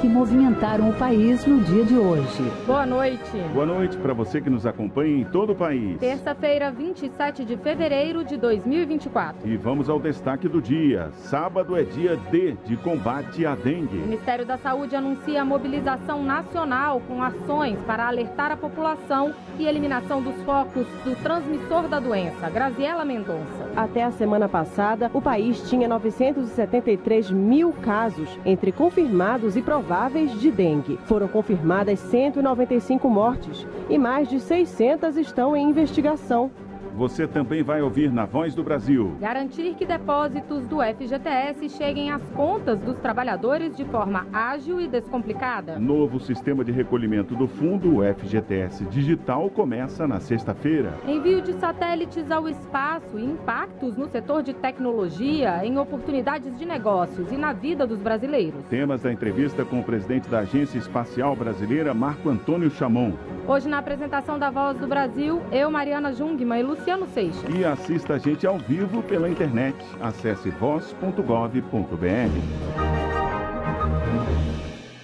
que 0.00 0.08
movimentaram 0.08 0.90
o 0.90 0.92
país 0.92 1.44
no 1.44 1.60
dia 1.60 1.84
de 1.84 1.96
hoje. 1.96 2.52
Boa 2.64 2.86
noite. 2.86 3.18
Boa 3.52 3.66
noite 3.66 3.96
para 3.96 4.14
você 4.14 4.40
que 4.40 4.48
nos 4.48 4.64
acompanha 4.64 5.22
em 5.22 5.24
todo 5.24 5.52
o 5.52 5.56
país. 5.56 5.98
Terça-feira, 5.98 6.70
27 6.70 7.44
de 7.44 7.56
fevereiro 7.56 8.24
de 8.24 8.36
2024. 8.36 9.48
E 9.48 9.56
vamos 9.56 9.90
ao 9.90 9.98
destaque 9.98 10.48
do 10.48 10.62
dia. 10.62 11.10
Sábado 11.16 11.76
é 11.76 11.82
dia 11.82 12.16
D 12.30 12.56
de 12.64 12.76
combate 12.76 13.44
à 13.44 13.56
dengue. 13.56 13.96
O 13.96 14.02
Ministério 14.02 14.46
da 14.46 14.56
Saúde 14.56 14.94
anuncia 14.94 15.42
a 15.42 15.44
mobilização 15.44 16.22
nacional 16.22 17.02
com 17.08 17.20
ações 17.20 17.78
para 17.80 18.06
alertar 18.06 18.52
a 18.52 18.56
população 18.56 19.34
e 19.58 19.66
eliminação 19.66 20.22
dos 20.22 20.40
focos 20.42 20.86
do 21.04 21.16
transmissor 21.24 21.88
da 21.88 21.98
doença. 21.98 22.48
Graziela 22.48 23.04
Mendonça. 23.04 23.68
Até 23.74 24.04
a 24.04 24.12
semana 24.12 24.48
passada, 24.48 25.10
o 25.12 25.20
país 25.20 25.68
tinha 25.68 25.88
973 25.88 27.32
mil 27.32 27.72
casos 27.72 28.28
entre 28.44 28.70
confirmados 28.70 29.56
e 29.56 29.62
provados 29.62 29.87
prováveis 29.88 30.38
de 30.38 30.50
dengue. 30.50 30.98
Foram 31.06 31.26
confirmadas 31.26 31.98
195 31.98 33.08
mortes 33.08 33.66
e 33.88 33.96
mais 33.96 34.28
de 34.28 34.38
600 34.38 35.16
estão 35.16 35.56
em 35.56 35.70
investigação. 35.70 36.50
Você 36.98 37.28
também 37.28 37.62
vai 37.62 37.80
ouvir 37.80 38.12
na 38.12 38.26
Voz 38.26 38.56
do 38.56 38.64
Brasil. 38.64 39.16
Garantir 39.20 39.76
que 39.76 39.86
depósitos 39.86 40.66
do 40.66 40.78
FGTS 40.82 41.68
cheguem 41.68 42.10
às 42.10 42.28
contas 42.30 42.76
dos 42.80 42.98
trabalhadores 42.98 43.76
de 43.76 43.84
forma 43.84 44.26
ágil 44.32 44.80
e 44.80 44.88
descomplicada. 44.88 45.78
Novo 45.78 46.18
sistema 46.18 46.64
de 46.64 46.72
recolhimento 46.72 47.36
do 47.36 47.46
fundo, 47.46 47.98
o 47.98 48.02
FGTS 48.02 48.84
Digital, 48.86 49.48
começa 49.48 50.08
na 50.08 50.18
sexta-feira. 50.18 50.92
Envio 51.06 51.40
de 51.40 51.52
satélites 51.60 52.32
ao 52.32 52.48
espaço 52.48 53.16
e 53.16 53.24
impactos 53.24 53.96
no 53.96 54.08
setor 54.08 54.42
de 54.42 54.52
tecnologia, 54.52 55.64
em 55.64 55.78
oportunidades 55.78 56.58
de 56.58 56.66
negócios 56.66 57.30
e 57.30 57.36
na 57.36 57.52
vida 57.52 57.86
dos 57.86 58.00
brasileiros. 58.00 58.64
Temas 58.68 59.02
da 59.02 59.12
entrevista 59.12 59.64
com 59.64 59.78
o 59.78 59.84
presidente 59.84 60.28
da 60.28 60.40
Agência 60.40 60.78
Espacial 60.78 61.36
Brasileira, 61.36 61.94
Marco 61.94 62.28
Antônio 62.28 62.72
Chamon. 62.72 63.12
Hoje, 63.46 63.68
na 63.68 63.78
apresentação 63.78 64.36
da 64.36 64.50
Voz 64.50 64.76
do 64.76 64.88
Brasil, 64.88 65.40
eu, 65.52 65.70
Mariana 65.70 66.12
Jungmann 66.12 66.58
e 66.58 66.62
Luciano 66.64 66.87
Seixas. 67.12 67.54
E 67.54 67.66
assista 67.66 68.14
a 68.14 68.18
gente 68.18 68.46
ao 68.46 68.58
vivo 68.58 69.02
pela 69.02 69.28
internet. 69.28 69.76
Acesse 70.00 70.48
voz.gov.br. 70.48 71.18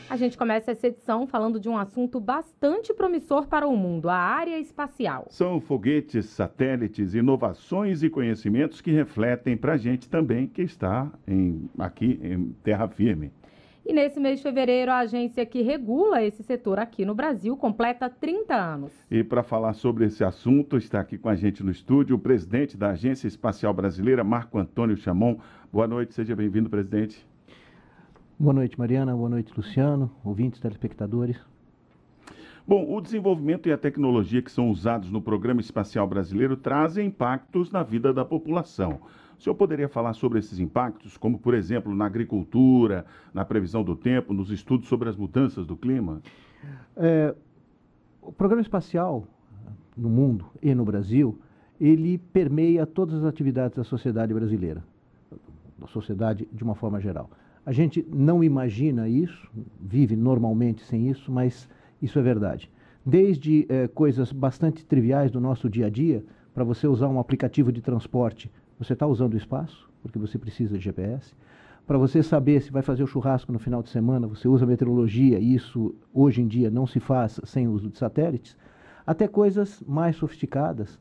A 0.08 0.16
gente 0.16 0.38
começa 0.38 0.70
essa 0.70 0.86
edição 0.86 1.26
falando 1.26 1.60
de 1.60 1.68
um 1.68 1.76
assunto 1.76 2.18
bastante 2.18 2.94
promissor 2.94 3.46
para 3.48 3.66
o 3.66 3.76
mundo, 3.76 4.08
a 4.08 4.16
área 4.16 4.58
espacial. 4.58 5.26
São 5.28 5.60
foguetes, 5.60 6.26
satélites, 6.26 7.14
inovações 7.14 8.02
e 8.02 8.08
conhecimentos 8.08 8.80
que 8.80 8.90
refletem 8.90 9.54
para 9.54 9.74
a 9.74 9.76
gente 9.76 10.08
também 10.08 10.46
que 10.46 10.62
está 10.62 11.12
em, 11.26 11.68
aqui 11.78 12.18
em 12.22 12.54
terra 12.62 12.88
firme. 12.88 13.30
E 13.86 13.92
nesse 13.92 14.18
mês 14.18 14.38
de 14.38 14.42
fevereiro, 14.42 14.90
a 14.90 15.00
agência 15.00 15.44
que 15.44 15.60
regula 15.60 16.22
esse 16.22 16.42
setor 16.42 16.78
aqui 16.78 17.04
no 17.04 17.14
Brasil 17.14 17.54
completa 17.54 18.08
30 18.08 18.54
anos. 18.54 18.92
E 19.10 19.22
para 19.22 19.42
falar 19.42 19.74
sobre 19.74 20.06
esse 20.06 20.24
assunto, 20.24 20.78
está 20.78 21.00
aqui 21.00 21.18
com 21.18 21.28
a 21.28 21.34
gente 21.34 21.62
no 21.62 21.70
estúdio 21.70 22.16
o 22.16 22.18
presidente 22.18 22.78
da 22.78 22.92
Agência 22.92 23.28
Espacial 23.28 23.74
Brasileira, 23.74 24.24
Marco 24.24 24.56
Antônio 24.56 24.96
Chamon. 24.96 25.36
Boa 25.70 25.86
noite, 25.86 26.14
seja 26.14 26.34
bem-vindo, 26.34 26.70
presidente. 26.70 27.26
Boa 28.38 28.54
noite, 28.54 28.78
Mariana. 28.78 29.14
Boa 29.14 29.28
noite, 29.28 29.52
Luciano, 29.54 30.10
ouvintes, 30.24 30.60
telespectadores. 30.60 31.36
Bom, 32.66 32.90
o 32.90 32.98
desenvolvimento 33.02 33.68
e 33.68 33.72
a 33.72 33.76
tecnologia 33.76 34.40
que 34.40 34.50
são 34.50 34.70
usados 34.70 35.10
no 35.10 35.20
Programa 35.20 35.60
Espacial 35.60 36.06
Brasileiro 36.06 36.56
trazem 36.56 37.08
impactos 37.08 37.70
na 37.70 37.82
vida 37.82 38.14
da 38.14 38.24
população. 38.24 39.00
O 39.44 39.52
senhor 39.52 39.56
poderia 39.56 39.90
falar 39.90 40.14
sobre 40.14 40.38
esses 40.38 40.58
impactos, 40.58 41.18
como, 41.18 41.38
por 41.38 41.52
exemplo, 41.52 41.94
na 41.94 42.06
agricultura, 42.06 43.04
na 43.34 43.44
previsão 43.44 43.84
do 43.84 43.94
tempo, 43.94 44.32
nos 44.32 44.50
estudos 44.50 44.88
sobre 44.88 45.06
as 45.10 45.16
mudanças 45.16 45.66
do 45.66 45.76
clima? 45.76 46.22
É, 46.96 47.34
o 48.22 48.32
programa 48.32 48.62
espacial 48.62 49.28
no 49.94 50.08
mundo 50.08 50.46
e 50.62 50.74
no 50.74 50.82
Brasil, 50.82 51.38
ele 51.78 52.16
permeia 52.16 52.86
todas 52.86 53.16
as 53.16 53.24
atividades 53.26 53.76
da 53.76 53.84
sociedade 53.84 54.32
brasileira, 54.32 54.82
da 55.78 55.88
sociedade 55.88 56.48
de 56.50 56.64
uma 56.64 56.74
forma 56.74 56.98
geral. 56.98 57.28
A 57.66 57.72
gente 57.72 58.02
não 58.10 58.42
imagina 58.42 59.10
isso, 59.10 59.50
vive 59.78 60.16
normalmente 60.16 60.82
sem 60.84 61.10
isso, 61.10 61.30
mas 61.30 61.68
isso 62.00 62.18
é 62.18 62.22
verdade. 62.22 62.70
Desde 63.04 63.66
é, 63.68 63.88
coisas 63.88 64.32
bastante 64.32 64.86
triviais 64.86 65.30
do 65.30 65.38
nosso 65.38 65.68
dia 65.68 65.88
a 65.88 65.90
dia, 65.90 66.24
para 66.54 66.64
você 66.64 66.86
usar 66.86 67.08
um 67.08 67.18
aplicativo 67.18 67.70
de 67.70 67.82
transporte 67.82 68.50
você 68.78 68.92
está 68.92 69.06
usando 69.06 69.34
o 69.34 69.36
espaço, 69.36 69.88
porque 70.02 70.18
você 70.18 70.38
precisa 70.38 70.76
de 70.76 70.84
GPS. 70.84 71.34
Para 71.86 71.98
você 71.98 72.22
saber 72.22 72.62
se 72.62 72.72
vai 72.72 72.82
fazer 72.82 73.02
o 73.02 73.06
churrasco 73.06 73.52
no 73.52 73.58
final 73.58 73.82
de 73.82 73.90
semana, 73.90 74.26
você 74.26 74.48
usa 74.48 74.64
meteorologia, 74.64 75.38
e 75.38 75.54
isso 75.54 75.94
hoje 76.12 76.40
em 76.40 76.46
dia 76.46 76.70
não 76.70 76.86
se 76.86 76.98
faz 76.98 77.40
sem 77.44 77.68
o 77.68 77.72
uso 77.72 77.90
de 77.90 77.98
satélites, 77.98 78.56
até 79.06 79.28
coisas 79.28 79.82
mais 79.86 80.16
sofisticadas 80.16 80.98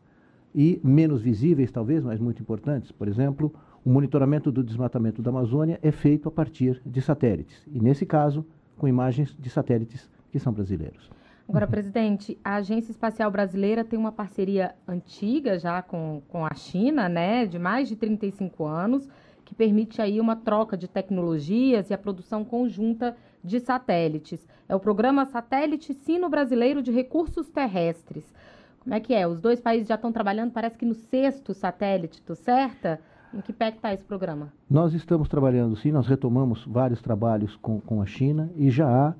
e 0.53 0.79
menos 0.83 1.21
visíveis, 1.21 1.71
talvez, 1.71 2.03
mas 2.03 2.19
muito 2.19 2.41
importantes. 2.41 2.91
Por 2.91 3.07
exemplo, 3.07 3.53
o 3.83 3.89
monitoramento 3.89 4.51
do 4.51 4.63
desmatamento 4.63 5.21
da 5.21 5.29
Amazônia 5.29 5.79
é 5.81 5.91
feito 5.91 6.27
a 6.27 6.31
partir 6.31 6.81
de 6.85 7.01
satélites, 7.01 7.63
e 7.67 7.79
nesse 7.79 8.05
caso, 8.05 8.45
com 8.77 8.87
imagens 8.87 9.35
de 9.39 9.49
satélites 9.49 10.09
que 10.31 10.39
são 10.39 10.51
brasileiros. 10.51 11.09
Agora, 11.47 11.67
presidente, 11.67 12.37
a 12.43 12.55
Agência 12.55 12.91
Espacial 12.91 13.29
Brasileira 13.29 13.83
tem 13.83 13.99
uma 13.99 14.11
parceria 14.11 14.73
antiga 14.87 15.59
já 15.59 15.81
com, 15.81 16.21
com 16.29 16.45
a 16.45 16.53
China, 16.53 17.09
né, 17.09 17.45
de 17.45 17.59
mais 17.59 17.89
de 17.89 17.95
35 17.95 18.65
anos, 18.65 19.07
que 19.43 19.53
permite 19.53 20.01
aí 20.01 20.21
uma 20.21 20.37
troca 20.37 20.77
de 20.77 20.87
tecnologias 20.87 21.89
e 21.89 21.93
a 21.93 21.97
produção 21.97 22.45
conjunta 22.45 23.15
de 23.43 23.59
satélites. 23.59 24.47
É 24.69 24.75
o 24.75 24.79
programa 24.79 25.25
Satélite 25.25 25.93
Sino 25.93 26.29
Brasileiro 26.29 26.81
de 26.81 26.91
Recursos 26.91 27.49
Terrestres. 27.49 28.33
Como 28.79 28.95
é 28.95 28.99
que 28.99 29.13
é? 29.13 29.27
Os 29.27 29.39
dois 29.39 29.59
países 29.59 29.87
já 29.87 29.95
estão 29.95 30.11
trabalhando, 30.11 30.51
parece 30.51 30.77
que 30.77 30.85
no 30.85 30.93
sexto 30.93 31.53
satélite, 31.53 32.21
tô 32.21 32.35
certa? 32.35 33.01
Em 33.33 33.41
que 33.41 33.51
pé 33.51 33.69
está 33.69 33.93
esse 33.93 34.03
programa? 34.03 34.53
Nós 34.69 34.93
estamos 34.93 35.27
trabalhando, 35.27 35.75
sim, 35.75 35.91
nós 35.91 36.07
retomamos 36.07 36.65
vários 36.65 37.01
trabalhos 37.01 37.55
com, 37.57 37.81
com 37.81 38.01
a 38.01 38.05
China 38.05 38.49
e 38.55 38.69
já 38.69 38.87
há 38.87 39.13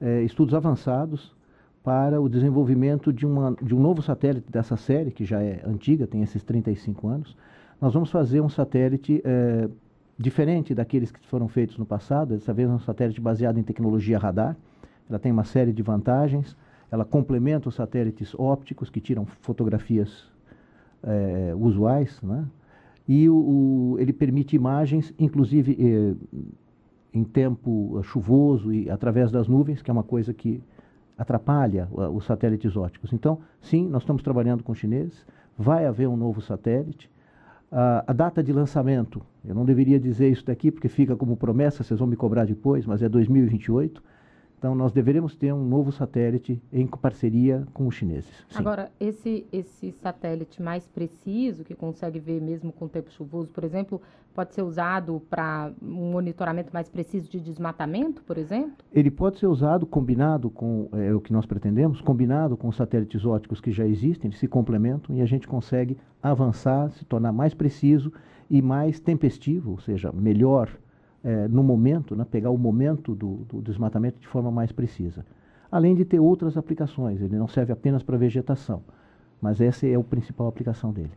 é, 0.00 0.22
estudos 0.22 0.54
avançados 0.54 1.34
para 1.82 2.20
o 2.20 2.28
desenvolvimento 2.28 3.12
de, 3.12 3.26
uma, 3.26 3.56
de 3.62 3.74
um 3.74 3.80
novo 3.80 4.02
satélite 4.02 4.50
dessa 4.50 4.76
série, 4.76 5.10
que 5.10 5.24
já 5.24 5.42
é 5.42 5.62
antiga, 5.66 6.06
tem 6.06 6.22
esses 6.22 6.42
35 6.42 7.08
anos. 7.08 7.36
Nós 7.80 7.94
vamos 7.94 8.10
fazer 8.10 8.40
um 8.40 8.48
satélite 8.48 9.22
é, 9.24 9.68
diferente 10.18 10.74
daqueles 10.74 11.10
que 11.10 11.26
foram 11.26 11.48
feitos 11.48 11.78
no 11.78 11.86
passado, 11.86 12.34
dessa 12.34 12.52
vez 12.52 12.68
é 12.68 12.72
um 12.72 12.78
satélite 12.78 13.20
baseado 13.20 13.58
em 13.58 13.62
tecnologia 13.62 14.18
radar. 14.18 14.56
Ela 15.08 15.18
tem 15.18 15.32
uma 15.32 15.44
série 15.44 15.72
de 15.72 15.82
vantagens, 15.82 16.56
ela 16.90 17.04
complementa 17.04 17.68
os 17.68 17.74
satélites 17.74 18.34
ópticos 18.38 18.90
que 18.90 19.00
tiram 19.00 19.24
fotografias 19.24 20.28
é, 21.02 21.54
usuais, 21.56 22.20
né? 22.22 22.44
e 23.08 23.28
o, 23.28 23.34
o, 23.34 23.96
ele 23.98 24.12
permite 24.12 24.54
imagens, 24.54 25.12
inclusive 25.18 25.76
eh, 25.80 26.14
em 27.12 27.24
tempo 27.24 28.00
chuvoso 28.04 28.72
e 28.72 28.88
através 28.88 29.32
das 29.32 29.48
nuvens, 29.48 29.82
que 29.82 29.90
é 29.90 29.92
uma 29.92 30.04
coisa 30.04 30.32
que 30.32 30.62
atrapalha 31.20 31.86
os 31.92 32.24
satélites 32.24 32.74
ópticos. 32.74 33.12
Então, 33.12 33.40
sim, 33.60 33.86
nós 33.86 34.02
estamos 34.02 34.22
trabalhando 34.22 34.64
com 34.64 34.74
chineses, 34.74 35.26
vai 35.56 35.84
haver 35.84 36.08
um 36.08 36.16
novo 36.16 36.40
satélite. 36.40 37.10
Uh, 37.70 38.02
a 38.06 38.12
data 38.14 38.42
de 38.42 38.54
lançamento, 38.54 39.20
eu 39.44 39.54
não 39.54 39.66
deveria 39.66 40.00
dizer 40.00 40.30
isso 40.30 40.46
daqui 40.46 40.70
porque 40.70 40.88
fica 40.88 41.14
como 41.14 41.36
promessa, 41.36 41.84
vocês 41.84 42.00
vão 42.00 42.08
me 42.08 42.16
cobrar 42.16 42.46
depois, 42.46 42.86
mas 42.86 43.02
é 43.02 43.08
2028. 43.08 44.02
Então, 44.60 44.74
nós 44.74 44.92
deveremos 44.92 45.34
ter 45.34 45.54
um 45.54 45.64
novo 45.64 45.90
satélite 45.90 46.62
em 46.70 46.86
parceria 46.86 47.66
com 47.72 47.86
os 47.86 47.94
chineses. 47.94 48.30
Sim. 48.50 48.58
Agora, 48.58 48.92
esse, 49.00 49.46
esse 49.50 49.90
satélite 49.90 50.60
mais 50.60 50.86
preciso, 50.86 51.64
que 51.64 51.74
consegue 51.74 52.20
ver 52.20 52.42
mesmo 52.42 52.70
com 52.70 52.86
tempo 52.86 53.10
chuvoso, 53.10 53.48
por 53.48 53.64
exemplo, 53.64 54.02
pode 54.34 54.54
ser 54.54 54.60
usado 54.60 55.22
para 55.30 55.72
um 55.80 56.12
monitoramento 56.12 56.74
mais 56.74 56.90
preciso 56.90 57.30
de 57.30 57.40
desmatamento, 57.40 58.22
por 58.22 58.36
exemplo? 58.36 58.84
Ele 58.92 59.10
pode 59.10 59.38
ser 59.38 59.46
usado 59.46 59.86
combinado 59.86 60.50
com 60.50 60.90
é, 60.92 61.14
o 61.14 61.22
que 61.22 61.32
nós 61.32 61.46
pretendemos, 61.46 62.02
combinado 62.02 62.54
com 62.54 62.68
os 62.68 62.76
satélites 62.76 63.24
óticos 63.24 63.62
que 63.62 63.72
já 63.72 63.86
existem, 63.86 64.28
eles 64.28 64.38
se 64.38 64.46
complementam 64.46 65.16
e 65.16 65.22
a 65.22 65.26
gente 65.26 65.48
consegue 65.48 65.96
avançar, 66.22 66.90
se 66.90 67.06
tornar 67.06 67.32
mais 67.32 67.54
preciso 67.54 68.12
e 68.50 68.60
mais 68.60 69.00
tempestivo, 69.00 69.70
ou 69.70 69.80
seja, 69.80 70.12
melhor 70.12 70.68
é, 71.22 71.48
no 71.48 71.62
momento, 71.62 72.16
né, 72.16 72.26
pegar 72.28 72.50
o 72.50 72.58
momento 72.58 73.14
do, 73.14 73.36
do 73.48 73.62
desmatamento 73.62 74.18
de 74.18 74.26
forma 74.26 74.50
mais 74.50 74.72
precisa. 74.72 75.24
Além 75.70 75.94
de 75.94 76.04
ter 76.04 76.18
outras 76.18 76.56
aplicações, 76.56 77.20
ele 77.20 77.36
não 77.36 77.46
serve 77.46 77.72
apenas 77.72 78.02
para 78.02 78.16
vegetação, 78.16 78.82
mas 79.40 79.60
essa 79.60 79.86
é 79.86 79.94
a 79.94 80.00
principal 80.02 80.48
aplicação 80.48 80.92
dele. 80.92 81.12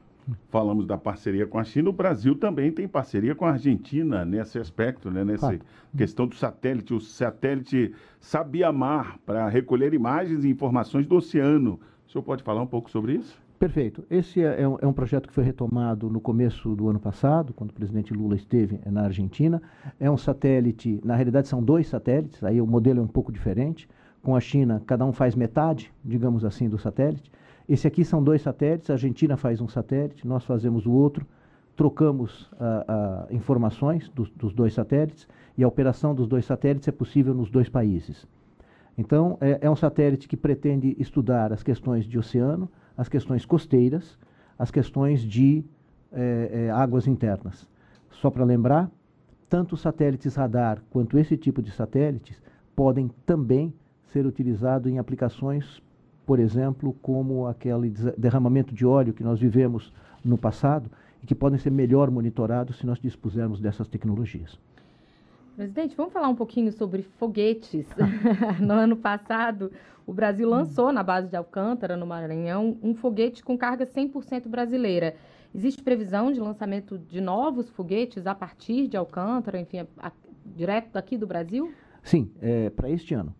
Falamos 0.50 0.86
da 0.86 0.98
parceria 0.98 1.46
com 1.46 1.60
a 1.60 1.64
China, 1.64 1.90
o 1.90 1.94
Brasil 1.94 2.36
também 2.36 2.72
tem 2.72 2.88
parceria 2.88 3.36
com 3.36 3.46
a 3.46 3.52
Argentina 3.52 4.24
nesse 4.24 4.58
aspecto, 4.58 5.12
né? 5.12 5.24
nessa 5.24 5.48
claro. 5.48 5.60
questão 5.98 6.28
do 6.28 6.36
satélite, 6.36 6.94
o 6.94 7.00
satélite 7.02 7.94
Sabiamar, 8.22 9.20
para 9.26 9.50
recolher 9.50 9.94
imagens 9.94 10.46
e 10.46 10.50
informações 10.50 11.06
do 11.06 11.16
oceano. 11.16 11.80
O 12.08 12.12
senhor 12.12 12.24
pode 12.24 12.42
falar 12.42 12.62
um 12.62 12.68
pouco 12.68 12.90
sobre 12.90 13.16
isso? 13.16 13.43
Perfeito. 13.64 14.04
Esse 14.12 14.44
é, 14.44 14.64
é 14.64 14.68
um, 14.68 14.78
é 14.82 14.86
um, 14.86 14.92
projeto 14.92 15.26
que 15.26 15.34
foi 15.34 15.42
retomado 15.42 16.10
no 16.10 16.20
começo 16.20 16.76
do 16.76 16.90
ano 16.90 17.00
passado, 17.00 17.54
quando 17.54 17.70
o 17.70 17.74
presidente 17.74 18.14
Lula 18.14 18.36
esteve 18.36 18.78
na 18.86 19.04
Argentina. 19.04 19.62
É 19.98 20.12
um 20.12 20.18
satélite, 20.18 21.00
na 21.02 21.16
realidade 21.16 21.48
são 21.48 21.64
dois 21.64 21.88
satélites, 21.88 22.44
aí 22.44 22.60
o 22.60 22.68
modelo 22.68 23.00
é 23.00 23.02
um 23.02 23.08
pouco 23.08 23.32
diferente. 23.32 23.88
Com 24.22 24.36
a 24.36 24.42
China, 24.42 24.84
cada 24.86 25.06
um 25.06 25.14
faz 25.14 25.34
metade, 25.34 25.94
digamos 26.04 26.44
assim, 26.44 26.68
do 26.68 26.78
satélite. 26.78 27.32
Esse 27.68 27.88
aqui 27.88 28.04
são 28.04 28.22
dois 28.22 28.42
satélites, 28.42 28.90
a 28.90 28.96
Argentina 28.96 29.38
faz 29.38 29.62
um 29.62 29.68
satélite, 29.70 30.28
nós 30.28 30.44
fazemos 30.44 30.86
o 30.86 30.92
outro, 30.92 31.26
trocamos 31.74 32.52
informações 33.32 34.10
dos, 34.10 34.30
dos 34.32 34.54
dois 34.54 34.74
satélites 34.74 35.26
e 35.58 35.64
a 35.64 35.68
operação 35.70 36.14
dos 36.14 36.28
dois 36.28 36.44
satélites 36.44 36.90
é 36.90 36.92
possível 36.92 37.34
nos 37.34 37.50
dois 37.50 37.70
países. 37.70 38.28
Então, 38.98 39.38
é, 39.40 39.60
é 39.62 39.70
um 39.70 39.76
satélite 39.76 40.28
que 40.28 40.36
pretende 40.36 40.98
estudar 41.00 41.54
as 41.54 41.64
questões 41.64 42.06
de 42.06 42.20
oceano, 42.20 42.70
as 42.98 43.10
questões 43.10 43.46
costeiras, 43.46 44.18
as 44.58 44.72
questões 44.72 45.22
de 45.22 45.64
é, 46.12 46.66
é, 46.68 46.72
águas 46.72 47.08
internas. 47.08 47.68
Só 48.12 48.30
para 48.30 48.44
lembrar, 48.44 48.90
tanto 49.50 49.76
satélites 49.76 50.36
radar 50.36 50.82
quanto 50.90 51.18
esse 51.18 51.36
tipo 51.38 51.62
de 51.62 51.72
satélites 51.72 52.42
podem 52.76 53.10
também 53.26 53.74
ser 54.12 54.26
utilizados 54.26 54.92
em 54.92 55.00
aplicações, 55.00 55.82
por 56.26 56.40
exemplo, 56.40 56.96
como 57.02 57.48
aquele 57.48 57.90
derramamento 58.18 58.74
de 58.74 58.86
óleo 58.86 59.14
que 59.14 59.24
nós 59.24 59.40
vivemos 59.40 59.92
no 60.24 60.38
passado 60.38 60.90
e 61.22 61.26
que 61.26 61.36
podem 61.36 61.60
ser 61.60 61.72
melhor 61.72 62.10
monitorados 62.12 62.78
se 62.78 62.86
nós 62.86 63.00
dispusermos 63.00 63.60
dessas 63.60 63.88
tecnologias. 63.88 64.60
Presidente, 65.56 65.96
vamos 65.96 66.12
falar 66.12 66.30
um 66.30 66.36
pouquinho 66.36 66.72
sobre 66.72 67.04
foguetes. 67.04 67.88
no 68.60 68.74
ano 68.74 68.98
passado, 68.98 69.72
o 70.06 70.12
Brasil 70.12 70.50
lançou 70.50 70.92
na 70.92 71.04
base 71.04 71.28
de 71.28 71.36
Alcântara, 71.36 71.96
no 71.96 72.08
Maranhão, 72.08 72.78
um 72.82 72.96
foguete 72.96 73.44
com 73.44 73.56
carga 73.56 73.86
100% 73.86 74.48
brasileira. 74.48 75.16
Existe 75.54 75.84
previsão 75.84 76.32
de 76.32 76.40
lançamento 76.40 76.98
de 76.98 77.22
novos 77.22 77.70
foguetes 77.70 78.26
a 78.26 78.34
partir 78.34 78.88
de 78.88 78.98
Alcântara, 78.98 79.60
enfim, 79.60 79.80
a, 79.80 80.08
a, 80.08 80.12
direto 80.44 80.92
daqui 80.94 81.18
do 81.18 81.28
Brasil? 81.28 81.72
Sim, 82.02 82.32
é, 82.42 82.72
para 82.72 82.90
este 82.90 83.14
ano. 83.14 83.34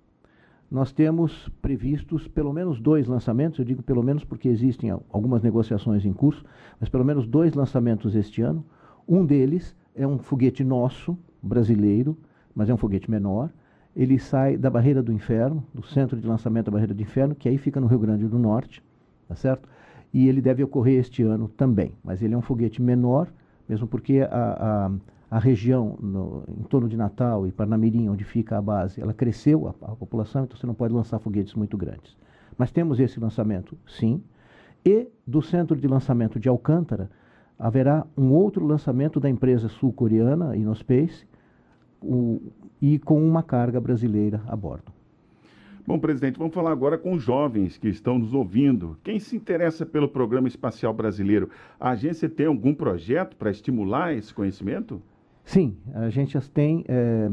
Nós 0.70 0.92
temos 0.92 1.50
previstos 1.62 2.28
pelo 2.28 2.54
menos 2.54 2.80
dois 2.80 3.08
lançamentos, 3.08 3.58
eu 3.58 3.66
digo 3.66 3.82
pelo 3.82 4.04
menos 4.04 4.24
porque 4.24 4.48
existem 4.48 4.92
algumas 4.92 5.42
negociações 5.42 6.06
em 6.06 6.14
curso, 6.14 6.46
mas 6.80 6.90
pelo 6.90 7.04
menos 7.04 7.28
dois 7.28 7.54
lançamentos 7.56 8.16
este 8.16 8.44
ano. 8.44 8.64
Um 9.08 9.26
deles 9.26 9.76
é 9.96 10.08
um 10.08 10.18
foguete 10.18 10.64
nosso, 10.64 11.18
brasileiro, 11.44 12.18
mas 12.56 12.70
é 12.70 12.74
um 12.74 12.78
foguete 12.78 13.12
menor. 13.12 13.50
Ele 13.96 14.18
sai 14.18 14.58
da 14.58 14.70
Barreira 14.70 15.04
do 15.04 15.12
Inferno, 15.12 15.64
do 15.74 15.84
centro 15.84 16.20
de 16.20 16.26
lançamento 16.26 16.66
da 16.66 16.72
Barreira 16.72 16.94
do 16.94 17.02
Inferno, 17.02 17.36
que 17.36 17.48
aí 17.48 17.58
fica 17.58 17.80
no 17.80 17.88
Rio 17.88 18.00
Grande 18.00 18.28
do 18.28 18.40
Norte, 18.40 18.82
tá 19.28 19.36
certo? 19.36 19.70
E 20.14 20.28
ele 20.28 20.42
deve 20.42 20.64
ocorrer 20.64 21.00
este 21.00 21.22
ano 21.22 21.48
também. 21.48 21.94
Mas 22.04 22.22
ele 22.22 22.34
é 22.34 22.38
um 22.38 22.42
foguete 22.42 22.82
menor, 22.82 23.28
mesmo 23.68 23.86
porque 23.88 24.22
a, 24.22 24.28
a, 24.32 24.92
a 25.38 25.40
região 25.40 25.98
no, 26.02 26.44
em 26.60 26.64
torno 26.64 26.88
de 26.88 26.98
Natal 26.98 27.46
e 27.46 27.52
Parnamirim, 27.52 28.10
onde 28.10 28.24
fica 28.24 28.58
a 28.58 28.62
base, 28.62 29.02
ela 29.02 29.14
cresceu, 29.14 29.68
a, 29.68 29.92
a 29.92 29.96
população, 29.96 30.44
então 30.44 30.58
você 30.58 30.66
não 30.66 30.74
pode 30.74 30.94
lançar 30.94 31.20
foguetes 31.20 31.54
muito 31.54 31.78
grandes. 31.78 32.16
Mas 32.58 32.72
temos 32.72 33.00
esse 33.00 33.20
lançamento, 33.20 33.78
sim. 33.88 34.24
E 34.86 35.08
do 35.26 35.42
centro 35.42 35.76
de 35.76 35.88
lançamento 35.88 36.40
de 36.40 36.50
Alcântara, 36.50 37.10
haverá 37.58 38.06
um 38.18 38.32
outro 38.32 38.66
lançamento 38.66 39.20
da 39.20 39.30
empresa 39.30 39.70
sul-coreana, 39.70 40.56
Inospace, 40.56 41.26
o, 42.04 42.42
e 42.82 43.00
com 43.00 43.26
uma 43.26 43.42
carga 43.42 43.80
brasileira 43.80 44.42
a 44.48 44.56
bordo. 44.56 44.92
Bom, 45.86 46.00
presidente, 46.00 46.40
vamos 46.40 46.54
falar 46.54 46.72
agora 46.72 46.98
com 46.98 47.14
os 47.14 47.22
jovens 47.22 47.78
que 47.78 47.90
estão 47.90 48.18
nos 48.18 48.34
ouvindo. 48.34 48.98
Quem 49.04 49.20
se 49.20 49.36
interessa 49.36 49.86
pelo 49.86 50.08
Programa 50.08 50.48
Espacial 50.48 50.94
Brasileiro, 50.94 51.50
a 51.78 51.90
agência 51.90 52.30
tem 52.30 52.46
algum 52.46 52.74
projeto 52.74 53.36
para 53.36 53.52
estimular 53.52 54.14
esse 54.14 54.34
conhecimento? 54.34 55.02
Sim, 55.44 55.76
a 55.94 56.10
gente 56.10 56.40
tem. 56.52 56.86
É, 56.88 57.30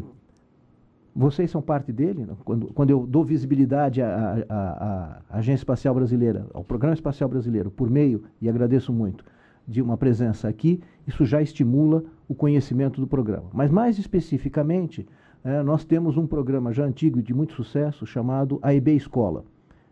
vocês 1.14 1.48
são 1.48 1.62
parte 1.62 1.92
dele. 1.92 2.26
Quando, 2.44 2.72
quando 2.72 2.90
eu 2.90 3.06
dou 3.06 3.24
visibilidade 3.24 4.02
à, 4.02 4.44
à, 4.48 5.22
à 5.30 5.38
Agência 5.38 5.62
Espacial 5.62 5.94
Brasileira, 5.94 6.46
ao 6.52 6.64
Programa 6.64 6.94
Espacial 6.94 7.28
Brasileiro, 7.28 7.70
por 7.70 7.88
meio, 7.88 8.24
e 8.40 8.48
agradeço 8.48 8.92
muito, 8.92 9.24
de 9.66 9.80
uma 9.80 9.96
presença 9.96 10.48
aqui, 10.48 10.80
isso 11.06 11.24
já 11.24 11.40
estimula 11.40 12.02
o 12.30 12.34
conhecimento 12.36 13.00
do 13.00 13.08
programa. 13.08 13.50
Mas 13.52 13.72
mais 13.72 13.98
especificamente, 13.98 15.04
é, 15.42 15.64
nós 15.64 15.84
temos 15.84 16.16
um 16.16 16.28
programa 16.28 16.72
já 16.72 16.84
antigo 16.84 17.18
e 17.18 17.22
de 17.24 17.34
muito 17.34 17.54
sucesso 17.54 18.06
chamado 18.06 18.60
AEB 18.62 18.94
Escola. 18.94 19.44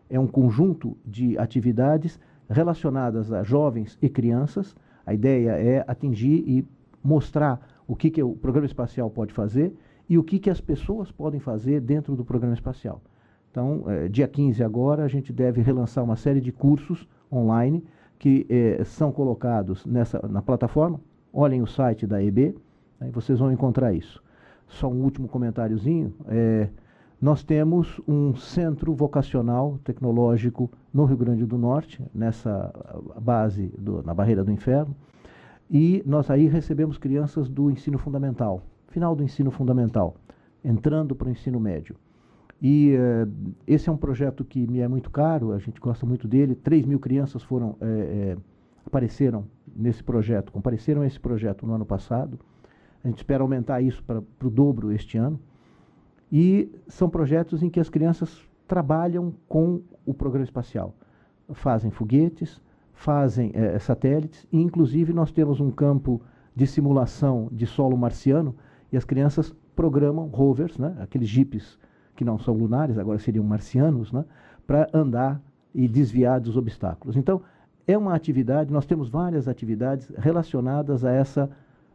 É 0.08 0.20
um 0.20 0.28
conjunto 0.28 0.96
de 1.04 1.36
atividades 1.36 2.20
relacionadas 2.48 3.32
a 3.32 3.42
jovens 3.42 3.98
e 4.00 4.08
crianças. 4.08 4.76
A 5.04 5.12
ideia 5.12 5.50
é 5.50 5.84
atingir 5.88 6.44
e 6.46 6.64
mostrar 7.02 7.60
o 7.88 7.96
que, 7.96 8.08
que 8.08 8.22
o 8.22 8.36
programa 8.36 8.66
espacial 8.66 9.10
pode 9.10 9.32
fazer 9.32 9.74
e 10.08 10.16
o 10.16 10.22
que, 10.22 10.38
que 10.38 10.48
as 10.48 10.60
pessoas 10.60 11.10
podem 11.10 11.40
fazer 11.40 11.80
dentro 11.80 12.14
do 12.14 12.24
programa 12.24 12.54
espacial. 12.54 13.02
Então, 13.50 13.82
é, 13.88 14.06
dia 14.06 14.28
15 14.28 14.62
agora, 14.62 15.02
a 15.02 15.08
gente 15.08 15.32
deve 15.32 15.60
relançar 15.60 16.04
uma 16.04 16.14
série 16.14 16.40
de 16.40 16.52
cursos 16.52 17.08
online 17.32 17.82
que 18.16 18.46
eh, 18.48 18.82
são 18.84 19.12
colocados 19.12 19.86
nessa, 19.86 20.20
na 20.28 20.42
plataforma. 20.42 21.00
Olhem 21.32 21.62
o 21.62 21.66
site 21.66 22.06
da 22.06 22.22
EB, 22.22 22.54
aí 23.00 23.10
vocês 23.10 23.38
vão 23.38 23.52
encontrar 23.52 23.92
isso. 23.92 24.22
Só 24.66 24.88
um 24.88 25.02
último 25.02 25.28
comentáriozinho. 25.28 26.12
É, 26.26 26.68
nós 27.20 27.42
temos 27.42 28.00
um 28.06 28.34
centro 28.36 28.94
vocacional 28.94 29.78
tecnológico 29.82 30.70
no 30.92 31.04
Rio 31.04 31.16
Grande 31.16 31.44
do 31.44 31.58
Norte, 31.58 32.02
nessa 32.14 32.72
base, 33.20 33.72
do, 33.76 34.02
na 34.02 34.14
Barreira 34.14 34.44
do 34.44 34.52
Inferno, 34.52 34.94
e 35.70 36.02
nós 36.06 36.30
aí 36.30 36.46
recebemos 36.46 36.96
crianças 36.96 37.48
do 37.48 37.70
ensino 37.70 37.98
fundamental, 37.98 38.62
final 38.88 39.14
do 39.14 39.22
ensino 39.22 39.50
fundamental, 39.50 40.16
entrando 40.64 41.14
para 41.14 41.28
o 41.28 41.30
ensino 41.30 41.58
médio. 41.58 41.96
E 42.60 42.96
uh, 42.96 43.52
esse 43.66 43.88
é 43.88 43.92
um 43.92 43.96
projeto 43.96 44.44
que 44.44 44.66
me 44.66 44.80
é 44.80 44.88
muito 44.88 45.10
caro, 45.10 45.52
a 45.52 45.58
gente 45.58 45.80
gosta 45.80 46.04
muito 46.04 46.26
dele. 46.26 46.54
3 46.54 46.86
mil 46.86 46.98
crianças 46.98 47.42
foram, 47.42 47.76
é, 47.80 47.86
é, 47.86 48.36
apareceram 48.88 49.44
nesse 49.74 50.02
projeto, 50.02 50.50
compareceram 50.50 51.02
a 51.02 51.06
esse 51.06 51.20
projeto 51.20 51.66
no 51.66 51.74
ano 51.74 51.86
passado. 51.86 52.38
A 53.04 53.08
gente 53.08 53.18
espera 53.18 53.42
aumentar 53.42 53.80
isso 53.80 54.02
para 54.02 54.18
o 54.18 54.50
dobro 54.50 54.92
este 54.92 55.16
ano. 55.16 55.38
E 56.30 56.70
são 56.88 57.08
projetos 57.08 57.62
em 57.62 57.70
que 57.70 57.80
as 57.80 57.88
crianças 57.88 58.46
trabalham 58.66 59.32
com 59.48 59.80
o 60.04 60.12
programa 60.12 60.44
espacial. 60.44 60.94
Fazem 61.52 61.90
foguetes, 61.90 62.60
fazem 62.92 63.52
é, 63.54 63.78
satélites, 63.78 64.46
e 64.52 64.60
inclusive 64.60 65.12
nós 65.12 65.30
temos 65.30 65.60
um 65.60 65.70
campo 65.70 66.20
de 66.54 66.66
simulação 66.66 67.48
de 67.52 67.64
solo 67.64 67.96
marciano 67.96 68.54
e 68.92 68.96
as 68.96 69.04
crianças 69.04 69.54
programam 69.76 70.26
rovers, 70.26 70.76
né, 70.76 70.96
aqueles 70.98 71.28
jipes 71.28 71.78
que 72.16 72.24
não 72.24 72.36
são 72.36 72.52
lunares, 72.52 72.98
agora 72.98 73.18
seriam 73.20 73.44
marcianos, 73.44 74.12
né, 74.12 74.24
para 74.66 74.88
andar 74.92 75.40
e 75.72 75.86
desviar 75.86 76.40
dos 76.40 76.56
obstáculos. 76.56 77.16
Então, 77.16 77.40
é 77.88 77.96
uma 77.96 78.14
atividade, 78.14 78.72
nós 78.72 78.86
temos 78.86 79.08
várias 79.08 79.48
atividades 79.48 80.08
relacionadas 80.16 81.04
a 81.04 81.10
essa 81.10 81.50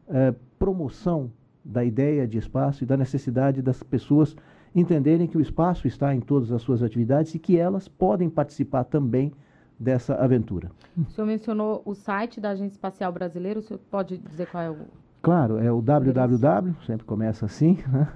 eh, 0.09 0.33
promoção 0.57 1.31
da 1.63 1.85
ideia 1.85 2.27
de 2.27 2.38
espaço 2.38 2.83
e 2.83 2.88
da 2.88 2.97
necessidade 2.97 3.62
das 3.62 3.81
pessoas 3.83 4.35
entenderem 4.75 5.27
que 5.27 5.38
o 5.38 5.41
espaço 5.41 5.88
está 5.88 6.13
em 6.13 6.19
todas 6.19 6.51
as 6.51 6.63
suas 6.63 6.81
atividades 6.81 7.35
e 7.35 7.39
que 7.39 7.57
elas 7.57 7.88
podem 7.88 8.27
participar 8.27 8.83
também 8.85 9.31
dessa 9.79 10.15
aventura. 10.15 10.71
O 10.97 11.09
senhor 11.12 11.27
mencionou 11.27 11.81
o 11.85 11.93
site 11.93 12.41
da 12.41 12.50
Agência 12.50 12.75
Espacial 12.75 13.12
Brasileira, 13.12 13.59
o 13.59 13.63
senhor 13.63 13.79
pode 13.91 14.17
dizer 14.17 14.47
qual 14.47 14.63
é 14.63 14.71
o... 14.71 14.77
Claro, 15.21 15.57
é 15.59 15.71
o 15.71 15.81
www, 15.81 16.75
sempre 16.85 17.05
começa 17.05 17.45
assim, 17.45 17.77
né, 17.88 18.12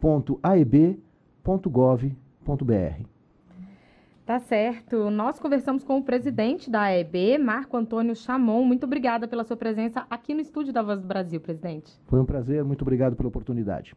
ponto 0.00 0.40
.aeb 0.42 0.98
www.gov.br. 1.48 3.17
Tá 4.28 4.38
certo. 4.40 5.08
Nós 5.08 5.38
conversamos 5.38 5.82
com 5.82 5.96
o 5.96 6.02
presidente 6.02 6.68
da 6.68 6.82
AEB, 6.82 7.38
Marco 7.38 7.74
Antônio 7.78 8.14
Chamon. 8.14 8.62
Muito 8.62 8.84
obrigada 8.84 9.26
pela 9.26 9.42
sua 9.42 9.56
presença 9.56 10.06
aqui 10.10 10.34
no 10.34 10.42
estúdio 10.42 10.70
da 10.70 10.82
Voz 10.82 11.00
do 11.00 11.08
Brasil, 11.08 11.40
presidente. 11.40 11.98
Foi 12.04 12.20
um 12.20 12.26
prazer, 12.26 12.62
muito 12.62 12.82
obrigado 12.82 13.16
pela 13.16 13.30
oportunidade. 13.30 13.96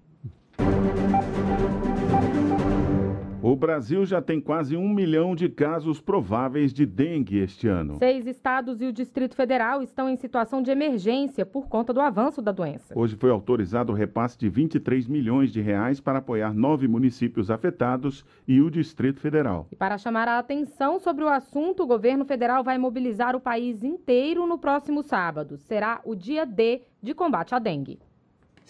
O 3.44 3.56
Brasil 3.56 4.06
já 4.06 4.22
tem 4.22 4.40
quase 4.40 4.78
um 4.78 4.88
milhão 4.88 5.36
de 5.36 5.50
casos 5.50 6.00
prováveis 6.00 6.72
de 6.72 6.86
dengue 6.86 7.40
este 7.40 7.68
ano. 7.68 7.98
Seis 7.98 8.28
estados 8.28 8.80
e 8.84 8.86
o 8.86 8.94
Distrito 8.94 9.36
Federal 9.36 9.82
estão 9.82 10.08
em 10.08 10.16
situação 10.16 10.62
de 10.62 10.70
emergência 10.70 11.44
por 11.44 11.68
conta 11.68 11.92
do 11.92 12.00
avanço 12.00 12.40
da 12.40 12.52
doença. 12.52 12.94
Hoje 12.96 13.16
foi 13.16 13.32
autorizado 13.32 13.92
o 13.92 13.96
repasse 13.96 14.38
de 14.38 14.48
23 14.48 15.08
milhões 15.08 15.52
de 15.52 15.60
reais 15.60 16.00
para 16.00 16.20
apoiar 16.20 16.54
nove 16.54 16.88
municípios 16.88 17.50
afetados 17.50 18.24
e 18.48 18.62
o 18.62 18.70
Distrito 18.70 19.20
Federal. 19.20 19.66
E 19.72 19.76
para 19.76 19.98
chamar 19.98 20.28
a 20.28 20.38
atenção 20.38 21.00
sobre 21.00 21.24
o 21.24 21.30
assunto, 21.30 21.82
o 21.82 21.88
governo 21.88 22.26
federal 22.26 22.64
vai 22.64 22.78
mobilizar 22.78 23.36
o 23.36 23.40
país 23.40 23.84
inteiro 23.84 24.46
no 24.46 24.60
próximo 24.60 25.02
sábado. 25.02 25.58
Será 25.58 26.00
o 26.06 26.14
dia 26.14 26.46
D 26.46 26.84
de 27.02 27.16
combate 27.16 27.56
à 27.56 27.60
dengue. 27.60 27.98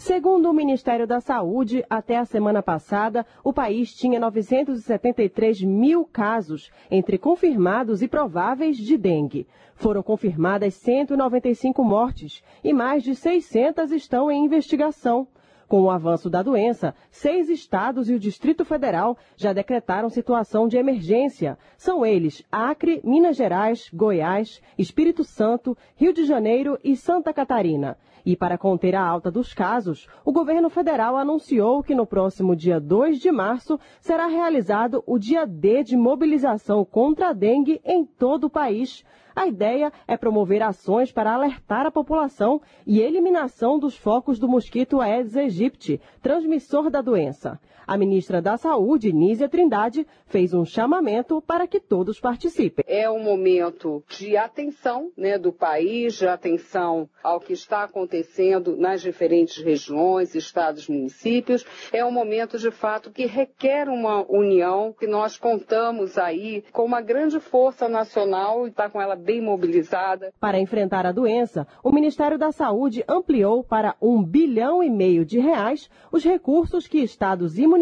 Segundo 0.04 0.50
o 0.50 0.54
Ministério 0.54 1.06
da 1.06 1.22
Saúde, 1.22 1.86
até 1.88 2.18
a 2.18 2.26
semana 2.26 2.64
passada, 2.64 3.24
o 3.44 3.54
país 3.54 3.94
tinha 3.94 4.20
973 4.20 5.62
mil 5.62 6.06
casos 6.06 6.72
entre 6.90 7.20
confirmados 7.20 8.02
e 8.02 8.08
prováveis 8.08 8.78
de 8.78 8.98
dengue. 8.98 9.46
Foram 9.76 10.02
confirmadas 10.02 10.74
195 10.74 11.84
mortes 11.84 12.44
e 12.64 12.74
mais 12.74 13.04
de 13.04 13.14
600 13.14 13.92
estão 13.92 14.32
em 14.32 14.44
investigação. 14.44 15.28
Com 15.68 15.84
o 15.84 15.92
avanço 15.92 16.32
da 16.32 16.42
doença, 16.42 16.96
seis 17.12 17.48
estados 17.48 18.10
e 18.10 18.16
o 18.16 18.20
Distrito 18.20 18.66
Federal 18.66 19.16
já 19.38 19.54
decretaram 19.54 20.10
situação 20.10 20.68
de 20.68 20.78
emergência. 20.78 21.60
São 21.78 22.04
eles 22.04 22.44
Acre, 22.52 23.02
Minas 23.04 23.38
Gerais, 23.38 23.88
Goiás, 23.94 24.64
Espírito 24.80 25.24
Santo, 25.24 25.78
Rio 25.96 26.12
de 26.12 26.26
Janeiro 26.26 26.78
e 26.84 26.96
Santa 26.96 27.32
Catarina. 27.32 28.00
E 28.26 28.36
para 28.36 28.58
conter 28.58 28.96
a 28.96 29.04
alta 29.04 29.32
dos 29.32 29.54
casos, 29.54 30.08
o 30.24 30.32
governo 30.32 30.70
federal 30.70 31.18
anunciou 31.18 31.82
que 31.82 31.96
no 31.96 32.06
próximo 32.06 32.56
dia 32.56 32.80
2 32.80 33.20
de 33.20 33.32
março 33.32 33.80
será 34.00 34.28
realizado 34.28 35.04
o 35.08 35.18
dia 35.18 35.46
D 35.46 35.84
de 35.84 35.98
mobilização 35.98 36.86
contra 36.86 37.30
a 37.30 37.34
dengue 37.34 37.82
em 37.84 38.06
todo 38.06 38.46
o 38.46 38.50
país. 38.50 39.04
A 39.36 39.48
ideia 39.48 39.92
é 40.08 40.18
promover 40.18 40.62
ações 40.62 41.12
para 41.12 41.34
alertar 41.34 41.86
a 41.86 41.92
população 41.92 42.62
e 42.86 43.00
eliminação 43.00 43.80
dos 43.80 43.96
focos 43.96 44.38
do 44.38 44.48
mosquito 44.48 45.00
Aedes 45.00 45.38
aegypti, 45.38 46.02
transmissor 46.22 46.90
da 46.90 47.02
doença. 47.02 47.60
A 47.92 47.98
ministra 47.98 48.42
da 48.42 48.56
Saúde, 48.56 49.12
Nízia 49.12 49.50
Trindade, 49.50 50.08
fez 50.28 50.54
um 50.54 50.64
chamamento 50.64 51.42
para 51.42 51.68
que 51.68 51.78
todos 51.78 52.22
participem. 52.22 52.86
É 52.88 53.10
um 53.10 53.22
momento 53.22 54.02
de 54.08 54.38
atenção 54.38 55.12
né, 55.18 55.38
do 55.38 55.52
país, 55.52 56.14
de 56.14 56.26
atenção 56.26 57.10
ao 57.22 57.42
que 57.42 57.52
está 57.52 57.84
acontecendo 57.84 58.78
nas 58.78 59.02
diferentes 59.02 59.62
regiões, 59.62 60.34
estados, 60.36 60.88
municípios. 60.88 61.66
É 61.92 62.06
um 62.06 62.14
momento, 62.14 62.58
de 62.58 62.72
fato, 62.72 63.12
que 63.12 63.26
requer 63.26 63.90
uma 63.90 64.26
união, 64.32 64.96
que 64.98 65.06
nós 65.06 65.36
contamos 65.36 66.18
aí 66.18 66.64
com 66.72 66.86
uma 66.86 67.02
grande 67.02 67.42
força 67.42 67.90
nacional 67.90 68.66
e 68.66 68.70
está 68.70 68.90
com 68.90 69.02
ela 69.02 69.18
bem 69.18 69.42
mobilizada. 69.42 70.32
Para 70.40 70.62
enfrentar 70.62 71.06
a 71.06 71.12
doença, 71.12 71.68
o 71.84 71.92
Ministério 71.92 72.40
da 72.40 72.54
Saúde 72.54 73.04
ampliou 73.06 73.66
para 73.66 73.98
um 74.02 74.24
bilhão 74.24 74.82
e 74.82 74.90
meio 74.90 75.26
de 75.26 75.40
reais 75.40 75.90
os 76.10 76.24
recursos 76.24 76.88
que 76.88 77.00
estados 77.00 77.58
e 77.58 77.68
municípios 77.68 77.81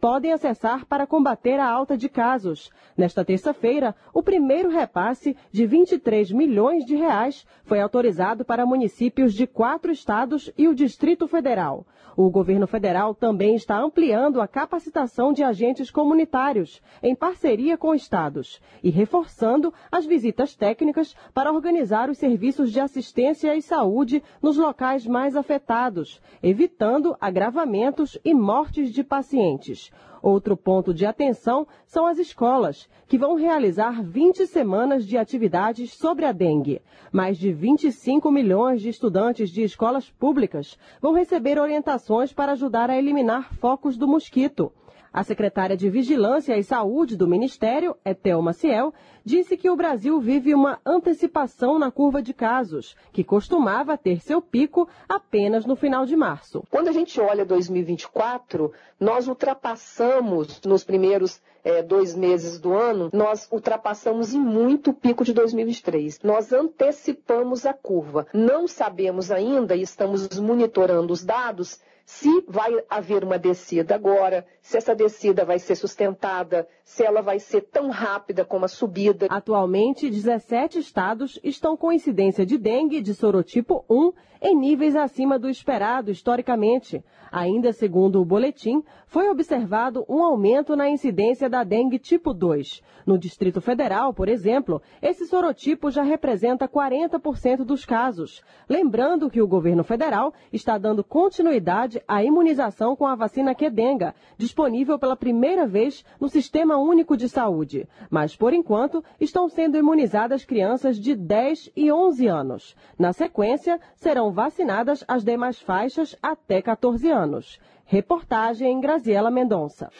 podem 0.00 0.32
acessar 0.32 0.86
para 0.86 1.06
combater 1.06 1.60
a 1.60 1.68
alta 1.68 1.96
de 1.96 2.08
casos. 2.08 2.70
Nesta 2.96 3.24
terça-feira, 3.24 3.94
o 4.12 4.22
primeiro 4.22 4.68
repasse 4.68 5.36
de 5.52 5.66
23 5.66 6.32
milhões 6.32 6.84
de 6.84 6.96
reais 6.96 7.46
foi 7.64 7.80
autorizado 7.80 8.44
para 8.44 8.66
municípios 8.66 9.34
de 9.34 9.46
quatro 9.46 9.92
estados 9.92 10.50
e 10.58 10.66
o 10.66 10.74
Distrito 10.74 11.28
Federal. 11.28 11.86
O 12.16 12.30
governo 12.30 12.66
federal 12.66 13.12
também 13.12 13.56
está 13.56 13.76
ampliando 13.76 14.40
a 14.40 14.46
capacitação 14.46 15.32
de 15.32 15.42
agentes 15.42 15.90
comunitários, 15.90 16.80
em 17.02 17.14
parceria 17.14 17.76
com 17.76 17.92
estados, 17.92 18.60
e 18.84 18.90
reforçando 18.90 19.74
as 19.90 20.06
visitas 20.06 20.54
técnicas 20.54 21.16
para 21.32 21.52
organizar 21.52 22.08
os 22.08 22.18
serviços 22.18 22.70
de 22.70 22.78
assistência 22.78 23.56
e 23.56 23.60
saúde 23.60 24.22
nos 24.40 24.56
locais 24.56 25.04
mais 25.06 25.34
afetados, 25.34 26.22
evitando 26.40 27.16
agravamentos 27.20 28.16
e 28.24 28.32
mortes 28.32 28.92
de 28.92 29.02
pacientes. 29.04 29.90
Outro 30.22 30.56
ponto 30.56 30.94
de 30.94 31.04
atenção 31.04 31.66
são 31.86 32.06
as 32.06 32.18
escolas, 32.18 32.88
que 33.06 33.18
vão 33.18 33.34
realizar 33.34 34.02
20 34.02 34.46
semanas 34.46 35.06
de 35.06 35.18
atividades 35.18 35.92
sobre 35.92 36.24
a 36.24 36.32
dengue. 36.32 36.80
Mais 37.12 37.36
de 37.36 37.52
25 37.52 38.30
milhões 38.30 38.80
de 38.80 38.88
estudantes 38.88 39.50
de 39.50 39.62
escolas 39.62 40.10
públicas 40.10 40.78
vão 41.00 41.12
receber 41.12 41.58
orientações 41.58 42.32
para 42.32 42.52
ajudar 42.52 42.88
a 42.88 42.96
eliminar 42.96 43.52
focos 43.56 43.98
do 43.98 44.08
mosquito. 44.08 44.72
A 45.14 45.22
secretária 45.22 45.76
de 45.76 45.88
Vigilância 45.88 46.58
e 46.58 46.64
Saúde 46.64 47.16
do 47.16 47.28
Ministério, 47.28 47.96
Etel 48.04 48.42
Maciel, 48.42 48.92
disse 49.24 49.56
que 49.56 49.70
o 49.70 49.76
Brasil 49.76 50.20
vive 50.20 50.52
uma 50.52 50.80
antecipação 50.84 51.78
na 51.78 51.88
curva 51.88 52.20
de 52.20 52.34
casos, 52.34 52.96
que 53.12 53.22
costumava 53.22 53.96
ter 53.96 54.20
seu 54.20 54.42
pico 54.42 54.88
apenas 55.08 55.64
no 55.64 55.76
final 55.76 56.04
de 56.04 56.16
março. 56.16 56.64
Quando 56.68 56.88
a 56.88 56.92
gente 56.92 57.20
olha 57.20 57.44
2024, 57.44 58.72
nós 58.98 59.28
ultrapassamos 59.28 60.60
nos 60.62 60.82
primeiros 60.82 61.40
é, 61.62 61.80
dois 61.80 62.12
meses 62.16 62.58
do 62.58 62.72
ano, 62.74 63.08
nós 63.12 63.48
ultrapassamos 63.52 64.34
em 64.34 64.40
muito 64.40 64.90
o 64.90 64.94
pico 64.94 65.24
de 65.24 65.32
2023. 65.32 66.22
Nós 66.24 66.52
antecipamos 66.52 67.64
a 67.64 67.72
curva. 67.72 68.26
Não 68.34 68.66
sabemos 68.66 69.30
ainda 69.30 69.76
e 69.76 69.82
estamos 69.82 70.40
monitorando 70.40 71.12
os 71.12 71.24
dados 71.24 71.80
se 72.04 72.44
vai 72.46 72.72
haver 72.88 73.24
uma 73.24 73.38
descida 73.38 73.94
agora, 73.94 74.46
se 74.60 74.76
essa 74.76 74.94
descida 74.94 75.44
vai 75.44 75.58
ser 75.58 75.74
sustentada, 75.74 76.68
se 76.84 77.02
ela 77.02 77.22
vai 77.22 77.38
ser 77.38 77.62
tão 77.62 77.88
rápida 77.90 78.44
como 78.44 78.66
a 78.66 78.68
subida. 78.68 79.26
Atualmente, 79.30 80.10
17 80.10 80.78
estados 80.78 81.38
estão 81.42 81.76
com 81.76 81.92
incidência 81.92 82.44
de 82.44 82.58
dengue 82.58 83.00
de 83.00 83.14
sorotipo 83.14 83.84
1 83.88 84.12
em 84.42 84.54
níveis 84.54 84.94
acima 84.94 85.38
do 85.38 85.48
esperado 85.48 86.10
historicamente. 86.10 87.02
Ainda 87.32 87.72
segundo 87.72 88.20
o 88.20 88.24
boletim, 88.24 88.84
foi 89.14 89.30
observado 89.30 90.04
um 90.08 90.24
aumento 90.24 90.74
na 90.74 90.90
incidência 90.90 91.48
da 91.48 91.62
dengue 91.62 92.00
tipo 92.00 92.34
2. 92.34 92.82
No 93.06 93.16
Distrito 93.16 93.60
Federal, 93.60 94.12
por 94.12 94.28
exemplo, 94.28 94.82
esse 95.00 95.24
sorotipo 95.26 95.88
já 95.88 96.02
representa 96.02 96.66
40% 96.66 97.58
dos 97.58 97.84
casos. 97.84 98.42
Lembrando 98.68 99.30
que 99.30 99.40
o 99.40 99.46
governo 99.46 99.84
federal 99.84 100.34
está 100.52 100.76
dando 100.76 101.04
continuidade 101.04 102.02
à 102.08 102.24
imunização 102.24 102.96
com 102.96 103.06
a 103.06 103.14
vacina 103.14 103.54
Quedenga, 103.54 104.16
disponível 104.36 104.98
pela 104.98 105.14
primeira 105.14 105.64
vez 105.64 106.04
no 106.20 106.28
Sistema 106.28 106.76
Único 106.76 107.16
de 107.16 107.28
Saúde. 107.28 107.88
Mas, 108.10 108.34
por 108.34 108.52
enquanto, 108.52 109.04
estão 109.20 109.48
sendo 109.48 109.78
imunizadas 109.78 110.44
crianças 110.44 110.98
de 110.98 111.14
10 111.14 111.70
e 111.76 111.92
11 111.92 112.26
anos. 112.26 112.76
Na 112.98 113.12
sequência, 113.12 113.80
serão 113.94 114.32
vacinadas 114.32 115.04
as 115.06 115.22
demais 115.22 115.60
faixas 115.60 116.16
até 116.20 116.60
14 116.60 117.08
anos. 117.12 117.60
Reportagem 117.86 118.80
Graziela 118.80 119.30
Mendonça. 119.30 119.90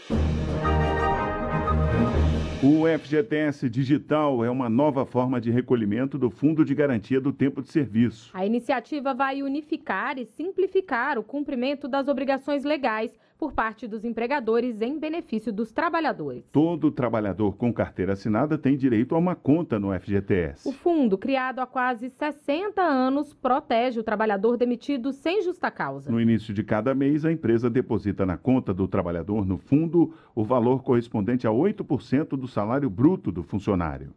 O 2.62 2.88
FGTS 2.98 3.68
Digital 3.68 4.42
é 4.42 4.48
uma 4.50 4.70
nova 4.70 5.04
forma 5.04 5.38
de 5.38 5.50
recolhimento 5.50 6.16
do 6.16 6.30
Fundo 6.30 6.64
de 6.64 6.74
Garantia 6.74 7.20
do 7.20 7.30
Tempo 7.30 7.60
de 7.60 7.68
Serviço. 7.68 8.30
A 8.32 8.46
iniciativa 8.46 9.12
vai 9.12 9.42
unificar 9.42 10.18
e 10.18 10.24
simplificar 10.24 11.18
o 11.18 11.22
cumprimento 11.22 11.86
das 11.86 12.08
obrigações 12.08 12.64
legais 12.64 13.12
por 13.44 13.52
parte 13.52 13.86
dos 13.86 14.06
empregadores 14.06 14.80
em 14.80 14.98
benefício 14.98 15.52
dos 15.52 15.70
trabalhadores. 15.70 16.48
Todo 16.50 16.90
trabalhador 16.90 17.58
com 17.58 17.70
carteira 17.70 18.14
assinada 18.14 18.56
tem 18.56 18.74
direito 18.74 19.14
a 19.14 19.18
uma 19.18 19.34
conta 19.34 19.78
no 19.78 19.92
FGTS. 19.92 20.66
O 20.66 20.72
fundo, 20.72 21.18
criado 21.18 21.58
há 21.58 21.66
quase 21.66 22.08
60 22.08 22.80
anos, 22.80 23.34
protege 23.34 24.00
o 24.00 24.02
trabalhador 24.02 24.56
demitido 24.56 25.12
sem 25.12 25.42
justa 25.42 25.70
causa. 25.70 26.10
No 26.10 26.18
início 26.18 26.54
de 26.54 26.64
cada 26.64 26.94
mês, 26.94 27.26
a 27.26 27.30
empresa 27.30 27.68
deposita 27.68 28.24
na 28.24 28.38
conta 28.38 28.72
do 28.72 28.88
trabalhador 28.88 29.44
no 29.44 29.58
fundo 29.58 30.14
o 30.34 30.42
valor 30.42 30.82
correspondente 30.82 31.46
a 31.46 31.50
8% 31.50 32.38
do 32.38 32.48
salário 32.48 32.88
bruto 32.88 33.30
do 33.30 33.42
funcionário. 33.42 34.14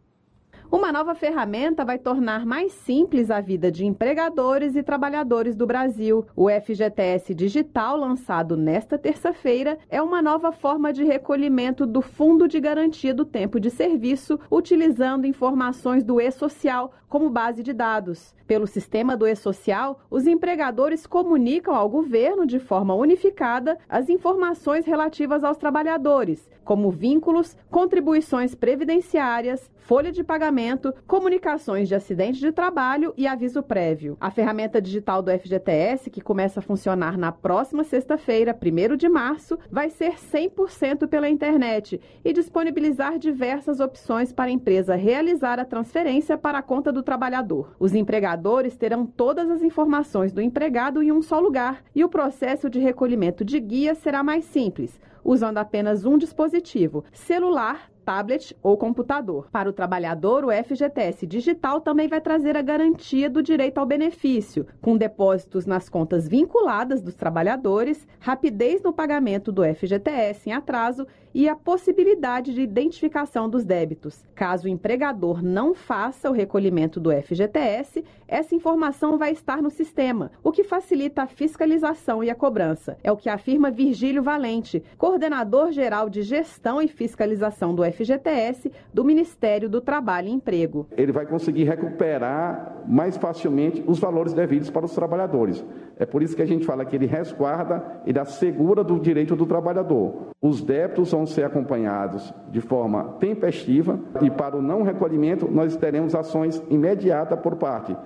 Uma 0.70 0.92
nova 0.92 1.14
ferramenta 1.14 1.82
vai 1.82 1.98
tornar 1.98 2.44
mais 2.44 2.72
simples 2.72 3.30
a 3.30 3.40
vida 3.40 3.72
de 3.72 3.86
empregadores 3.86 4.76
e 4.76 4.82
trabalhadores 4.82 5.56
do 5.56 5.66
Brasil. 5.66 6.26
O 6.36 6.50
FGTS 6.50 7.34
Digital, 7.34 7.96
lançado 7.96 8.54
nesta 8.54 8.98
terça-feira, 8.98 9.78
é 9.88 10.02
uma 10.02 10.20
nova 10.20 10.52
forma 10.52 10.92
de 10.92 11.02
recolhimento 11.04 11.86
do 11.86 12.02
Fundo 12.02 12.46
de 12.46 12.60
Garantia 12.60 13.14
do 13.14 13.24
Tempo 13.24 13.58
de 13.58 13.70
Serviço, 13.70 14.38
utilizando 14.50 15.26
informações 15.26 16.04
do 16.04 16.20
e-social 16.20 16.92
como 17.08 17.30
base 17.30 17.62
de 17.62 17.72
dados. 17.72 18.34
Pelo 18.46 18.66
sistema 18.66 19.16
do 19.16 19.26
e-social, 19.26 20.00
os 20.10 20.26
empregadores 20.26 21.06
comunicam 21.06 21.74
ao 21.74 21.88
governo 21.88 22.46
de 22.46 22.58
forma 22.58 22.94
unificada 22.94 23.78
as 23.88 24.10
informações 24.10 24.84
relativas 24.84 25.42
aos 25.42 25.56
trabalhadores, 25.56 26.48
como 26.68 26.90
vínculos, 26.90 27.56
contribuições 27.70 28.54
previdenciárias, 28.54 29.70
folha 29.78 30.12
de 30.12 30.22
pagamento, 30.22 30.92
comunicações 31.06 31.88
de 31.88 31.94
acidente 31.94 32.40
de 32.40 32.52
trabalho 32.52 33.14
e 33.16 33.26
aviso 33.26 33.62
prévio. 33.62 34.18
A 34.20 34.30
ferramenta 34.30 34.78
digital 34.78 35.22
do 35.22 35.30
FGTS, 35.30 36.10
que 36.10 36.20
começa 36.20 36.60
a 36.60 36.62
funcionar 36.62 37.16
na 37.16 37.32
próxima 37.32 37.84
sexta-feira, 37.84 38.54
1 38.54 38.96
de 38.98 39.08
março, 39.08 39.58
vai 39.70 39.88
ser 39.88 40.16
100% 40.16 41.08
pela 41.08 41.30
internet 41.30 41.98
e 42.22 42.34
disponibilizar 42.34 43.18
diversas 43.18 43.80
opções 43.80 44.30
para 44.30 44.50
a 44.50 44.52
empresa 44.52 44.94
realizar 44.94 45.58
a 45.58 45.64
transferência 45.64 46.36
para 46.36 46.58
a 46.58 46.62
conta 46.62 46.92
do 46.92 47.02
trabalhador. 47.02 47.74
Os 47.80 47.94
empregadores 47.94 48.76
terão 48.76 49.06
todas 49.06 49.48
as 49.48 49.62
informações 49.62 50.34
do 50.34 50.42
empregado 50.42 51.02
em 51.02 51.10
um 51.10 51.22
só 51.22 51.40
lugar 51.40 51.82
e 51.94 52.04
o 52.04 52.10
processo 52.10 52.68
de 52.68 52.78
recolhimento 52.78 53.42
de 53.42 53.58
guia 53.58 53.94
será 53.94 54.22
mais 54.22 54.44
simples, 54.44 55.00
usando 55.28 55.58
apenas 55.58 56.06
um 56.06 56.16
dispositivo, 56.16 57.04
celular 57.12 57.90
tablet 58.08 58.56
ou 58.62 58.78
computador. 58.78 59.50
Para 59.52 59.68
o 59.68 59.72
trabalhador, 59.74 60.42
o 60.42 60.50
FGTS 60.50 61.26
Digital 61.26 61.82
também 61.82 62.08
vai 62.08 62.22
trazer 62.22 62.56
a 62.56 62.62
garantia 62.62 63.28
do 63.28 63.42
direito 63.42 63.76
ao 63.76 63.84
benefício, 63.84 64.66
com 64.80 64.96
depósitos 64.96 65.66
nas 65.66 65.90
contas 65.90 66.26
vinculadas 66.26 67.02
dos 67.02 67.14
trabalhadores, 67.14 68.08
rapidez 68.18 68.82
no 68.82 68.94
pagamento 68.94 69.52
do 69.52 69.62
FGTS 69.62 70.48
em 70.48 70.54
atraso 70.54 71.06
e 71.38 71.48
a 71.48 71.54
possibilidade 71.54 72.52
de 72.52 72.60
identificação 72.60 73.48
dos 73.48 73.64
débitos. 73.64 74.24
Caso 74.34 74.66
o 74.66 74.68
empregador 74.68 75.40
não 75.40 75.72
faça 75.72 76.28
o 76.28 76.32
recolhimento 76.32 76.98
do 76.98 77.12
FGTS, 77.12 78.04
essa 78.26 78.56
informação 78.56 79.16
vai 79.16 79.30
estar 79.30 79.62
no 79.62 79.70
sistema, 79.70 80.32
o 80.42 80.50
que 80.50 80.64
facilita 80.64 81.22
a 81.22 81.26
fiscalização 81.28 82.24
e 82.24 82.28
a 82.28 82.34
cobrança. 82.34 82.98
É 83.04 83.12
o 83.12 83.16
que 83.16 83.28
afirma 83.28 83.70
Virgílio 83.70 84.20
Valente, 84.20 84.82
coordenador 84.98 85.70
geral 85.70 86.10
de 86.10 86.22
gestão 86.22 86.82
e 86.82 86.88
fiscalização 86.88 87.72
do 87.72 87.84
FGTS 87.84 88.72
do 88.92 89.04
Ministério 89.04 89.68
do 89.68 89.80
Trabalho 89.80 90.26
e 90.26 90.32
Emprego. 90.32 90.88
Ele 90.96 91.12
vai 91.12 91.24
conseguir 91.24 91.62
recuperar 91.62 92.82
mais 92.88 93.16
facilmente 93.16 93.84
os 93.86 94.00
valores 94.00 94.32
devidos 94.32 94.70
para 94.70 94.84
os 94.84 94.92
trabalhadores. 94.92 95.64
É 95.98 96.06
por 96.06 96.22
isso 96.22 96.36
que 96.36 96.42
a 96.42 96.46
gente 96.46 96.64
fala 96.64 96.84
que 96.84 96.94
ele 96.94 97.06
resguarda, 97.06 98.00
ele 98.06 98.18
assegura 98.18 98.84
do 98.84 98.98
direito 99.00 99.34
do 99.34 99.44
trabalhador. 99.44 100.28
Os 100.40 100.62
débitos 100.62 101.10
vão 101.10 101.26
ser 101.26 101.44
acompanhados 101.44 102.32
de 102.50 102.60
forma 102.60 103.16
tempestiva 103.18 103.98
e 104.22 104.30
para 104.30 104.56
o 104.56 104.62
não 104.62 104.82
recolhimento 104.82 105.50
nós 105.50 105.76
teremos 105.76 106.14
ações 106.14 106.62
imediatas 106.70 107.40
por 107.40 107.56
parte 107.56 107.96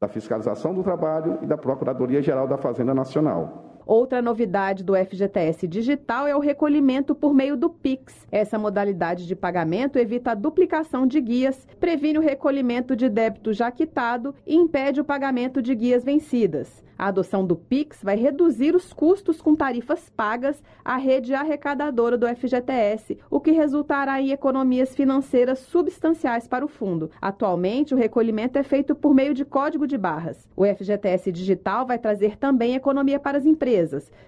da 0.00 0.08
fiscalização 0.08 0.74
do 0.74 0.82
trabalho 0.82 1.38
e 1.42 1.46
da 1.46 1.56
Procuradoria 1.56 2.22
Geral 2.22 2.48
da 2.48 2.56
Fazenda 2.56 2.94
Nacional. 2.94 3.73
Outra 3.86 4.22
novidade 4.22 4.82
do 4.82 4.94
FGTS 4.94 5.68
Digital 5.68 6.26
é 6.26 6.34
o 6.34 6.40
recolhimento 6.40 7.14
por 7.14 7.34
meio 7.34 7.54
do 7.54 7.68
Pix. 7.68 8.26
Essa 8.32 8.58
modalidade 8.58 9.26
de 9.26 9.36
pagamento 9.36 9.98
evita 9.98 10.30
a 10.30 10.34
duplicação 10.34 11.06
de 11.06 11.20
guias, 11.20 11.68
previne 11.78 12.18
o 12.18 12.22
recolhimento 12.22 12.96
de 12.96 13.10
débito 13.10 13.52
já 13.52 13.70
quitado 13.70 14.34
e 14.46 14.54
impede 14.54 15.02
o 15.02 15.04
pagamento 15.04 15.60
de 15.60 15.74
guias 15.74 16.02
vencidas. 16.02 16.82
A 16.96 17.08
adoção 17.08 17.44
do 17.44 17.56
Pix 17.56 18.02
vai 18.02 18.16
reduzir 18.16 18.74
os 18.74 18.92
custos 18.92 19.40
com 19.40 19.56
tarifas 19.56 20.08
pagas 20.08 20.62
à 20.84 20.96
rede 20.96 21.34
arrecadadora 21.34 22.16
do 22.16 22.26
FGTS, 22.26 23.18
o 23.28 23.40
que 23.40 23.50
resultará 23.50 24.20
em 24.20 24.30
economias 24.30 24.94
financeiras 24.94 25.58
substanciais 25.58 26.46
para 26.46 26.64
o 26.64 26.68
fundo. 26.68 27.10
Atualmente, 27.20 27.94
o 27.94 27.96
recolhimento 27.96 28.58
é 28.58 28.62
feito 28.62 28.94
por 28.94 29.12
meio 29.12 29.34
de 29.34 29.44
código 29.44 29.86
de 29.86 29.98
barras. 29.98 30.48
O 30.56 30.64
FGTS 30.64 31.32
Digital 31.32 31.84
vai 31.84 31.98
trazer 31.98 32.36
também 32.36 32.74
economia 32.74 33.18
para 33.18 33.38
as 33.38 33.44
empresas, 33.44 33.73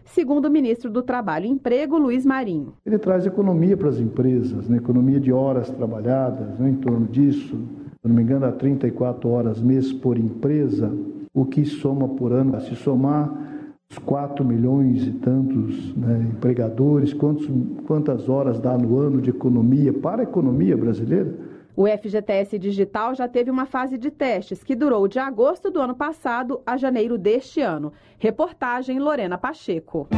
segundo 0.05 0.47
o 0.47 0.51
ministro 0.51 0.91
do 0.91 1.03
Trabalho 1.03 1.47
e 1.47 1.51
Emprego, 1.51 1.99
Luiz 1.99 2.25
Marinho. 2.25 2.75
Ele 2.85 2.99
traz 2.99 3.27
economia 3.27 3.77
para 3.77 3.89
as 3.89 3.99
empresas, 3.99 4.69
né? 4.69 4.79
economia 4.79 5.21
de 5.21 5.33
horas 5.33 5.71
trabalhadas, 5.71 6.59
né? 6.59 6.71
em 6.71 6.77
torno 6.77 7.07
disso, 7.07 7.57
se 8.01 8.09
não 8.09 8.15
me 8.15 8.23
engano, 8.23 8.47
a 8.47 8.53
34 8.53 9.29
horas 9.29 9.61
mês 9.61 9.93
por 9.93 10.19
empresa 10.19 10.93
o 11.37 11.45
que 11.45 11.67
soma 11.67 12.09
por 12.09 12.33
ano, 12.33 12.59
se 12.63 12.75
somar 12.75 13.31
os 13.91 13.99
4 13.99 14.43
milhões 14.43 15.07
e 15.07 15.11
tantos 15.13 15.95
né, 15.95 16.31
empregadores, 16.33 17.13
quantos, 17.13 17.47
quantas 17.87 18.27
horas 18.27 18.59
dá 18.59 18.77
no 18.77 18.99
ano 18.99 19.21
de 19.21 19.29
economia 19.29 19.93
para 19.93 20.23
a 20.23 20.25
economia 20.25 20.75
brasileira? 20.77 21.35
O 21.77 21.87
FGTS 21.87 22.59
Digital 22.59 23.15
já 23.15 23.29
teve 23.29 23.51
uma 23.51 23.67
fase 23.67 23.99
de 23.99 24.11
testes 24.11 24.65
que 24.65 24.75
durou 24.75 25.07
de 25.07 25.19
agosto 25.19 25.71
do 25.71 25.79
ano 25.79 25.95
passado 25.95 26.63
a 26.65 26.79
janeiro 26.79 27.19
deste 27.19 27.61
ano. 27.61 27.93
Reportagem 28.19 28.99
Lorena 28.99 29.37
Pacheco. 29.37 30.09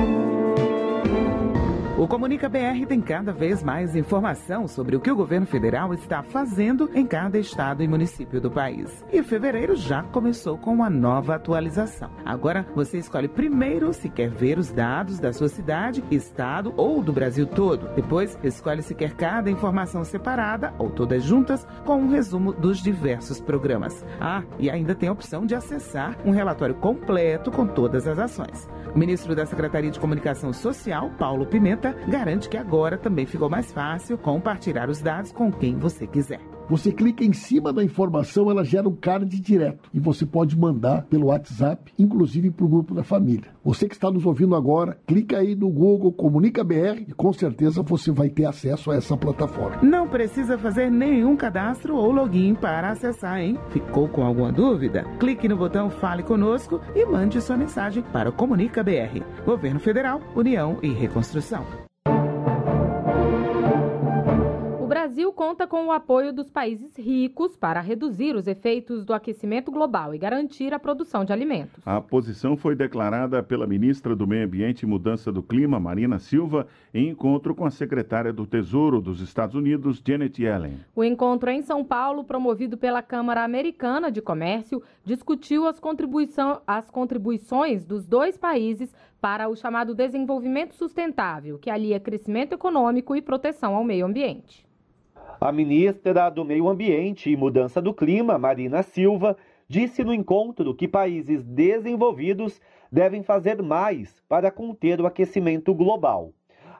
O 1.98 2.06
Comunica 2.06 2.48
BR 2.48 2.86
tem 2.86 3.00
cada 3.00 3.32
vez 3.32 3.60
mais 3.60 3.96
informação 3.96 4.68
sobre 4.68 4.94
o 4.94 5.00
que 5.00 5.10
o 5.10 5.16
governo 5.16 5.48
federal 5.48 5.92
está 5.92 6.22
fazendo 6.22 6.88
em 6.94 7.04
cada 7.04 7.40
estado 7.40 7.82
e 7.82 7.88
município 7.88 8.40
do 8.40 8.48
país. 8.48 9.04
E 9.12 9.20
fevereiro 9.20 9.74
já 9.74 10.04
começou 10.04 10.56
com 10.56 10.72
uma 10.72 10.88
nova 10.88 11.34
atualização. 11.34 12.08
Agora 12.24 12.64
você 12.72 12.98
escolhe 12.98 13.26
primeiro 13.26 13.92
se 13.92 14.08
quer 14.08 14.30
ver 14.30 14.60
os 14.60 14.70
dados 14.70 15.18
da 15.18 15.32
sua 15.32 15.48
cidade, 15.48 16.04
estado 16.08 16.72
ou 16.76 17.02
do 17.02 17.12
Brasil 17.12 17.48
todo. 17.48 17.92
Depois 17.96 18.38
escolhe 18.44 18.80
se 18.80 18.94
quer 18.94 19.14
cada 19.14 19.50
informação 19.50 20.04
separada 20.04 20.72
ou 20.78 20.90
todas 20.90 21.24
juntas 21.24 21.66
com 21.84 21.96
um 21.96 22.10
resumo 22.10 22.52
dos 22.52 22.80
diversos 22.80 23.40
programas. 23.40 24.06
Ah, 24.20 24.44
e 24.56 24.70
ainda 24.70 24.94
tem 24.94 25.08
a 25.08 25.12
opção 25.12 25.44
de 25.44 25.56
acessar 25.56 26.16
um 26.24 26.30
relatório 26.30 26.76
completo 26.76 27.50
com 27.50 27.66
todas 27.66 28.06
as 28.06 28.20
ações. 28.20 28.68
O 28.94 28.98
ministro 28.98 29.34
da 29.34 29.46
Secretaria 29.46 29.90
de 29.90 30.00
Comunicação 30.00 30.52
Social, 30.52 31.10
Paulo 31.18 31.46
Pimenta, 31.46 31.92
garante 32.08 32.48
que 32.48 32.56
agora 32.56 32.96
também 32.96 33.26
ficou 33.26 33.48
mais 33.48 33.72
fácil 33.72 34.18
compartilhar 34.18 34.88
os 34.88 35.00
dados 35.00 35.32
com 35.32 35.52
quem 35.52 35.76
você 35.76 36.06
quiser. 36.06 36.57
Você 36.68 36.92
clica 36.92 37.24
em 37.24 37.32
cima 37.32 37.72
da 37.72 37.82
informação, 37.82 38.50
ela 38.50 38.62
gera 38.62 38.86
um 38.86 38.94
card 38.94 39.40
direto 39.40 39.88
e 39.94 39.98
você 39.98 40.26
pode 40.26 40.58
mandar 40.58 41.06
pelo 41.06 41.28
WhatsApp, 41.28 41.90
inclusive 41.98 42.50
para 42.50 42.66
o 42.66 42.68
grupo 42.68 42.94
da 42.94 43.02
família. 43.02 43.50
Você 43.64 43.88
que 43.88 43.94
está 43.94 44.10
nos 44.10 44.26
ouvindo 44.26 44.54
agora, 44.54 44.98
clica 45.06 45.38
aí 45.38 45.54
no 45.54 45.70
Google 45.70 46.12
Comunica 46.12 46.62
BR 46.62 47.04
e 47.08 47.14
com 47.14 47.32
certeza 47.32 47.82
você 47.82 48.12
vai 48.12 48.28
ter 48.28 48.44
acesso 48.44 48.90
a 48.90 48.96
essa 48.96 49.16
plataforma. 49.16 49.82
Não 49.82 50.06
precisa 50.06 50.58
fazer 50.58 50.90
nenhum 50.90 51.36
cadastro 51.36 51.96
ou 51.96 52.12
login 52.12 52.54
para 52.54 52.90
acessar, 52.90 53.40
hein? 53.40 53.58
Ficou 53.70 54.06
com 54.06 54.22
alguma 54.22 54.52
dúvida? 54.52 55.04
Clique 55.18 55.48
no 55.48 55.56
botão 55.56 55.88
Fale 55.88 56.22
Conosco 56.22 56.82
e 56.94 57.06
mande 57.06 57.40
sua 57.40 57.56
mensagem 57.56 58.02
para 58.12 58.28
o 58.28 58.32
Comunica 58.32 58.84
BR. 58.84 59.22
Governo 59.46 59.80
Federal, 59.80 60.20
União 60.36 60.78
e 60.82 60.92
Reconstrução. 60.92 61.87
Brasil 65.18 65.32
conta 65.32 65.66
com 65.66 65.86
o 65.86 65.90
apoio 65.90 66.32
dos 66.32 66.48
países 66.48 66.96
ricos 66.96 67.56
para 67.56 67.80
reduzir 67.80 68.36
os 68.36 68.46
efeitos 68.46 69.04
do 69.04 69.12
aquecimento 69.12 69.68
global 69.68 70.14
e 70.14 70.18
garantir 70.18 70.72
a 70.72 70.78
produção 70.78 71.24
de 71.24 71.32
alimentos. 71.32 71.82
A 71.84 72.00
posição 72.00 72.56
foi 72.56 72.76
declarada 72.76 73.42
pela 73.42 73.66
ministra 73.66 74.14
do 74.14 74.28
Meio 74.28 74.44
Ambiente 74.44 74.82
e 74.82 74.86
Mudança 74.86 75.32
do 75.32 75.42
Clima, 75.42 75.80
Marina 75.80 76.20
Silva, 76.20 76.68
em 76.94 77.08
encontro 77.08 77.52
com 77.52 77.66
a 77.66 77.70
secretária 77.72 78.32
do 78.32 78.46
Tesouro 78.46 79.00
dos 79.00 79.20
Estados 79.20 79.56
Unidos, 79.56 80.00
Janet 80.06 80.40
Yellen. 80.40 80.78
O 80.94 81.02
encontro 81.02 81.50
em 81.50 81.62
São 81.62 81.84
Paulo, 81.84 82.22
promovido 82.22 82.76
pela 82.76 83.02
Câmara 83.02 83.42
Americana 83.42 84.12
de 84.12 84.22
Comércio, 84.22 84.80
discutiu 85.04 85.66
as, 85.66 85.80
contribuição, 85.80 86.60
as 86.64 86.88
contribuições 86.92 87.84
dos 87.84 88.06
dois 88.06 88.38
países 88.38 88.94
para 89.20 89.48
o 89.48 89.56
chamado 89.56 89.96
desenvolvimento 89.96 90.76
sustentável, 90.76 91.58
que 91.58 91.70
alia 91.70 91.98
crescimento 91.98 92.52
econômico 92.52 93.16
e 93.16 93.20
proteção 93.20 93.74
ao 93.74 93.82
meio 93.82 94.06
ambiente. 94.06 94.67
A 95.40 95.52
ministra 95.52 96.28
do 96.30 96.44
Meio 96.44 96.68
Ambiente 96.68 97.30
e 97.30 97.36
Mudança 97.36 97.80
do 97.80 97.94
Clima, 97.94 98.36
Marina 98.36 98.82
Silva, 98.82 99.36
disse 99.68 100.02
no 100.02 100.12
encontro 100.12 100.74
que 100.74 100.88
países 100.88 101.44
desenvolvidos 101.44 102.60
devem 102.90 103.22
fazer 103.22 103.62
mais 103.62 104.20
para 104.28 104.50
conter 104.50 105.00
o 105.00 105.06
aquecimento 105.06 105.72
global. 105.72 106.32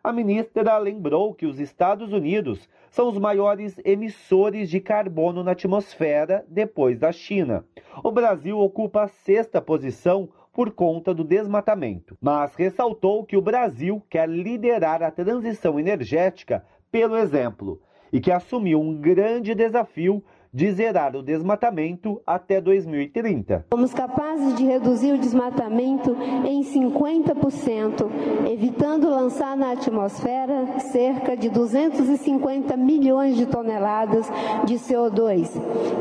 A 0.03 0.13
ministra 0.13 0.77
lembrou 0.77 1.33
que 1.35 1.47
os 1.47 1.61
Estados 1.61 2.13
Unidos 2.13 2.69
são 2.91 3.09
os 3.09 3.17
maiores 3.17 3.81
emissores 3.85 4.69
de 4.69 4.81
carbono 4.81 5.45
na 5.45 5.53
atmosfera 5.53 6.45
depois 6.49 6.99
da 6.99 7.13
China. 7.13 7.65
O 8.03 8.11
Brasil 8.11 8.59
ocupa 8.59 9.05
a 9.05 9.09
sexta 9.09 9.63
posição 9.63 10.29
por 10.53 10.73
conta 10.73 11.15
do 11.15 11.23
desmatamento, 11.23 12.19
mas 12.21 12.57
ressaltou 12.57 13.25
que 13.25 13.37
o 13.37 13.43
Brasil 13.43 14.03
quer 14.11 14.29
liderar 14.29 15.01
a 15.01 15.13
transição 15.13 15.79
energética 15.79 16.65
pelo 16.91 17.17
exemplo 17.17 17.81
e 18.13 18.21
que 18.21 18.31
assumiu 18.31 18.81
um 18.81 18.95
grande 18.95 19.55
desafio 19.55 20.23
de 20.53 20.71
zerar 20.73 21.15
o 21.17 21.23
desmatamento 21.23 22.21
até 22.27 22.61
2030. 22.61 23.67
Somos 23.73 23.93
capazes 23.93 24.55
de 24.57 24.65
reduzir 24.65 25.13
o 25.13 25.19
desmatamento 25.19 26.17
em 26.47 26.63
50%, 26.63 28.09
evitando 28.51 29.09
lançar 29.09 29.57
na 29.57 29.73
atmosfera 29.73 30.81
cerca 30.81 31.37
de 31.37 31.49
250 31.49 32.77
milhões 32.77 33.37
de 33.37 33.47
toneladas 33.47 34.31
de 34.65 34.75
CO2. 34.75 35.51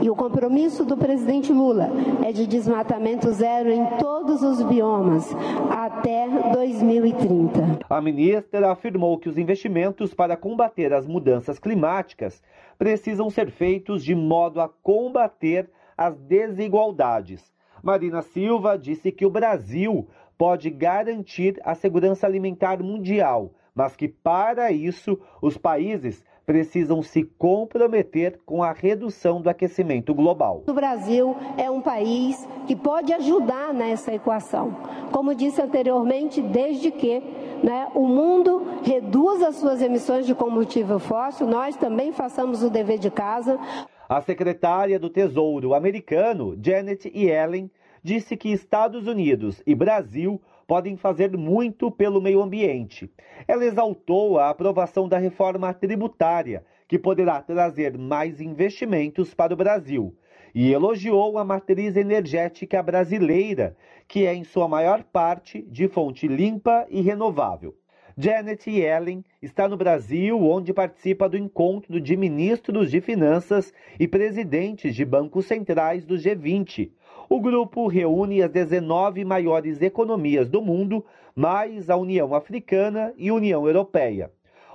E 0.01 0.09
o 0.09 0.15
compromisso 0.15 0.85
do 0.85 0.97
presidente 0.97 1.51
Lula 1.51 1.89
é 2.23 2.31
de 2.31 2.47
desmatamento 2.47 3.31
zero 3.31 3.69
em 3.69 3.85
todos 3.97 4.41
os 4.41 4.63
biomas 4.63 5.35
até 5.69 6.27
2030. 6.53 7.79
A 7.89 8.01
ministra 8.01 8.71
afirmou 8.71 9.17
que 9.17 9.29
os 9.29 9.37
investimentos 9.37 10.13
para 10.13 10.37
combater 10.37 10.93
as 10.93 11.05
mudanças 11.07 11.59
climáticas 11.59 12.41
precisam 12.77 13.29
ser 13.29 13.49
feitos 13.51 14.03
de 14.03 14.13
modo 14.15 14.61
a 14.61 14.69
combater 14.69 15.69
as 15.97 16.17
desigualdades. 16.19 17.53
Marina 17.81 18.21
Silva 18.21 18.77
disse 18.77 19.11
que 19.11 19.25
o 19.25 19.29
Brasil 19.29 20.07
pode 20.37 20.69
garantir 20.69 21.59
a 21.63 21.73
segurança 21.73 22.27
alimentar 22.27 22.81
mundial, 22.83 23.53
mas 23.73 23.95
que 23.95 24.07
para 24.07 24.71
isso 24.71 25.19
os 25.41 25.57
países 25.57 26.23
precisam 26.47 27.03
se 27.03 27.23
comprometer 27.37 28.39
com 28.45 28.63
a 28.63 28.71
redução 28.71 29.41
do 29.41 29.49
aquecimento 29.49 30.15
global. 30.15 30.63
O 30.65 30.73
Brasil 30.73 31.35
é 31.57 31.69
um 31.69 31.81
país 31.81 32.47
que 32.65 32.73
pode 32.73 33.11
ajudar 33.11 33.73
nessa 33.73 34.13
equação. 34.13 34.73
Como 35.11 35.35
disse 35.35 35.61
anteriormente, 35.61 36.41
desde 36.41 36.89
que 36.89 37.19
né, 37.61 37.89
o 37.93 38.07
mundo 38.07 38.65
reduza 38.81 39.49
as 39.49 39.57
suas 39.57 39.81
emissões 39.81 40.25
de 40.25 40.33
combustível 40.33 40.99
fóssil, 40.99 41.45
nós 41.45 41.75
também 41.75 42.13
façamos 42.13 42.63
o 42.63 42.69
dever 42.69 42.97
de 42.97 43.11
casa. 43.11 43.59
A 44.07 44.21
secretária 44.21 44.97
do 44.97 45.09
Tesouro 45.09 45.73
americano, 45.73 46.57
Janet 46.63 47.11
Yellen, 47.13 47.69
disse 48.01 48.37
que 48.37 48.53
Estados 48.53 49.05
Unidos 49.05 49.61
e 49.67 49.75
Brasil 49.75 50.41
podem 50.67 50.97
fazer 50.97 51.35
muito 51.37 51.89
pelo 51.89 52.21
meio 52.21 52.41
ambiente. 52.41 53.09
Ela 53.47 53.65
exaltou 53.65 54.37
a 54.37 54.49
aprovação 54.49 55.07
da 55.07 55.17
reforma 55.17 55.73
tributária, 55.73 56.63
que 56.87 56.99
poderá 56.99 57.41
trazer 57.41 57.97
mais 57.97 58.41
investimentos 58.41 59.33
para 59.33 59.53
o 59.53 59.57
Brasil, 59.57 60.13
e 60.53 60.71
elogiou 60.71 61.37
a 61.37 61.45
matriz 61.45 61.95
energética 61.95 62.83
brasileira, 62.83 63.75
que 64.07 64.25
é 64.25 64.33
em 64.33 64.43
sua 64.43 64.67
maior 64.67 65.03
parte 65.03 65.61
de 65.63 65.87
fonte 65.87 66.27
limpa 66.27 66.85
e 66.89 67.01
renovável. 67.01 67.75
Janet 68.19 68.67
Yellen 68.67 69.23
está 69.39 69.67
no 69.67 69.77
Brasil, 69.77 70.41
onde 70.41 70.73
participa 70.73 71.29
do 71.29 71.37
encontro 71.37 72.01
de 72.01 72.17
ministros 72.17 72.89
de 72.89 72.99
finanças 72.99 73.71
e 73.99 74.07
presidentes 74.07 74.95
de 74.95 75.05
bancos 75.05 75.45
centrais 75.45 76.03
do 76.03 76.15
G20. 76.15 76.89
O 77.29 77.41
grupo 77.41 77.87
reúne 77.87 78.41
as 78.41 78.49
19 78.49 79.25
maiores 79.25 79.81
economias 79.81 80.47
do 80.47 80.61
mundo, 80.61 81.05
mais 81.35 81.89
a 81.89 81.97
União 81.97 82.33
Africana 82.33 83.13
e 83.17 83.29
União 83.31 83.67
Europeia. 83.67 84.31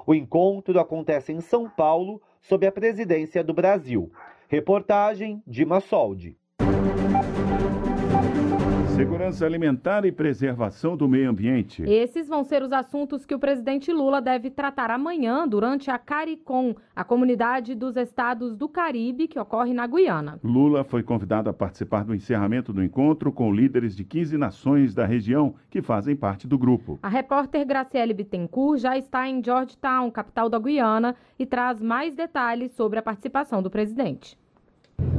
O 0.07 0.15
encontro 0.15 0.79
acontece 0.79 1.33
em 1.33 1.41
São 1.41 1.67
Paulo, 1.69 2.21
sob 2.43 2.67
a 2.67 2.73
presidência 2.73 3.43
do 3.43 3.55
Brasil. 3.55 4.13
Reportagem 4.49 5.43
Massoldi. 5.65 6.37
Segurança 9.03 9.45
alimentar 9.45 10.05
e 10.05 10.13
preservação 10.13 10.97
do 10.97 11.09
meio 11.09 11.29
ambiente. 11.29 11.83
Esses 11.83 12.29
vão 12.29 12.45
ser 12.45 12.63
os 12.63 12.71
assuntos 12.71 13.27
que 13.27 13.35
o 13.35 13.39
presidente 13.39 13.93
Lula 13.93 14.23
deve 14.23 14.49
tratar 14.49 14.93
amanhã 14.93 15.47
durante 15.49 15.91
a 15.91 15.99
CARICOM, 15.99 16.77
a 16.95 17.03
comunidade 17.03 17.75
dos 17.75 17.97
estados 17.97 18.55
do 18.55 18.69
Caribe, 18.69 19.27
que 19.27 19.41
ocorre 19.41 19.75
na 19.75 19.89
Guiana. 19.89 20.39
Lula 20.45 20.85
foi 20.85 21.03
convidado 21.03 21.51
a 21.51 21.53
participar 21.53 22.05
do 22.05 22.15
encerramento 22.15 22.73
do 22.73 22.81
encontro 22.81 23.33
com 23.33 23.53
líderes 23.53 23.97
de 23.97 24.05
15 24.05 24.39
nações 24.39 24.95
da 24.95 25.05
região 25.05 25.57
que 25.69 25.83
fazem 25.83 26.15
parte 26.15 26.47
do 26.47 26.57
grupo. 26.57 27.01
A 27.03 27.09
repórter 27.09 27.67
Graciele 27.67 28.15
Bittencourt 28.15 28.81
já 28.81 28.97
está 28.97 29.29
em 29.29 29.43
Georgetown, 29.43 30.13
capital 30.13 30.49
da 30.49 30.61
Guiana, 30.61 31.17
e 31.37 31.45
traz 31.45 31.83
mais 31.83 32.15
detalhes 32.15 32.71
sobre 32.71 33.01
a 33.01 33.03
participação 33.03 33.61
do 33.61 33.69
presidente. 33.69 34.41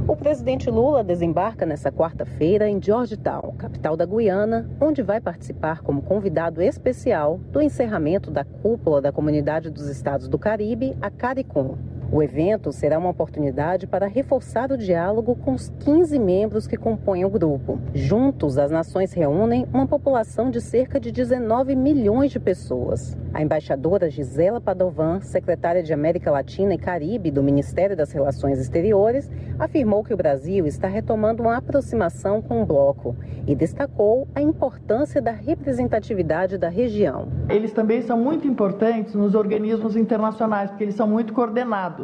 O 0.06 0.14
presidente 0.14 0.70
Lula 0.70 1.02
desembarca 1.02 1.64
nesta 1.64 1.90
quarta-feira 1.90 2.68
em 2.68 2.80
Georgetown, 2.80 3.54
capital 3.56 3.96
da 3.96 4.04
Guiana, 4.04 4.68
onde 4.78 5.02
vai 5.02 5.18
participar 5.18 5.80
como 5.80 6.02
convidado 6.02 6.60
especial 6.60 7.40
do 7.50 7.60
encerramento 7.62 8.30
da 8.30 8.44
cúpula 8.44 9.00
da 9.00 9.10
Comunidade 9.10 9.70
dos 9.70 9.88
Estados 9.88 10.28
do 10.28 10.38
Caribe, 10.38 10.94
a 11.00 11.10
CARICOM. 11.10 11.78
O 12.14 12.22
evento 12.22 12.70
será 12.70 12.96
uma 12.96 13.10
oportunidade 13.10 13.88
para 13.88 14.06
reforçar 14.06 14.70
o 14.70 14.78
diálogo 14.78 15.34
com 15.34 15.52
os 15.52 15.68
15 15.80 16.16
membros 16.16 16.64
que 16.64 16.76
compõem 16.76 17.24
o 17.24 17.28
grupo. 17.28 17.80
Juntos, 17.92 18.56
as 18.56 18.70
nações 18.70 19.12
reúnem 19.12 19.66
uma 19.74 19.84
população 19.84 20.48
de 20.48 20.60
cerca 20.60 21.00
de 21.00 21.10
19 21.10 21.74
milhões 21.74 22.30
de 22.30 22.38
pessoas. 22.38 23.18
A 23.32 23.42
embaixadora 23.42 24.08
Gisela 24.08 24.60
Padovan, 24.60 25.18
secretária 25.22 25.82
de 25.82 25.92
América 25.92 26.30
Latina 26.30 26.74
e 26.74 26.78
Caribe 26.78 27.32
do 27.32 27.42
Ministério 27.42 27.96
das 27.96 28.12
Relações 28.12 28.60
Exteriores, 28.60 29.28
afirmou 29.58 30.04
que 30.04 30.14
o 30.14 30.16
Brasil 30.16 30.68
está 30.68 30.86
retomando 30.86 31.42
uma 31.42 31.56
aproximação 31.56 32.40
com 32.40 32.62
o 32.62 32.66
bloco 32.66 33.16
e 33.44 33.56
destacou 33.56 34.28
a 34.36 34.40
importância 34.40 35.20
da 35.20 35.32
representatividade 35.32 36.58
da 36.58 36.68
região. 36.68 37.26
Eles 37.48 37.72
também 37.72 38.02
são 38.02 38.16
muito 38.16 38.46
importantes 38.46 39.16
nos 39.16 39.34
organismos 39.34 39.96
internacionais, 39.96 40.70
porque 40.70 40.84
eles 40.84 40.94
são 40.94 41.08
muito 41.08 41.32
coordenados 41.32 42.03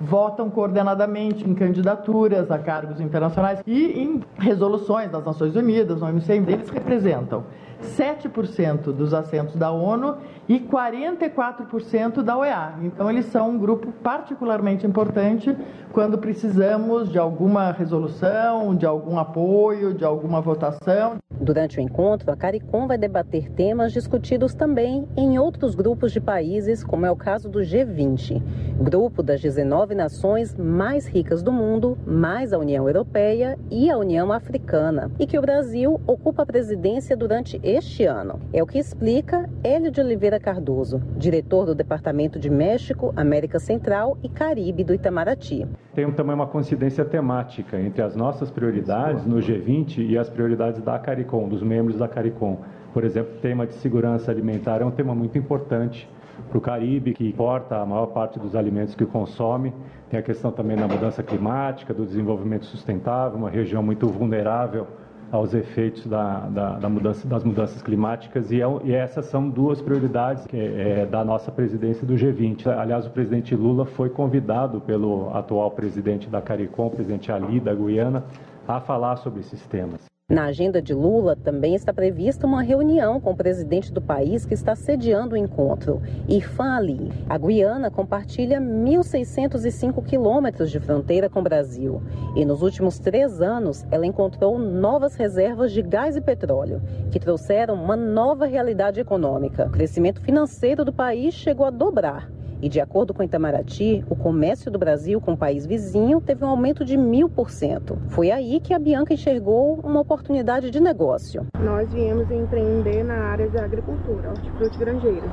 votam 0.00 0.50
coordenadamente 0.50 1.48
em 1.48 1.54
candidaturas 1.54 2.50
a 2.50 2.58
cargos 2.58 3.00
internacionais 3.00 3.62
e 3.66 4.02
em 4.02 4.20
resoluções 4.38 5.10
das 5.10 5.24
Nações 5.24 5.54
Unidas, 5.54 6.00
no 6.00 6.06
OMC, 6.06 6.32
eles 6.32 6.68
representam 6.70 7.44
7% 7.82 8.92
dos 8.92 9.14
assentos 9.14 9.54
da 9.56 9.70
ONU 9.70 10.16
e 10.52 10.60
44% 10.60 12.22
da 12.22 12.36
OEA. 12.36 12.74
Então, 12.82 13.10
eles 13.10 13.24
são 13.26 13.52
um 13.52 13.58
grupo 13.58 13.90
particularmente 14.02 14.86
importante 14.86 15.56
quando 15.92 16.18
precisamos 16.18 17.10
de 17.10 17.18
alguma 17.18 17.72
resolução, 17.72 18.74
de 18.74 18.84
algum 18.84 19.18
apoio, 19.18 19.94
de 19.94 20.04
alguma 20.04 20.42
votação. 20.42 21.16
Durante 21.40 21.78
o 21.78 21.80
encontro, 21.80 22.30
a 22.30 22.36
CARICOM 22.36 22.86
vai 22.86 22.98
debater 22.98 23.50
temas 23.50 23.92
discutidos 23.92 24.54
também 24.54 25.08
em 25.16 25.38
outros 25.38 25.74
grupos 25.74 26.12
de 26.12 26.20
países, 26.20 26.84
como 26.84 27.06
é 27.06 27.10
o 27.10 27.16
caso 27.16 27.48
do 27.48 27.60
G20, 27.60 28.40
grupo 28.78 29.22
das 29.22 29.40
19 29.40 29.94
nações 29.94 30.54
mais 30.54 31.06
ricas 31.06 31.42
do 31.42 31.50
mundo, 31.50 31.98
mais 32.06 32.52
a 32.52 32.58
União 32.58 32.86
Europeia 32.86 33.58
e 33.70 33.90
a 33.90 33.96
União 33.96 34.30
Africana, 34.30 35.10
e 35.18 35.26
que 35.26 35.38
o 35.38 35.42
Brasil 35.42 36.00
ocupa 36.06 36.42
a 36.42 36.46
presidência 36.46 37.16
durante 37.16 37.60
este 37.62 38.04
ano. 38.04 38.38
É 38.52 38.62
o 38.62 38.66
que 38.66 38.78
explica 38.78 39.48
Hélio 39.64 39.90
de 39.90 40.00
Oliveira 40.00 40.38
Cardoso, 40.42 41.00
diretor 41.16 41.64
do 41.64 41.74
Departamento 41.74 42.38
de 42.38 42.50
México, 42.50 43.12
América 43.16 43.58
Central 43.58 44.18
e 44.22 44.28
Caribe 44.28 44.84
do 44.84 44.92
Itamaraty. 44.92 45.66
Tem 45.94 46.10
também 46.12 46.34
uma 46.34 46.46
coincidência 46.46 47.04
temática 47.04 47.80
entre 47.80 48.02
as 48.02 48.14
nossas 48.14 48.50
prioridades 48.50 49.24
no 49.24 49.36
G20 49.36 49.98
e 50.10 50.18
as 50.18 50.28
prioridades 50.28 50.82
da 50.82 50.98
CARICOM, 50.98 51.48
dos 51.48 51.62
membros 51.62 51.96
da 51.96 52.08
CARICOM. 52.08 52.58
Por 52.92 53.04
exemplo, 53.04 53.36
o 53.36 53.40
tema 53.40 53.66
de 53.66 53.74
segurança 53.74 54.30
alimentar 54.30 54.82
é 54.82 54.84
um 54.84 54.90
tema 54.90 55.14
muito 55.14 55.38
importante 55.38 56.08
para 56.48 56.58
o 56.58 56.60
Caribe, 56.60 57.14
que 57.14 57.26
importa 57.26 57.76
a 57.76 57.86
maior 57.86 58.06
parte 58.06 58.38
dos 58.38 58.56
alimentos 58.56 58.94
que 58.94 59.06
consome. 59.06 59.72
Tem 60.10 60.18
a 60.18 60.22
questão 60.22 60.50
também 60.50 60.76
da 60.76 60.88
mudança 60.88 61.22
climática, 61.22 61.94
do 61.94 62.04
desenvolvimento 62.04 62.66
sustentável, 62.66 63.38
uma 63.38 63.48
região 63.48 63.82
muito 63.82 64.08
vulnerável 64.08 64.86
aos 65.32 65.54
efeitos 65.54 66.06
da, 66.06 66.40
da, 66.40 66.78
da 66.78 66.88
mudança, 66.90 67.26
das 67.26 67.42
mudanças 67.42 67.80
climáticas 67.80 68.52
e, 68.52 68.60
é, 68.60 68.66
e, 68.84 68.92
essas 68.92 69.24
são 69.26 69.48
duas 69.48 69.80
prioridades 69.80 70.46
que, 70.46 70.58
é, 70.58 71.06
da 71.06 71.24
nossa 71.24 71.50
presidência 71.50 72.06
do 72.06 72.14
G20. 72.14 72.66
Aliás, 72.66 73.06
o 73.06 73.10
presidente 73.10 73.56
Lula 73.56 73.86
foi 73.86 74.10
convidado 74.10 74.82
pelo 74.82 75.34
atual 75.34 75.70
presidente 75.70 76.28
da 76.28 76.42
CARICOM, 76.42 76.90
presidente 76.90 77.32
Ali 77.32 77.58
da 77.58 77.74
Guiana, 77.74 78.24
a 78.68 78.78
falar 78.78 79.16
sobre 79.16 79.40
esses 79.40 79.66
temas. 79.66 80.11
Na 80.32 80.44
agenda 80.44 80.80
de 80.80 80.94
Lula 80.94 81.36
também 81.36 81.74
está 81.74 81.92
prevista 81.92 82.46
uma 82.46 82.62
reunião 82.62 83.20
com 83.20 83.32
o 83.32 83.36
presidente 83.36 83.92
do 83.92 84.00
país 84.00 84.46
que 84.46 84.54
está 84.54 84.74
sediando 84.74 85.34
o 85.34 85.36
encontro, 85.36 86.00
Irfan 86.26 86.74
Ali. 86.74 87.12
A 87.28 87.36
Guiana 87.36 87.90
compartilha 87.90 88.58
1.605 88.58 90.02
quilômetros 90.02 90.70
de 90.70 90.80
fronteira 90.80 91.28
com 91.28 91.40
o 91.40 91.42
Brasil 91.42 92.00
e 92.34 92.46
nos 92.46 92.62
últimos 92.62 92.98
três 92.98 93.42
anos 93.42 93.84
ela 93.90 94.06
encontrou 94.06 94.58
novas 94.58 95.16
reservas 95.16 95.70
de 95.70 95.82
gás 95.82 96.16
e 96.16 96.20
petróleo, 96.22 96.80
que 97.10 97.20
trouxeram 97.20 97.74
uma 97.74 97.94
nova 97.94 98.46
realidade 98.46 99.00
econômica. 99.00 99.66
O 99.66 99.70
crescimento 99.70 100.22
financeiro 100.22 100.82
do 100.82 100.94
país 100.94 101.34
chegou 101.34 101.66
a 101.66 101.70
dobrar 101.70 102.30
e, 102.62 102.68
de 102.68 102.80
acordo 102.80 103.12
com 103.12 103.24
Itamaraty, 103.24 104.04
o 104.08 104.14
comércio 104.14 104.70
do 104.70 104.78
Brasil 104.78 105.20
com 105.20 105.32
o 105.32 105.36
país 105.36 105.66
vizinho 105.66 106.20
teve 106.20 106.44
um 106.44 106.48
aumento 106.48 106.84
de 106.84 106.96
mil 106.96 107.28
por 107.28 107.50
cento. 107.50 107.98
Foi 108.08 108.30
aí 108.30 108.60
que 108.60 108.72
a 108.72 108.78
Bianca 108.78 109.12
enxergou 109.12 109.80
uma 109.82 110.00
oportunidade 110.00 110.70
de 110.70 110.78
negócio. 110.78 111.44
Nós 111.60 111.92
viemos 111.92 112.30
empreender 112.30 113.02
na 113.02 113.14
área 113.14 113.50
da 113.50 113.64
agricultura, 113.64 114.30
hortifruti 114.30 114.78
grangeiros. 114.78 115.30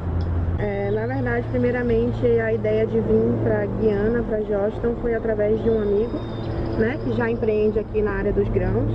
É, 0.57 0.89
na 0.89 1.05
verdade, 1.05 1.47
primeiramente, 1.51 2.25
a 2.25 2.51
ideia 2.51 2.87
de 2.87 2.99
vir 2.99 3.33
para 3.43 3.65
Guiana, 3.79 4.23
para 4.23 4.41
Georgetown, 4.41 4.95
foi 4.95 5.13
através 5.13 5.61
de 5.63 5.69
um 5.69 5.79
amigo, 5.81 6.17
né, 6.79 6.97
que 7.03 7.13
já 7.13 7.29
empreende 7.29 7.77
aqui 7.77 8.01
na 8.01 8.11
área 8.11 8.33
dos 8.33 8.49
grãos 8.49 8.91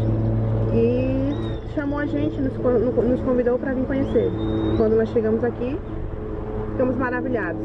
e 0.75 1.73
chamou 1.75 2.01
a 2.01 2.07
gente, 2.07 2.41
nos, 2.41 2.53
nos 2.53 3.21
convidou 3.23 3.59
para 3.59 3.73
vir 3.73 3.87
conhecer. 3.87 4.31
Quando 4.77 4.97
nós 4.97 5.09
chegamos 5.11 5.43
aqui, 5.45 5.79
ficamos 6.75 6.97
maravilhados 6.97 7.63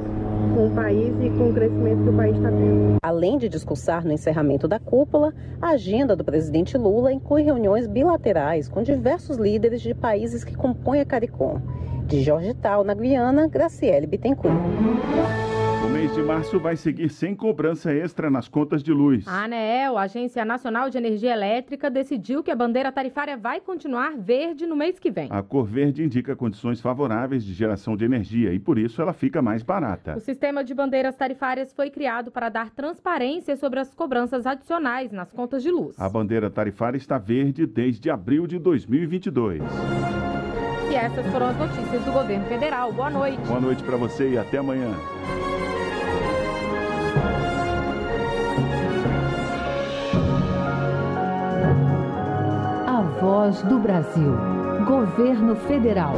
com 0.55 0.67
o 0.67 0.71
país 0.71 1.13
e 1.19 1.29
com 1.31 1.49
o 1.49 1.53
crescimento 1.53 2.03
que 2.03 2.09
o 2.09 2.13
país 2.13 2.35
está 2.35 2.49
tendo. 2.49 2.95
Além 3.01 3.37
de 3.37 3.49
discursar 3.49 4.05
no 4.05 4.11
encerramento 4.11 4.67
da 4.67 4.79
cúpula, 4.79 5.33
a 5.61 5.69
agenda 5.69 6.15
do 6.15 6.23
presidente 6.23 6.77
Lula 6.77 7.11
inclui 7.11 7.41
reuniões 7.41 7.87
bilaterais 7.87 8.69
com 8.69 8.83
diversos 8.83 9.37
líderes 9.37 9.81
de 9.81 9.93
países 9.93 10.43
que 10.43 10.55
compõem 10.55 11.01
a 11.01 11.05
CARICOM. 11.05 11.59
De 12.05 12.21
Georgetown, 12.21 12.83
na 12.83 12.93
Guiana, 12.93 13.47
Graciele 13.47 14.07
Bittencourt. 14.07 14.55
O 15.99 16.01
mês 16.01 16.15
de 16.15 16.23
março 16.23 16.57
vai 16.57 16.77
seguir 16.77 17.09
sem 17.09 17.35
cobrança 17.35 17.91
extra 17.93 18.29
nas 18.29 18.47
contas 18.47 18.81
de 18.81 18.93
luz. 18.93 19.27
A 19.27 19.43
ANEEL, 19.43 19.97
a 19.97 20.03
Agência 20.03 20.45
Nacional 20.45 20.89
de 20.89 20.97
Energia 20.97 21.33
Elétrica, 21.33 21.89
decidiu 21.89 22.41
que 22.41 22.49
a 22.49 22.55
bandeira 22.55 22.89
tarifária 22.89 23.35
vai 23.35 23.59
continuar 23.59 24.13
verde 24.17 24.65
no 24.65 24.77
mês 24.77 24.97
que 24.97 25.11
vem. 25.11 25.27
A 25.29 25.43
cor 25.43 25.65
verde 25.65 26.01
indica 26.01 26.37
condições 26.37 26.79
favoráveis 26.79 27.43
de 27.43 27.51
geração 27.53 27.97
de 27.97 28.05
energia 28.05 28.53
e 28.53 28.59
por 28.59 28.79
isso 28.79 29.01
ela 29.01 29.11
fica 29.11 29.41
mais 29.41 29.61
barata. 29.61 30.15
O 30.15 30.21
sistema 30.21 30.63
de 30.63 30.73
bandeiras 30.73 31.17
tarifárias 31.17 31.73
foi 31.73 31.89
criado 31.89 32.31
para 32.31 32.47
dar 32.47 32.69
transparência 32.69 33.57
sobre 33.57 33.81
as 33.81 33.93
cobranças 33.93 34.45
adicionais 34.45 35.11
nas 35.11 35.33
contas 35.33 35.61
de 35.61 35.69
luz. 35.69 35.99
A 35.99 36.07
bandeira 36.07 36.49
tarifária 36.49 36.97
está 36.97 37.17
verde 37.17 37.65
desde 37.65 38.09
abril 38.09 38.47
de 38.47 38.57
2022. 38.57 39.61
E 40.89 40.95
essas 40.95 41.27
foram 41.27 41.47
as 41.47 41.57
notícias 41.57 42.01
do 42.05 42.11
governo 42.13 42.45
federal. 42.45 42.93
Boa 42.93 43.09
noite. 43.09 43.41
Boa 43.45 43.59
noite 43.59 43.83
para 43.83 43.97
você 43.97 44.29
e 44.29 44.37
até 44.37 44.59
amanhã. 44.59 44.95
Voz 53.39 53.61
do 53.63 53.79
Brasil. 53.79 54.33
Governo 54.85 55.55
Federal. 55.55 56.13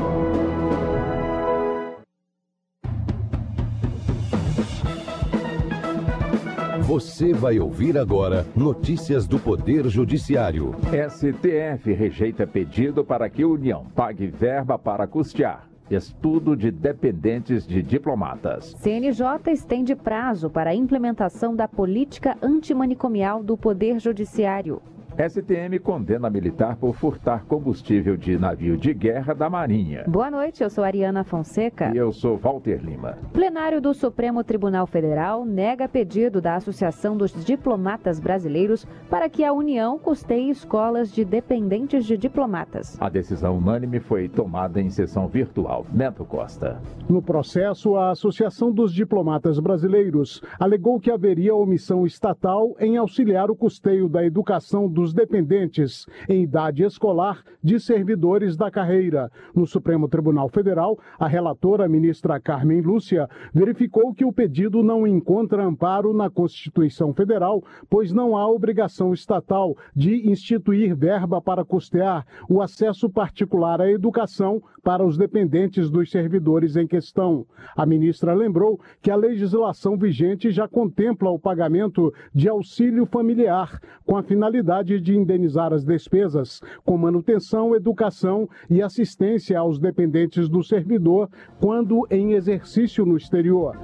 Você 6.80 7.32
vai 7.32 7.60
ouvir 7.60 7.96
agora 7.96 8.48
notícias 8.56 9.28
do 9.28 9.38
Poder 9.38 9.88
Judiciário. 9.88 10.74
STF 11.10 11.94
rejeita 11.94 12.48
pedido 12.48 13.06
para 13.06 13.30
que 13.30 13.44
a 13.44 13.48
União 13.48 13.86
pague 13.96 14.26
verba 14.26 14.80
para 14.80 15.06
custear 15.06 15.70
estudo 15.96 16.56
de 16.56 16.72
dependentes 16.72 17.68
de 17.68 17.82
diplomatas. 17.82 18.74
CNJ 18.80 19.52
estende 19.52 19.96
prazo 19.96 20.50
para 20.50 20.70
a 20.70 20.76
implementação 20.76 21.56
da 21.56 21.68
política 21.68 22.38
antimanicomial 22.42 23.44
do 23.44 23.58
Poder 23.58 24.00
Judiciário. 24.00 24.82
STM 25.18 25.78
condena 25.84 26.30
militar 26.30 26.78
por 26.78 26.96
furtar 26.96 27.46
combustível 27.46 28.16
de 28.16 28.38
navio 28.38 28.78
de 28.78 28.94
guerra 28.94 29.34
da 29.34 29.50
Marinha. 29.50 30.06
Boa 30.08 30.32
noite, 30.32 30.64
eu 30.64 30.70
sou 30.70 30.84
Ariana 30.84 31.24
Fonseca. 31.24 31.92
E 31.94 31.98
eu 31.98 32.14
sou 32.14 32.38
Walter 32.38 32.82
Lima. 32.84 33.18
Plenário 33.34 33.82
do 33.82 33.94
Supremo 33.94 34.44
Tribunal 34.44 34.88
Federal 34.88 35.46
nega 35.46 35.88
pedido 35.88 36.40
da 36.40 36.56
Associação 36.56 37.18
dos 37.18 37.34
Diplomatas 37.44 38.20
Brasileiros 38.20 38.88
para 39.10 39.28
que 39.28 39.44
a 39.44 39.52
União 39.52 40.00
custeie 40.00 40.50
escolas 40.50 41.12
de 41.12 41.26
dependentes 41.26 42.06
de 42.06 42.16
diplomatas. 42.18 42.98
A 43.00 43.10
decisão 43.10 43.58
unânime 43.58 44.00
foi 44.00 44.30
tomada 44.30 44.80
em 44.80 44.90
sessão 44.90 45.28
virtual. 45.28 45.86
Neto 45.92 46.24
Costa. 46.24 46.82
No 47.10 47.22
processo, 47.22 47.96
a 47.98 48.12
Associação 48.12 48.72
dos 48.72 48.94
Diplomatas 48.94 49.60
Brasileiros 49.60 50.42
alegou 50.58 51.00
que 51.00 51.12
haveria 51.12 51.54
omissão 51.54 52.06
estatal 52.06 52.76
em 52.80 52.96
auxiliar 52.96 53.52
o 53.52 53.56
custeio 53.56 54.08
da 54.08 54.26
educação 54.26 54.88
dos 54.88 55.01
dos 55.02 55.14
dependentes 55.14 56.06
em 56.30 56.44
idade 56.44 56.84
escolar 56.84 57.44
de 57.64 57.80
servidores 57.80 58.56
da 58.56 58.70
carreira. 58.70 59.32
No 59.56 59.66
Supremo 59.66 60.08
Tribunal 60.08 60.48
Federal, 60.48 61.00
a 61.20 61.28
relatora, 61.28 61.90
ministra 61.90 62.40
Carmen 62.40 62.82
Lúcia, 62.82 63.28
verificou 63.52 64.14
que 64.14 64.24
o 64.24 64.32
pedido 64.32 64.84
não 64.84 65.08
encontra 65.08 65.66
amparo 65.66 66.14
na 66.14 66.30
Constituição 66.30 67.14
Federal, 67.14 67.64
pois 67.90 68.14
não 68.14 68.38
há 68.38 68.48
obrigação 68.48 69.12
estatal 69.12 69.76
de 69.96 70.30
instituir 70.30 70.96
verba 70.96 71.42
para 71.42 71.66
custear 71.66 72.26
o 72.48 72.62
acesso 72.62 73.10
particular 73.10 73.82
à 73.82 73.90
educação 73.90 74.62
para 74.84 75.06
os 75.06 75.18
dependentes 75.18 75.90
dos 75.90 76.12
servidores 76.12 76.76
em 76.76 76.88
questão. 76.88 77.46
A 77.76 77.86
ministra 77.86 78.34
lembrou 78.34 78.80
que 79.02 79.12
a 79.12 79.16
legislação 79.16 79.98
vigente 79.98 80.52
já 80.52 80.68
contempla 80.68 81.30
o 81.30 81.40
pagamento 81.40 82.14
de 82.34 82.48
auxílio 82.48 83.06
familiar, 83.06 83.80
com 84.06 84.18
a 84.18 84.24
finalidade 84.24 84.91
de 85.00 85.16
indenizar 85.16 85.74
as 85.74 85.84
despesas 85.84 86.62
com 86.84 86.98
manutenção, 86.98 87.76
educação 87.76 88.50
e 88.70 88.82
assistência 88.82 89.60
aos 89.60 89.80
dependentes 89.80 90.50
do 90.50 90.64
servidor 90.64 91.30
quando 91.60 92.08
em 92.10 92.34
exercício 92.34 93.06
no 93.06 93.16
exterior. 93.16 93.78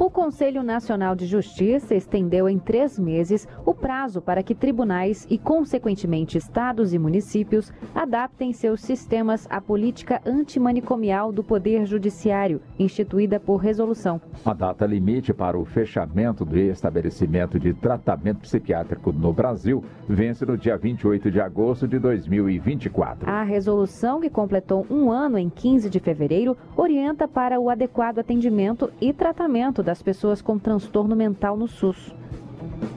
O 0.00 0.08
Conselho 0.08 0.62
Nacional 0.62 1.16
de 1.16 1.26
Justiça 1.26 1.92
estendeu 1.92 2.48
em 2.48 2.56
três 2.56 2.96
meses 2.96 3.48
o 3.66 3.74
prazo 3.74 4.22
para 4.22 4.44
que 4.44 4.54
tribunais 4.54 5.26
e, 5.28 5.36
consequentemente, 5.36 6.38
estados 6.38 6.94
e 6.94 6.98
municípios 6.98 7.72
adaptem 7.92 8.52
seus 8.52 8.80
sistemas 8.80 9.48
à 9.50 9.60
política 9.60 10.22
antimanicomial 10.24 11.32
do 11.32 11.42
Poder 11.42 11.84
Judiciário, 11.84 12.62
instituída 12.78 13.40
por 13.40 13.56
resolução. 13.56 14.20
A 14.44 14.54
data 14.54 14.86
limite 14.86 15.34
para 15.34 15.58
o 15.58 15.64
fechamento 15.64 16.44
do 16.44 16.56
estabelecimento 16.56 17.58
de 17.58 17.74
tratamento 17.74 18.42
psiquiátrico 18.42 19.10
no 19.10 19.32
Brasil 19.32 19.82
vence 20.08 20.46
no 20.46 20.56
dia 20.56 20.76
28 20.76 21.28
de 21.28 21.40
agosto 21.40 21.88
de 21.88 21.98
2024. 21.98 23.28
A 23.28 23.42
resolução, 23.42 24.20
que 24.20 24.30
completou 24.30 24.86
um 24.88 25.10
ano 25.10 25.36
em 25.36 25.50
15 25.50 25.90
de 25.90 25.98
fevereiro, 25.98 26.56
orienta 26.76 27.26
para 27.26 27.58
o 27.58 27.68
adequado 27.68 28.20
atendimento 28.20 28.92
e 29.00 29.12
tratamento 29.12 29.87
das 29.88 30.02
pessoas 30.02 30.42
com 30.42 30.58
transtorno 30.58 31.16
mental 31.16 31.56
no 31.56 31.66
SUS. 31.66 32.14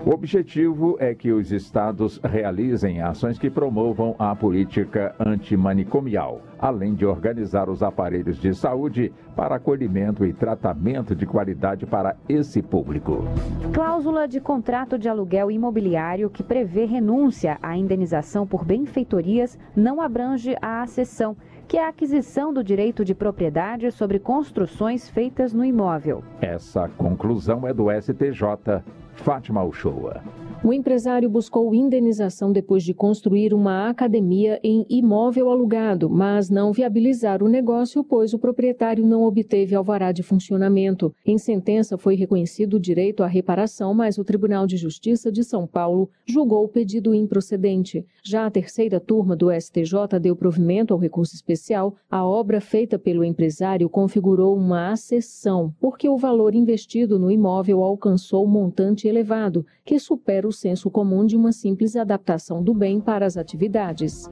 O 0.05 0.09
objetivo 0.09 0.97
é 0.99 1.15
que 1.15 1.31
os 1.31 1.49
estados 1.49 2.19
realizem 2.21 3.01
ações 3.01 3.39
que 3.39 3.49
promovam 3.49 4.13
a 4.19 4.35
política 4.35 5.15
antimanicomial, 5.17 6.41
além 6.59 6.93
de 6.93 7.05
organizar 7.05 7.69
os 7.69 7.81
aparelhos 7.81 8.37
de 8.41 8.53
saúde 8.53 9.13
para 9.37 9.55
acolhimento 9.55 10.25
e 10.25 10.33
tratamento 10.33 11.15
de 11.15 11.25
qualidade 11.25 11.85
para 11.85 12.17
esse 12.27 12.61
público. 12.61 13.23
Cláusula 13.73 14.27
de 14.27 14.41
contrato 14.41 14.99
de 14.99 15.07
aluguel 15.07 15.49
imobiliário 15.49 16.29
que 16.29 16.43
prevê 16.43 16.83
renúncia 16.83 17.57
à 17.63 17.77
indenização 17.77 18.45
por 18.45 18.65
benfeitorias 18.65 19.57
não 19.73 20.01
abrange 20.01 20.57
a 20.61 20.81
acessão 20.81 21.37
que 21.71 21.77
é 21.77 21.85
a 21.85 21.87
aquisição 21.87 22.51
do 22.51 22.61
direito 22.61 23.05
de 23.05 23.15
propriedade 23.15 23.89
sobre 23.93 24.19
construções 24.19 25.09
feitas 25.09 25.53
no 25.53 25.63
imóvel. 25.63 26.21
Essa 26.41 26.89
conclusão 26.97 27.65
é 27.65 27.73
do 27.73 27.85
STJ. 27.89 28.83
Fátima 29.15 29.63
Uchoa. 29.63 30.21
O 30.63 30.71
empresário 30.71 31.27
buscou 31.27 31.73
indenização 31.73 32.51
depois 32.51 32.83
de 32.83 32.93
construir 32.93 33.51
uma 33.51 33.89
academia 33.89 34.59
em 34.63 34.85
imóvel 34.87 35.49
alugado, 35.49 36.07
mas 36.07 36.51
não 36.51 36.71
viabilizar 36.71 37.41
o 37.41 37.49
negócio, 37.49 38.03
pois 38.03 38.31
o 38.31 38.37
proprietário 38.37 39.03
não 39.03 39.23
obteve 39.23 39.73
alvará 39.73 40.11
de 40.11 40.21
funcionamento. 40.21 41.11
Em 41.25 41.35
sentença, 41.39 41.97
foi 41.97 42.13
reconhecido 42.13 42.75
o 42.75 42.79
direito 42.79 43.23
à 43.23 43.27
reparação, 43.27 43.91
mas 43.95 44.19
o 44.19 44.23
Tribunal 44.23 44.67
de 44.67 44.77
Justiça 44.77 45.31
de 45.31 45.43
São 45.43 45.65
Paulo 45.65 46.07
julgou 46.27 46.63
o 46.63 46.69
pedido 46.69 47.15
improcedente. 47.15 48.05
Já 48.23 48.45
a 48.45 48.51
terceira 48.51 48.99
turma 48.99 49.35
do 49.35 49.51
STJ 49.51 50.19
deu 50.21 50.35
provimento 50.35 50.93
ao 50.93 50.99
recurso 50.99 51.33
especial. 51.33 51.95
A 52.07 52.23
obra 52.23 52.61
feita 52.61 52.99
pelo 52.99 53.23
empresário 53.23 53.89
configurou 53.89 54.55
uma 54.55 54.91
acessão, 54.91 55.73
porque 55.81 56.07
o 56.07 56.17
valor 56.17 56.53
investido 56.53 57.17
no 57.17 57.31
imóvel 57.31 57.81
alcançou 57.81 58.45
um 58.45 58.49
montante 58.49 59.07
elevado, 59.07 59.65
que 59.83 59.97
supera 59.97 60.47
o 60.47 60.50
senso 60.51 60.89
comum 60.89 61.25
de 61.25 61.35
uma 61.35 61.51
simples 61.51 61.95
adaptação 61.95 62.63
do 62.63 62.73
bem 62.73 62.99
para 62.99 63.25
as 63.25 63.37
atividades. 63.37 64.29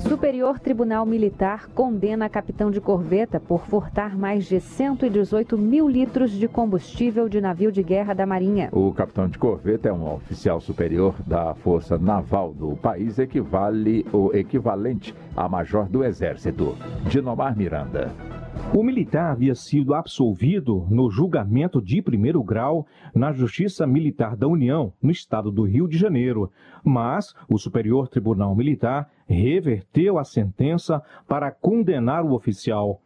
Superior 0.00 0.58
Tribunal 0.58 1.04
Militar 1.06 1.68
condena 1.68 2.26
a 2.26 2.28
capitão 2.28 2.70
de 2.70 2.80
corveta 2.80 3.38
por 3.38 3.66
furtar 3.66 4.16
mais 4.16 4.44
de 4.46 4.60
118 4.60 5.56
mil 5.56 5.88
litros 5.88 6.30
de 6.32 6.48
combustível 6.48 7.28
de 7.28 7.40
navio 7.40 7.70
de 7.70 7.82
guerra 7.82 8.14
da 8.14 8.26
Marinha. 8.26 8.70
O 8.72 8.92
capitão 8.92 9.28
de 9.28 9.38
corveta 9.38 9.88
é 9.88 9.92
um 9.92 10.14
oficial 10.14 10.60
superior 10.60 11.14
da 11.26 11.54
Força 11.54 11.98
Naval 11.98 12.52
do 12.52 12.76
país, 12.76 13.18
equivale 13.18 14.06
o 14.12 14.34
equivalente 14.34 15.14
a 15.36 15.48
major 15.48 15.88
do 15.88 16.04
Exército. 16.04 16.76
Dinomar 17.08 17.56
Miranda. 17.56 18.39
O 18.72 18.84
militar 18.84 19.32
havia 19.32 19.54
sido 19.56 19.94
absolvido 19.94 20.86
no 20.88 21.10
julgamento 21.10 21.82
de 21.82 22.00
primeiro 22.00 22.40
grau 22.40 22.86
na 23.12 23.32
Justiça 23.32 23.84
Militar 23.84 24.36
da 24.36 24.46
União, 24.46 24.92
no 25.02 25.10
estado 25.10 25.50
do 25.50 25.64
Rio 25.64 25.88
de 25.88 25.98
Janeiro, 25.98 26.52
mas 26.84 27.34
o 27.48 27.58
Superior 27.58 28.06
Tribunal 28.06 28.54
Militar 28.54 29.10
reverteu 29.26 30.18
a 30.18 30.24
sentença 30.24 31.02
para 31.26 31.50
condenar 31.50 32.24
o 32.24 32.32
oficial. 32.32 33.00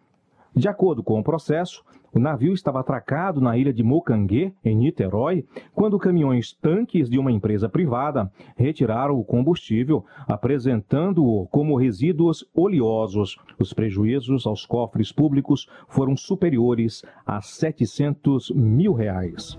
De 0.55 0.69
acordo 0.69 1.03
com 1.03 1.19
o 1.19 1.25
processo, 1.25 1.83
o 2.15 2.21
navio 2.21 2.55
estava 2.55 2.79
atracado 2.79 3.41
na 3.41 3.57
ilha 3.59 3.73
de 3.73 3.83
Mocanguê, 3.83 4.53
em 4.65 4.77
Niterói, 4.77 5.45
quando 5.75 5.99
caminhões-tanques 5.99 7.11
de 7.11 7.19
uma 7.19 7.33
empresa 7.33 7.69
privada 7.69 8.31
retiraram 8.57 9.19
o 9.19 9.25
combustível, 9.25 10.05
apresentando-o 10.29 11.47
como 11.49 11.77
resíduos 11.77 12.49
oleosos. 12.55 13.37
Os 13.59 13.73
prejuízos 13.73 14.47
aos 14.47 14.65
cofres 14.65 15.11
públicos 15.11 15.69
foram 15.89 16.17
superiores 16.17 17.03
a 17.27 17.41
700 17.41 18.51
mil 18.51 18.93
reais. 18.93 19.59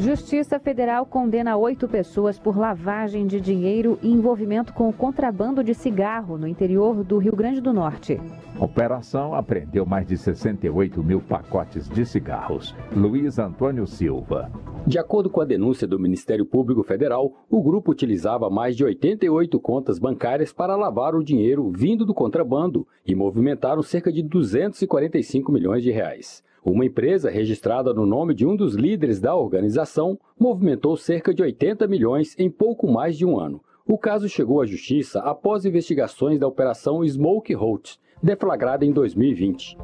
Justiça 0.00 0.60
Federal 0.60 1.06
condena 1.06 1.56
oito 1.56 1.88
pessoas 1.88 2.38
por 2.38 2.58
lavagem 2.58 3.26
de 3.26 3.40
dinheiro 3.40 3.98
e 4.02 4.10
envolvimento 4.10 4.74
com 4.74 4.88
o 4.90 4.92
contrabando 4.92 5.64
de 5.64 5.72
cigarro 5.72 6.36
no 6.36 6.46
interior 6.46 7.02
do 7.02 7.16
Rio 7.16 7.34
Grande 7.34 7.62
do 7.62 7.72
Norte. 7.72 8.20
A 8.58 8.64
operação 8.64 9.34
apreendeu 9.34 9.84
mais 9.86 10.06
de 10.06 10.16
68 10.16 11.02
mil 11.02 11.20
pacotes 11.20 11.88
de 11.94 12.04
cigarros. 12.04 12.74
Luiz 12.94 13.38
Antônio 13.38 13.86
Silva. 13.86 14.50
De 14.84 14.98
acordo 14.98 15.30
com 15.30 15.40
a 15.40 15.44
denúncia 15.44 15.86
do 15.86 15.98
Ministério 15.98 16.44
Público 16.44 16.82
Federal, 16.82 17.32
o 17.48 17.62
grupo 17.62 17.92
utilizava 17.92 18.50
mais 18.50 18.76
de 18.76 18.84
88 18.84 19.58
contas 19.60 19.98
bancárias 19.98 20.52
para 20.52 20.76
lavar 20.76 21.14
o 21.14 21.22
dinheiro 21.22 21.70
vindo 21.70 22.04
do 22.04 22.12
contrabando 22.12 22.86
e 23.06 23.14
movimentaram 23.14 23.80
cerca 23.80 24.12
de 24.12 24.22
245 24.22 25.52
milhões 25.52 25.82
de 25.82 25.92
reais. 25.92 26.42
Uma 26.64 26.84
empresa 26.84 27.30
registrada 27.30 27.94
no 27.94 28.04
nome 28.04 28.34
de 28.34 28.44
um 28.44 28.56
dos 28.56 28.74
líderes 28.74 29.20
da 29.20 29.36
organização 29.36 30.18
movimentou 30.38 30.96
cerca 30.96 31.32
de 31.32 31.42
80 31.42 31.86
milhões 31.86 32.34
em 32.38 32.50
pouco 32.50 32.90
mais 32.90 33.16
de 33.16 33.24
um 33.24 33.38
ano. 33.38 33.62
O 33.86 33.98
caso 33.98 34.28
chegou 34.28 34.62
à 34.62 34.66
justiça 34.66 35.20
após 35.20 35.66
investigações 35.66 36.40
da 36.40 36.48
Operação 36.48 37.06
Smoke 37.06 37.54
Hot, 37.54 38.00
deflagrada 38.24 38.84
em 38.84 38.90
2020. 38.90 39.76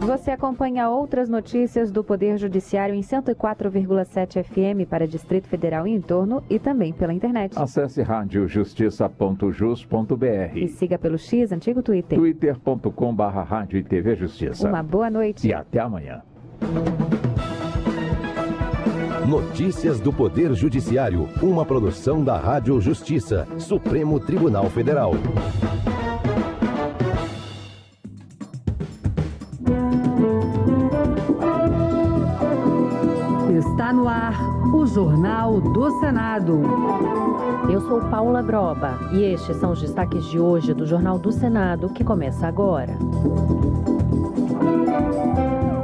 Você 0.00 0.30
acompanha 0.30 0.88
outras 0.88 1.28
notícias 1.28 1.92
do 1.92 2.02
Poder 2.02 2.38
Judiciário 2.38 2.94
em 2.94 3.00
104,7 3.00 4.42
FM 4.42 4.88
para 4.88 5.06
Distrito 5.06 5.46
Federal 5.46 5.86
e 5.86 5.92
em 5.92 6.00
torno 6.00 6.42
e 6.48 6.58
também 6.58 6.92
pela 6.92 7.12
internet. 7.12 7.52
Acesse 7.56 8.02
radiojustiça.jus.br 8.02 10.56
e 10.56 10.68
siga 10.68 10.98
pelo 10.98 11.18
X, 11.18 11.52
antigo 11.52 11.82
Twitter. 11.82 12.18
twitter.com 12.18 13.14
barra 13.14 13.42
rádio 13.42 13.78
e 13.78 13.84
TV 13.84 14.16
Justiça. 14.16 14.68
Uma 14.68 14.82
boa 14.82 15.10
noite. 15.10 15.46
E 15.46 15.54
até 15.54 15.80
amanhã. 15.80 16.22
Notícias 19.28 20.00
do 20.00 20.12
Poder 20.12 20.52
Judiciário, 20.54 21.28
uma 21.42 21.64
produção 21.64 22.22
da 22.22 22.36
Rádio 22.36 22.78
Justiça, 22.80 23.48
Supremo 23.58 24.20
Tribunal 24.20 24.68
Federal. 24.68 25.12
Está 33.84 33.92
no 33.92 34.08
ar 34.08 34.34
o 34.72 34.86
Jornal 34.86 35.60
do 35.60 36.00
Senado. 36.00 36.62
Eu 37.70 37.82
sou 37.82 38.00
Paula 38.00 38.40
Groba 38.40 38.98
e 39.12 39.22
estes 39.22 39.58
são 39.58 39.72
os 39.72 39.82
destaques 39.82 40.24
de 40.24 40.40
hoje 40.40 40.72
do 40.72 40.86
Jornal 40.86 41.18
do 41.18 41.30
Senado 41.30 41.90
que 41.90 42.02
começa 42.02 42.46
agora. 42.46 42.94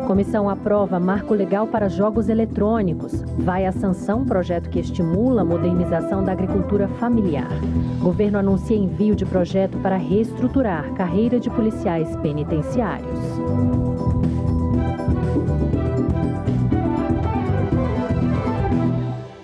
Comissão 0.06 0.48
aprova 0.48 0.98
marco 0.98 1.34
legal 1.34 1.66
para 1.66 1.90
jogos 1.90 2.30
eletrônicos. 2.30 3.22
Vai 3.36 3.66
à 3.66 3.72
sanção 3.72 4.24
projeto 4.24 4.70
que 4.70 4.80
estimula 4.80 5.42
a 5.42 5.44
modernização 5.44 6.24
da 6.24 6.32
agricultura 6.32 6.88
familiar. 6.88 7.50
Governo 8.00 8.38
anuncia 8.38 8.78
envio 8.78 9.14
de 9.14 9.26
projeto 9.26 9.76
para 9.76 9.98
reestruturar 9.98 10.90
carreira 10.94 11.38
de 11.38 11.50
policiais 11.50 12.16
penitenciários. 12.16 13.89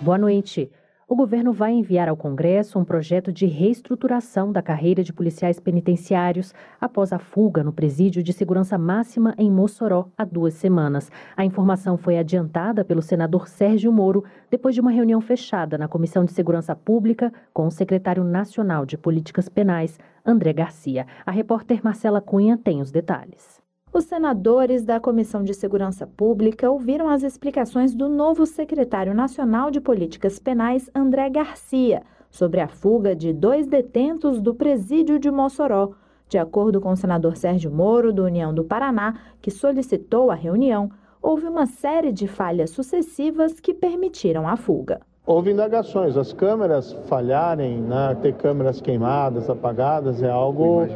Boa 0.07 0.19
noite. 0.19 0.71
O 1.09 1.17
governo 1.17 1.53
vai 1.53 1.73
enviar 1.73 2.09
ao 2.09 2.17
Congresso 2.17 2.79
um 2.79 2.85
projeto 2.85 3.33
de 3.33 3.45
reestruturação 3.45 4.53
da 4.53 4.63
carreira 4.63 5.03
de 5.03 5.13
policiais 5.13 5.59
penitenciários 5.59 6.55
após 6.81 7.13
a 7.13 7.19
fuga 7.19 7.65
no 7.65 7.73
presídio 7.73 8.23
de 8.23 8.33
segurança 8.33 8.79
máxima 8.79 9.35
em 9.37 9.51
Mossoró 9.51 10.07
há 10.17 10.25
duas 10.25 10.55
semanas. 10.55 11.11
A 11.37 11.45
informação 11.45 11.97
foi 11.97 12.19
adiantada 12.19 12.85
pelo 12.85 13.03
senador 13.03 13.49
Sérgio 13.49 13.91
Moro 13.91 14.23
depois 14.49 14.77
de 14.77 14.81
uma 14.81 14.93
reunião 14.93 15.21
fechada 15.21 15.77
na 15.77 15.89
Comissão 15.89 16.25
de 16.25 16.31
Segurança 16.31 16.77
Pública 16.77 17.33
com 17.53 17.67
o 17.67 17.73
secretário 17.73 18.23
nacional 18.23 18.87
de 18.87 18.97
Políticas 18.97 19.49
Penais, 19.49 19.99
André 20.25 20.53
Garcia. 20.53 21.05
A 21.27 21.33
repórter 21.33 21.81
Marcela 21.83 22.21
Cunha 22.21 22.57
tem 22.57 22.81
os 22.81 22.93
detalhes. 22.93 23.56
Os 23.97 24.05
senadores 24.05 24.85
da 24.85 25.01
Comissão 25.01 25.43
de 25.43 25.55
Segurança 25.55 26.07
Pública 26.07 26.71
ouviram 26.71 27.09
as 27.09 27.23
explicações 27.23 27.95
do 27.95 28.11
novo 28.11 28.45
secretário 28.45 29.15
nacional 29.15 29.71
de 29.71 29.81
Políticas 29.81 30.39
Penais, 30.39 30.91
André 30.95 31.31
Garcia, 31.31 32.03
sobre 32.31 32.61
a 32.61 32.69
fuga 32.69 33.17
de 33.17 33.33
dois 33.33 33.67
detentos 33.67 34.39
do 34.39 34.55
presídio 34.55 35.19
de 35.19 35.31
Mossoró. 35.31 35.93
De 36.29 36.37
acordo 36.37 36.79
com 36.79 36.91
o 36.91 36.97
senador 36.97 37.39
Sérgio 37.39 37.71
Moro, 37.71 38.13
do 38.13 38.25
União 38.25 38.53
do 38.53 38.65
Paraná, 38.65 39.19
que 39.41 39.51
solicitou 39.51 40.31
a 40.31 40.35
reunião, 40.35 40.91
houve 41.23 41.47
uma 41.47 41.65
série 41.65 42.13
de 42.13 42.29
falhas 42.29 42.69
sucessivas 42.69 43.59
que 43.61 43.73
permitiram 43.73 44.47
a 44.47 44.59
fuga. 44.59 45.01
Houve 45.27 45.51
indagações, 45.51 46.17
as 46.17 46.33
câmeras 46.33 46.93
falharem, 47.09 47.81
né, 47.81 48.17
ter 48.23 48.33
câmeras 48.35 48.81
queimadas, 48.81 49.51
apagadas, 49.51 50.23
é 50.23 50.31
algo 50.31 50.87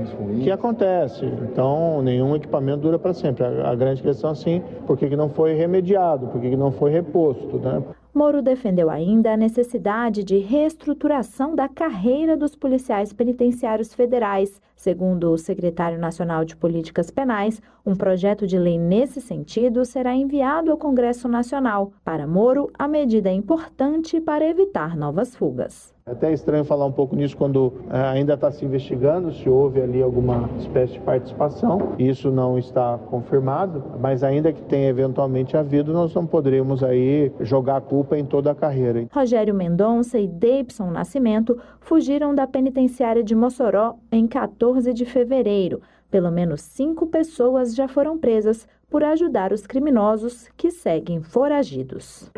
que 0.44 0.52
acontece. 0.52 1.26
Então, 1.26 2.00
nenhum 2.00 2.36
equipamento 2.36 2.78
dura 2.78 2.96
para 2.96 3.12
sempre. 3.12 3.42
A, 3.44 3.72
a, 3.72 3.74
grande 3.74 4.00
questão, 4.00 4.30
assim, 4.30 4.62
por 4.86 4.96
que, 4.96 5.08
que 5.08 5.16
não 5.16 5.28
foi 5.28 5.54
remediado, 5.54 6.28
por 6.28 6.40
que, 6.40 6.48
que 6.48 6.56
não 6.56 6.70
foi 6.70 6.92
reposto, 6.92 7.58
né? 7.58 7.82
Moro 8.14 8.40
defendeu 8.40 8.88
ainda 8.88 9.32
a 9.32 9.36
necessidade 9.36 10.22
de 10.22 10.38
reestruturação 10.38 11.56
da 11.56 11.68
carreira 11.68 12.36
dos 12.36 12.54
policiais 12.54 13.12
penitenciários 13.12 13.92
federais. 13.92 14.60
Segundo 14.80 15.30
o 15.30 15.36
secretário 15.36 15.98
nacional 15.98 16.42
de 16.42 16.56
Políticas 16.56 17.10
Penais, 17.10 17.60
um 17.84 17.94
projeto 17.94 18.46
de 18.46 18.58
lei 18.58 18.78
nesse 18.78 19.20
sentido 19.20 19.84
será 19.84 20.14
enviado 20.14 20.70
ao 20.70 20.78
Congresso 20.78 21.28
Nacional. 21.28 21.92
Para 22.02 22.26
Moro, 22.26 22.70
a 22.72 22.88
medida 22.88 23.28
é 23.28 23.32
importante 23.34 24.18
para 24.22 24.48
evitar 24.48 24.96
novas 24.96 25.36
fugas. 25.36 25.94
É 26.06 26.12
até 26.12 26.32
estranho 26.32 26.64
falar 26.64 26.86
um 26.86 26.92
pouco 26.92 27.14
nisso 27.14 27.36
quando 27.36 27.74
é, 27.90 28.00
ainda 28.00 28.34
está 28.34 28.50
se 28.50 28.64
investigando 28.64 29.32
se 29.32 29.48
houve 29.48 29.80
ali 29.80 30.02
alguma 30.02 30.48
espécie 30.58 30.94
de 30.94 31.00
participação. 31.00 31.92
Isso 31.98 32.30
não 32.30 32.58
está 32.58 32.98
confirmado, 33.10 33.84
mas 34.00 34.24
ainda 34.24 34.52
que 34.52 34.62
tenha 34.62 34.88
eventualmente 34.88 35.56
havido, 35.56 35.92
nós 35.92 36.14
não 36.14 36.26
poderíamos 36.26 36.82
aí 36.82 37.30
jogar 37.40 37.76
a 37.76 37.80
culpa 37.80 38.18
em 38.18 38.24
toda 38.24 38.50
a 38.50 38.54
carreira. 38.54 39.06
Rogério 39.12 39.54
Mendonça 39.54 40.18
e 40.18 40.26
Davidson 40.26 40.90
Nascimento 40.90 41.58
fugiram 41.80 42.34
da 42.34 42.46
penitenciária 42.46 43.22
de 43.22 43.34
Mossoró 43.34 43.96
em 44.10 44.26
14 44.26 44.69
de 44.94 45.04
fevereiro. 45.04 45.80
Pelo 46.10 46.30
menos 46.30 46.60
cinco 46.60 47.06
pessoas 47.06 47.74
já 47.74 47.88
foram 47.88 48.18
presas 48.18 48.66
por 48.88 49.04
ajudar 49.04 49.52
os 49.52 49.66
criminosos 49.66 50.48
que 50.56 50.70
seguem 50.70 51.22
foragidos. 51.22 52.30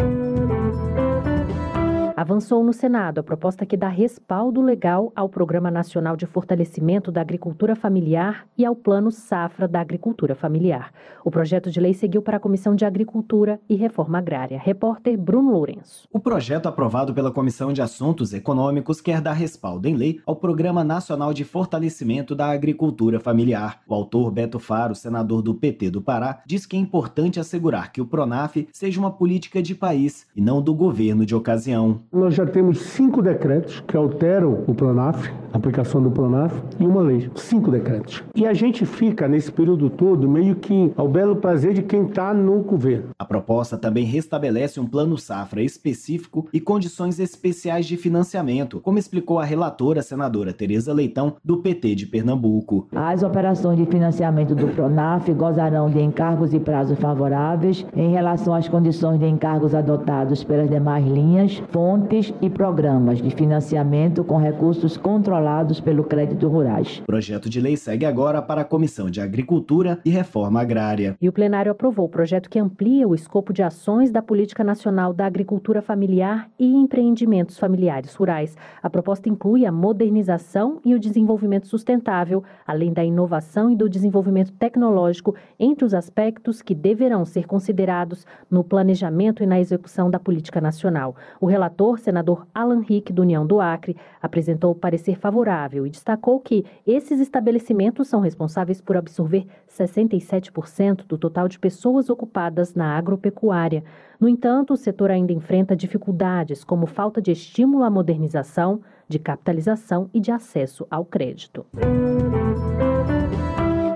Avançou 2.14 2.62
no 2.62 2.74
Senado 2.74 3.20
a 3.20 3.22
proposta 3.22 3.64
que 3.64 3.74
dá 3.76 3.88
respaldo 3.88 4.60
legal 4.60 5.10
ao 5.16 5.30
Programa 5.30 5.70
Nacional 5.70 6.14
de 6.14 6.26
Fortalecimento 6.26 7.10
da 7.10 7.22
Agricultura 7.22 7.74
Familiar 7.74 8.46
e 8.56 8.66
ao 8.66 8.76
Plano 8.76 9.10
Safra 9.10 9.66
da 9.66 9.80
Agricultura 9.80 10.34
Familiar. 10.34 10.92
O 11.24 11.30
projeto 11.30 11.70
de 11.70 11.80
lei 11.80 11.94
seguiu 11.94 12.20
para 12.20 12.36
a 12.36 12.40
Comissão 12.40 12.74
de 12.74 12.84
Agricultura 12.84 13.58
e 13.66 13.76
Reforma 13.76 14.18
Agrária. 14.18 14.58
Repórter 14.58 15.16
Bruno 15.16 15.52
Lourenço. 15.52 16.06
O 16.12 16.20
projeto 16.20 16.66
aprovado 16.66 17.14
pela 17.14 17.30
Comissão 17.30 17.72
de 17.72 17.80
Assuntos 17.80 18.34
Econômicos 18.34 19.00
quer 19.00 19.22
dar 19.22 19.32
respaldo 19.32 19.88
em 19.88 19.96
lei 19.96 20.20
ao 20.26 20.36
Programa 20.36 20.84
Nacional 20.84 21.32
de 21.32 21.44
Fortalecimento 21.44 22.34
da 22.34 22.50
Agricultura 22.50 23.20
Familiar. 23.20 23.80
O 23.88 23.94
autor 23.94 24.30
Beto 24.30 24.58
Faro, 24.58 24.94
senador 24.94 25.40
do 25.40 25.54
PT 25.54 25.90
do 25.90 26.02
Pará, 26.02 26.42
diz 26.44 26.66
que 26.66 26.76
é 26.76 26.78
importante 26.78 27.40
assegurar 27.40 27.90
que 27.90 28.02
o 28.02 28.06
PRONAF 28.06 28.68
seja 28.70 29.00
uma 29.00 29.10
política 29.10 29.62
de 29.62 29.74
país 29.74 30.26
e 30.36 30.42
não 30.42 30.60
do 30.60 30.74
governo 30.74 31.24
de 31.24 31.34
ocasião. 31.34 32.01
Nós 32.10 32.34
já 32.34 32.46
temos 32.46 32.80
cinco 32.80 33.22
decretos 33.22 33.80
que 33.86 33.96
alteram 33.96 34.64
o 34.66 34.74
PRONAF, 34.74 35.30
a 35.52 35.56
aplicação 35.56 36.02
do 36.02 36.10
PRONAF, 36.10 36.54
e 36.80 36.84
uma 36.84 37.00
lei. 37.00 37.30
Cinco 37.34 37.70
decretos. 37.70 38.22
E 38.34 38.46
a 38.46 38.52
gente 38.52 38.84
fica, 38.84 39.28
nesse 39.28 39.52
período 39.52 39.88
todo, 39.88 40.28
meio 40.28 40.56
que 40.56 40.92
ao 40.96 41.08
belo 41.08 41.36
prazer 41.36 41.74
de 41.74 41.82
quem 41.82 42.06
está 42.06 42.34
no 42.34 42.60
governo. 42.60 43.10
A 43.18 43.24
proposta 43.24 43.76
também 43.76 44.04
restabelece 44.04 44.80
um 44.80 44.86
plano 44.86 45.16
safra 45.16 45.62
específico 45.62 46.48
e 46.52 46.60
condições 46.60 47.18
especiais 47.18 47.86
de 47.86 47.96
financiamento, 47.96 48.80
como 48.80 48.98
explicou 48.98 49.38
a 49.38 49.44
relatora 49.44 50.02
senadora 50.02 50.52
Tereza 50.52 50.92
Leitão, 50.92 51.34
do 51.44 51.58
PT 51.58 51.94
de 51.94 52.06
Pernambuco. 52.06 52.88
As 52.94 53.22
operações 53.22 53.78
de 53.78 53.86
financiamento 53.86 54.54
do 54.54 54.68
PRONAF 54.68 55.32
gozarão 55.34 55.90
de 55.90 56.00
encargos 56.00 56.54
e 56.54 56.60
prazos 56.60 56.98
favoráveis 56.98 57.86
em 57.94 58.10
relação 58.10 58.54
às 58.54 58.68
condições 58.68 59.18
de 59.18 59.26
encargos 59.26 59.74
adotados 59.74 60.44
pelas 60.44 60.68
demais 60.68 61.06
linhas, 61.06 61.62
fontes 61.70 61.91
e 62.40 62.48
programas 62.48 63.20
de 63.20 63.30
financiamento 63.30 64.24
com 64.24 64.38
recursos 64.38 64.96
controlados 64.96 65.78
pelo 65.78 66.04
crédito 66.04 66.48
rurais. 66.48 67.00
O 67.00 67.06
projeto 67.06 67.50
de 67.50 67.60
lei 67.60 67.76
segue 67.76 68.06
agora 68.06 68.40
para 68.40 68.62
a 68.62 68.64
Comissão 68.64 69.10
de 69.10 69.20
Agricultura 69.20 69.98
e 70.04 70.08
Reforma 70.08 70.60
Agrária. 70.60 71.16
E 71.20 71.28
o 71.28 71.32
plenário 71.32 71.70
aprovou 71.70 72.06
o 72.06 72.08
projeto 72.08 72.48
que 72.48 72.58
amplia 72.58 73.06
o 73.06 73.14
escopo 73.14 73.52
de 73.52 73.62
ações 73.62 74.10
da 74.10 74.22
Política 74.22 74.64
Nacional 74.64 75.12
da 75.12 75.26
Agricultura 75.26 75.82
Familiar 75.82 76.48
e 76.58 76.74
Empreendimentos 76.74 77.58
Familiares 77.58 78.14
Rurais. 78.14 78.56
A 78.82 78.88
proposta 78.88 79.28
inclui 79.28 79.66
a 79.66 79.72
modernização 79.72 80.80
e 80.84 80.94
o 80.94 81.00
desenvolvimento 81.00 81.66
sustentável, 81.66 82.42
além 82.66 82.92
da 82.92 83.04
inovação 83.04 83.70
e 83.70 83.76
do 83.76 83.88
desenvolvimento 83.88 84.52
tecnológico, 84.52 85.34
entre 85.60 85.84
os 85.84 85.92
aspectos 85.92 86.62
que 86.62 86.74
deverão 86.74 87.24
ser 87.24 87.46
considerados 87.46 88.26
no 88.50 88.64
planejamento 88.64 89.42
e 89.42 89.46
na 89.46 89.60
execução 89.60 90.10
da 90.10 90.18
política 90.18 90.60
nacional. 90.60 91.14
O 91.40 91.46
relator, 91.46 91.81
senador 91.96 92.46
Alan 92.54 92.80
Rick, 92.80 93.12
do 93.12 93.22
União 93.22 93.46
do 93.46 93.60
Acre, 93.60 93.96
apresentou 94.20 94.74
parecer 94.74 95.18
favorável 95.18 95.86
e 95.86 95.90
destacou 95.90 96.38
que 96.38 96.64
esses 96.86 97.20
estabelecimentos 97.20 98.08
são 98.08 98.20
responsáveis 98.20 98.80
por 98.80 98.96
absorver 98.96 99.46
67% 99.68 101.06
do 101.06 101.18
total 101.18 101.48
de 101.48 101.58
pessoas 101.58 102.08
ocupadas 102.08 102.74
na 102.74 102.96
agropecuária. 102.96 103.82
No 104.20 104.28
entanto, 104.28 104.74
o 104.74 104.76
setor 104.76 105.10
ainda 105.10 105.32
enfrenta 105.32 105.74
dificuldades 105.74 106.62
como 106.62 106.86
falta 106.86 107.20
de 107.20 107.32
estímulo 107.32 107.82
à 107.82 107.90
modernização, 107.90 108.80
de 109.08 109.18
capitalização 109.18 110.08
e 110.14 110.20
de 110.20 110.30
acesso 110.30 110.86
ao 110.90 111.04
crédito. 111.04 111.66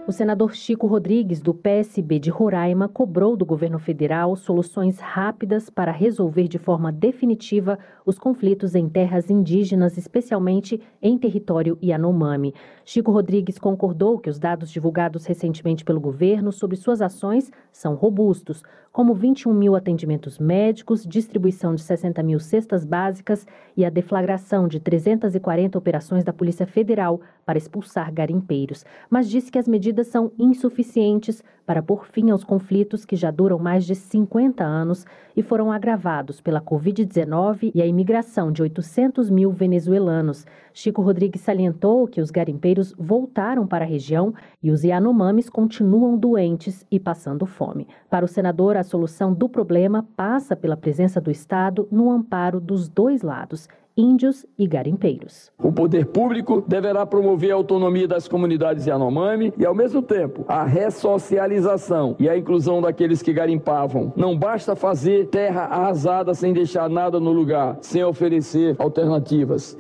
O 0.07 0.13
senador 0.13 0.55
Chico 0.55 0.87
Rodrigues, 0.87 1.41
do 1.41 1.53
PSB 1.53 2.21
de 2.21 2.31
Roraima, 2.31 2.89
cobrou 2.89 3.37
do 3.37 3.45
governo 3.45 3.77
federal 3.77 4.37
soluções 4.37 5.01
rápidas 5.01 5.69
para 5.69 5.91
resolver 5.91 6.47
de 6.47 6.59
forma 6.59 6.93
definitiva 6.93 7.77
os 8.05 8.17
conflitos 8.17 8.77
em 8.77 8.89
terras 8.89 9.29
indígenas, 9.29 9.99
especialmente 9.99 10.81
em 11.03 11.19
território 11.19 11.77
Yanomami. 11.83 12.55
Chico 12.85 13.11
Rodrigues 13.11 13.59
concordou 13.59 14.17
que 14.17 14.31
os 14.31 14.39
dados 14.39 14.71
divulgados 14.71 15.27
recentemente 15.27 15.85
pelo 15.85 15.99
governo 15.99 16.53
sobre 16.53 16.77
suas 16.77 17.03
ações 17.03 17.51
são 17.73 17.97
robustos, 17.97 18.63
como 18.97 19.13
21 19.13 19.53
mil 19.53 19.77
atendimentos 19.77 20.39
médicos, 20.39 21.05
distribuição 21.05 21.75
de 21.75 21.83
60 21.83 22.23
mil 22.23 22.41
cestas 22.41 22.83
básicas 22.83 23.47
e 23.77 23.85
a 23.85 23.91
deflagração 23.91 24.67
de 24.67 24.81
340 24.81 25.77
operações 25.77 26.25
da 26.25 26.33
Polícia 26.33 26.67
Federal 26.67 27.21
para 27.45 27.59
expulsar 27.59 28.11
garimpeiros, 28.11 28.87
mas 29.11 29.29
disse 29.29 29.53
que 29.53 29.59
as 29.59 29.69
medidas 29.69 30.07
são 30.07 30.33
insuficientes 30.39 31.45
para 31.67 31.83
pôr 31.83 32.07
fim 32.07 32.31
aos 32.31 32.45
conflitos 32.45 33.05
que 33.05 33.17
já 33.17 33.31
duram 33.31 33.59
mais 33.59 33.85
de 33.85 33.95
50 33.95 34.65
anos 34.65 35.05
e 35.37 35.43
foram 35.43 35.73
agravados 35.73 36.41
pela 36.41 36.61
Covid-19 36.61 37.73
e 37.75 37.83
a 37.83 37.87
imigração 37.87 38.53
de 38.53 38.63
800 38.63 39.29
mil 39.29 39.51
venezuelanos. 39.51 40.47
Chico 40.73 41.03
Rodrigues 41.03 41.41
salientou 41.41 42.07
que 42.07 42.21
os 42.21 42.31
garimpeiros 42.31 42.95
voltaram 42.97 43.67
para 43.67 43.85
a 43.85 43.89
região 43.89 44.33
e 44.63 44.71
os 44.71 44.85
Yanomamis 44.85 45.51
continuam 45.51 46.17
doentes 46.17 46.87
e 46.91 47.01
passando 47.01 47.45
fome. 47.47 47.89
Para 48.09 48.25
o 48.25 48.29
senador, 48.29 48.77
a 48.77 48.85
solução 48.87 49.35
do 49.35 49.49
problema 49.49 50.09
passa 50.17 50.57
pela 50.57 50.77
presença 50.77 51.21
do 51.21 51.31
Estado 51.31 51.87
no 51.91 52.11
amparo 52.11 52.59
dos 52.59 52.89
dois 52.89 53.21
lados 53.21 53.69
índios 53.97 54.45
e 54.59 54.67
garimpeiros. 54.67 55.51
O 55.59 55.73
poder 55.73 56.07
público 56.07 56.63
deverá 56.67 57.07
promover 57.07 57.53
a 57.53 57.55
autonomia 57.55 58.07
das 58.07 58.29
comunidades 58.29 58.87
Yanomami 58.87 59.55
e, 59.57 59.65
ao 59.65 59.75
mesmo 59.75 60.03
tempo, 60.03 60.45
a 60.47 60.65
ressocialização 60.65 62.15
e 62.19 62.29
a 62.29 62.37
inclusão 62.37 62.83
daqueles 62.83 63.23
que 63.23 63.33
garimpavam. 63.33 64.13
Não 64.15 64.39
basta 64.39 64.77
fazer 64.77 65.29
terra 65.29 65.63
arrasada 65.63 66.35
sem 66.35 66.53
deixar 66.53 66.91
nada 66.91 67.19
no 67.19 67.33
lugar, 67.33 67.79
sem 67.81 68.05
oferecer 68.05 68.77
alternativas 68.79 69.77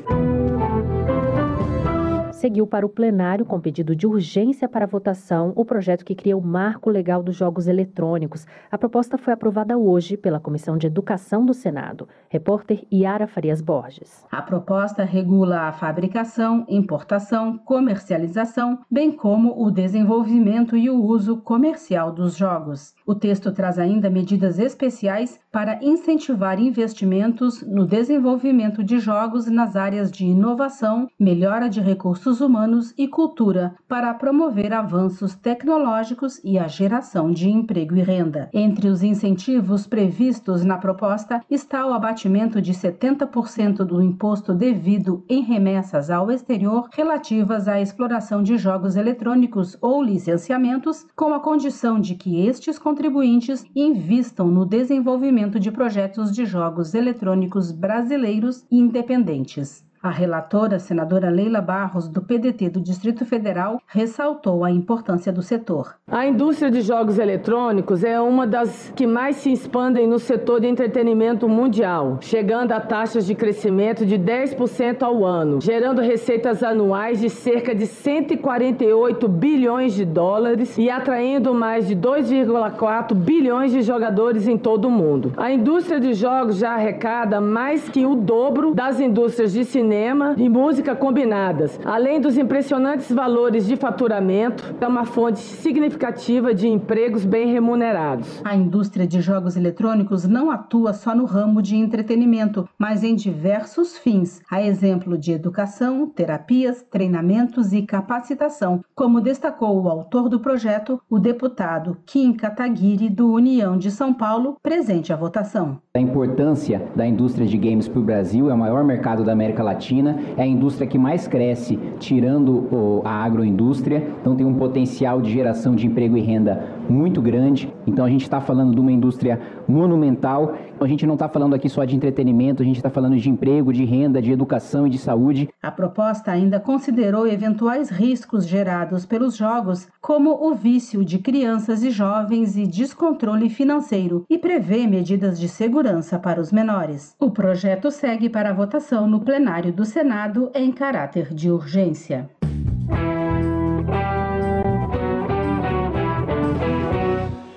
seguiu 2.47 2.65
para 2.65 2.87
o 2.87 2.89
plenário 2.89 3.45
com 3.45 3.61
pedido 3.61 3.97
de 3.97 4.07
urgência 4.07 4.69
para 4.69 4.87
votação 4.87 5.53
o 5.57 5.65
projeto 5.65 6.05
que 6.05 6.15
cria 6.15 6.37
o 6.37 6.41
marco 6.41 6.89
legal 6.89 7.21
dos 7.21 7.35
jogos 7.35 7.67
eletrônicos. 7.67 8.47
A 8.71 8.79
proposta 8.79 9.19
foi 9.19 9.33
aprovada 9.33 9.77
hoje 9.77 10.17
pela 10.17 10.39
Comissão 10.39 10.79
de 10.79 10.87
Educação 10.87 11.45
do 11.45 11.53
Senado. 11.53 12.09
Repórter 12.29 12.85
Yara 12.93 13.27
Farias 13.27 13.61
Borges. 13.61 14.25
A 14.31 14.41
proposta 14.41 15.03
regula 15.03 15.63
a 15.63 15.73
fabricação, 15.73 16.65
importação, 16.69 17.59
comercialização, 17.59 18.79
bem 18.89 19.11
como 19.11 19.61
o 19.61 19.69
desenvolvimento 19.69 20.77
e 20.77 20.89
o 20.89 21.03
uso 21.03 21.39
comercial 21.39 22.13
dos 22.13 22.37
jogos. 22.37 22.95
O 23.05 23.17
texto 23.17 23.51
traz 23.51 23.77
ainda 23.77 24.09
medidas 24.09 24.61
especiais 24.61 25.41
para 25.57 25.83
incentivar 25.83 26.61
investimentos 26.61 27.63
no 27.63 27.87
desenvolvimento 27.87 28.85
de 28.85 28.99
jogos 28.99 29.47
nas 29.47 29.75
áreas 29.75 30.13
de 30.13 30.27
inovação, 30.27 31.09
melhora 31.19 31.71
de 31.71 31.81
recursos 31.81 32.43
humanos 32.43 32.93
e 32.99 33.09
cultura, 33.09 33.75
para 33.89 34.13
promover 34.13 34.75
avanços 34.75 35.35
tecnológicos 35.35 36.39
e 36.45 36.59
a 36.59 36.67
geração 36.67 37.33
de 37.33 37.49
emprego 37.49 37.97
e 37.97 38.03
renda. 38.03 38.51
Entre 38.53 38.87
os 38.87 39.03
incentivos 39.03 39.87
previstos 39.87 40.63
na 40.63 40.77
proposta 40.77 41.41
está 41.51 41.87
o 41.87 41.95
abatimento 41.95 42.61
de 42.61 42.75
70% 42.75 43.77
do 43.77 44.03
imposto 44.03 44.53
devido 44.53 45.25
em 45.27 45.41
remessas 45.41 46.11
ao 46.11 46.31
exterior 46.31 46.87
relativas 46.93 47.67
à 47.67 47.81
exploração 47.81 48.43
de 48.43 48.59
jogos 48.59 48.95
eletrônicos 48.95 49.75
ou 49.81 50.03
licenciamentos, 50.03 51.07
com 51.17 51.33
a 51.33 51.41
condição 51.41 51.99
de 51.99 52.15
que 52.15 52.47
estes 52.47 52.79
contribuintes 52.79 53.65
invistam 53.75 54.49
no 54.49 54.67
desenvolvimento 54.67 55.46
de 55.49 55.71
projetos 55.71 56.35
de 56.35 56.45
jogos 56.45 56.95
eletrônicos 56.95 57.71
brasileiros 57.71 58.67
e 58.71 58.77
independentes. 58.77 59.86
A 60.07 60.11
relatora, 60.11 60.79
senadora 60.79 61.29
Leila 61.29 61.61
Barros, 61.61 62.09
do 62.09 62.23
PDT 62.23 62.71
do 62.71 62.81
Distrito 62.81 63.27
Federal, 63.27 63.81
ressaltou 63.89 64.63
a 64.63 64.71
importância 64.71 65.33
do 65.33 65.43
setor. 65.43 65.97
A 66.09 66.25
indústria 66.25 66.71
de 66.71 66.81
jogos 66.81 67.19
eletrônicos 67.19 68.05
é 68.05 68.21
uma 68.21 68.47
das 68.47 68.93
que 68.95 69.05
mais 69.05 69.35
se 69.35 69.51
expandem 69.51 70.07
no 70.07 70.21
setor 70.21 70.61
de 70.61 70.69
entretenimento 70.69 71.49
mundial, 71.49 72.19
chegando 72.21 72.71
a 72.71 72.79
taxas 72.79 73.27
de 73.27 73.35
crescimento 73.35 74.07
de 74.07 74.17
10% 74.17 75.03
ao 75.03 75.25
ano, 75.25 75.61
gerando 75.61 76.01
receitas 76.01 76.63
anuais 76.63 77.19
de 77.19 77.29
cerca 77.29 77.75
de 77.75 77.89
148 77.89 79.27
bilhões 79.27 79.93
de 79.93 80.05
dólares 80.05 80.79
e 80.79 80.89
atraindo 80.89 81.53
mais 81.53 81.89
de 81.89 81.97
2,4 81.97 83.13
bilhões 83.13 83.73
de 83.73 83.83
jogadores 83.83 84.47
em 84.47 84.57
todo 84.57 84.87
o 84.87 84.91
mundo. 84.91 85.33
A 85.37 85.51
indústria 85.51 85.99
de 85.99 86.15
jogos 86.15 86.59
já 86.59 86.75
arrecada 86.75 87.41
mais 87.41 87.89
que 87.89 88.07
o 88.07 88.15
dobro 88.15 88.73
das 88.73 89.01
indústrias 89.01 89.53
de 89.53 89.65
cinema 89.65 89.96
cinema 89.97 90.35
e 90.37 90.47
música 90.47 90.95
combinadas, 90.95 91.81
além 91.83 92.21
dos 92.21 92.37
impressionantes 92.37 93.11
valores 93.11 93.67
de 93.67 93.77
faturamento, 93.77 94.75
é 94.79 94.87
uma 94.87 95.07
fonte 95.07 95.39
significativa 95.39 96.53
de 96.53 96.69
empregos 96.69 97.25
bem 97.25 97.51
remunerados. 97.51 98.43
A 98.45 98.55
indústria 98.55 99.07
de 99.07 99.23
jogos 99.23 99.57
eletrônicos 99.57 100.29
não 100.29 100.51
atua 100.51 100.93
só 100.93 101.15
no 101.15 101.25
ramo 101.25 101.63
de 101.63 101.77
entretenimento, 101.77 102.69
mas 102.79 103.03
em 103.03 103.15
diversos 103.15 103.97
fins, 103.97 104.43
a 104.51 104.63
exemplo 104.63 105.17
de 105.17 105.33
educação, 105.33 106.07
terapias, 106.07 106.85
treinamentos 106.91 107.73
e 107.73 107.81
capacitação, 107.81 108.85
como 108.95 109.23
destacou 109.23 109.83
o 109.83 109.89
autor 109.89 110.29
do 110.29 110.41
projeto, 110.41 111.01
o 111.09 111.19
deputado 111.19 111.97
Kim 112.05 112.35
Kataguiri, 112.35 113.09
do 113.09 113.33
União 113.33 113.79
de 113.79 113.91
São 113.91 114.13
Paulo, 114.13 114.59
presente 114.63 115.11
à 115.11 115.17
votação. 115.17 115.79
A 115.95 115.99
importância 115.99 116.83
da 116.95 117.07
indústria 117.07 117.47
de 117.47 117.57
games 117.57 117.89
para 117.89 118.01
o 118.01 118.05
Brasil 118.05 118.51
é 118.51 118.55
o 118.55 118.59
maior 118.59 118.85
mercado 118.85 119.25
da 119.25 119.33
América 119.33 119.63
Latina 119.63 119.86
Latina, 119.87 120.19
é 120.37 120.43
a 120.43 120.47
indústria 120.47 120.87
que 120.87 120.99
mais 120.99 121.29
cresce, 121.29 121.79
tirando 122.01 123.03
a 123.05 123.25
agroindústria, 123.25 124.03
então 124.21 124.35
tem 124.35 124.45
um 124.45 124.55
potencial 124.55 125.21
de 125.21 125.33
geração 125.33 125.77
de 125.77 125.87
emprego 125.87 126.17
e 126.17 126.21
renda 126.21 126.76
muito 126.89 127.21
grande. 127.21 127.73
Então 127.87 128.05
a 128.05 128.09
gente 128.11 128.23
está 128.23 128.41
falando 128.41 128.75
de 128.75 128.81
uma 128.81 128.93
indústria 128.93 129.41
monumental. 129.69 130.57
A 130.81 130.87
gente 130.87 131.07
não 131.07 131.15
está 131.15 131.29
falando 131.29 131.55
aqui 131.55 131.69
só 131.69 131.85
de 131.85 131.97
entretenimento, 131.97 132.63
a 132.63 132.67
gente 132.67 132.77
está 132.77 132.91
falando 132.91 133.17
de 133.17 133.31
emprego, 133.31 133.73
de 133.73 133.85
renda, 133.85 134.21
de 134.21 134.31
educação 134.31 134.87
e 134.87 134.91
de 134.91 134.99
saúde. 134.99 135.49
A 135.63 135.71
proposta 135.71 136.31
ainda 136.31 136.61
considerou 136.61 137.27
eventuais 137.27 137.91
riscos 137.91 138.47
gerados 138.47 139.07
pelos 139.07 139.37
jogos, 139.37 139.89
como 140.01 140.31
o 140.47 140.55
vício 140.55 141.05
de 141.05 141.19
crianças 141.19 141.83
e 141.83 141.91
jovens 141.91 142.57
e 142.57 142.67
descontrole 142.67 143.49
financeiro, 143.49 144.25
e 144.29 144.39
prevê 144.39 144.87
medidas 144.87 145.39
de 145.39 145.49
segurança 145.49 146.19
para 146.19 146.41
os 146.41 146.53
menores. 146.53 147.15
O 147.19 147.31
projeto 147.31 147.91
segue 147.91 148.29
para 148.29 148.53
votação 148.53 149.07
no 149.07 149.21
plenário 149.21 149.73
do 149.73 149.85
Senado 149.85 150.51
em 150.55 150.71
caráter 150.71 151.33
de 151.35 151.51
urgência. 151.51 152.29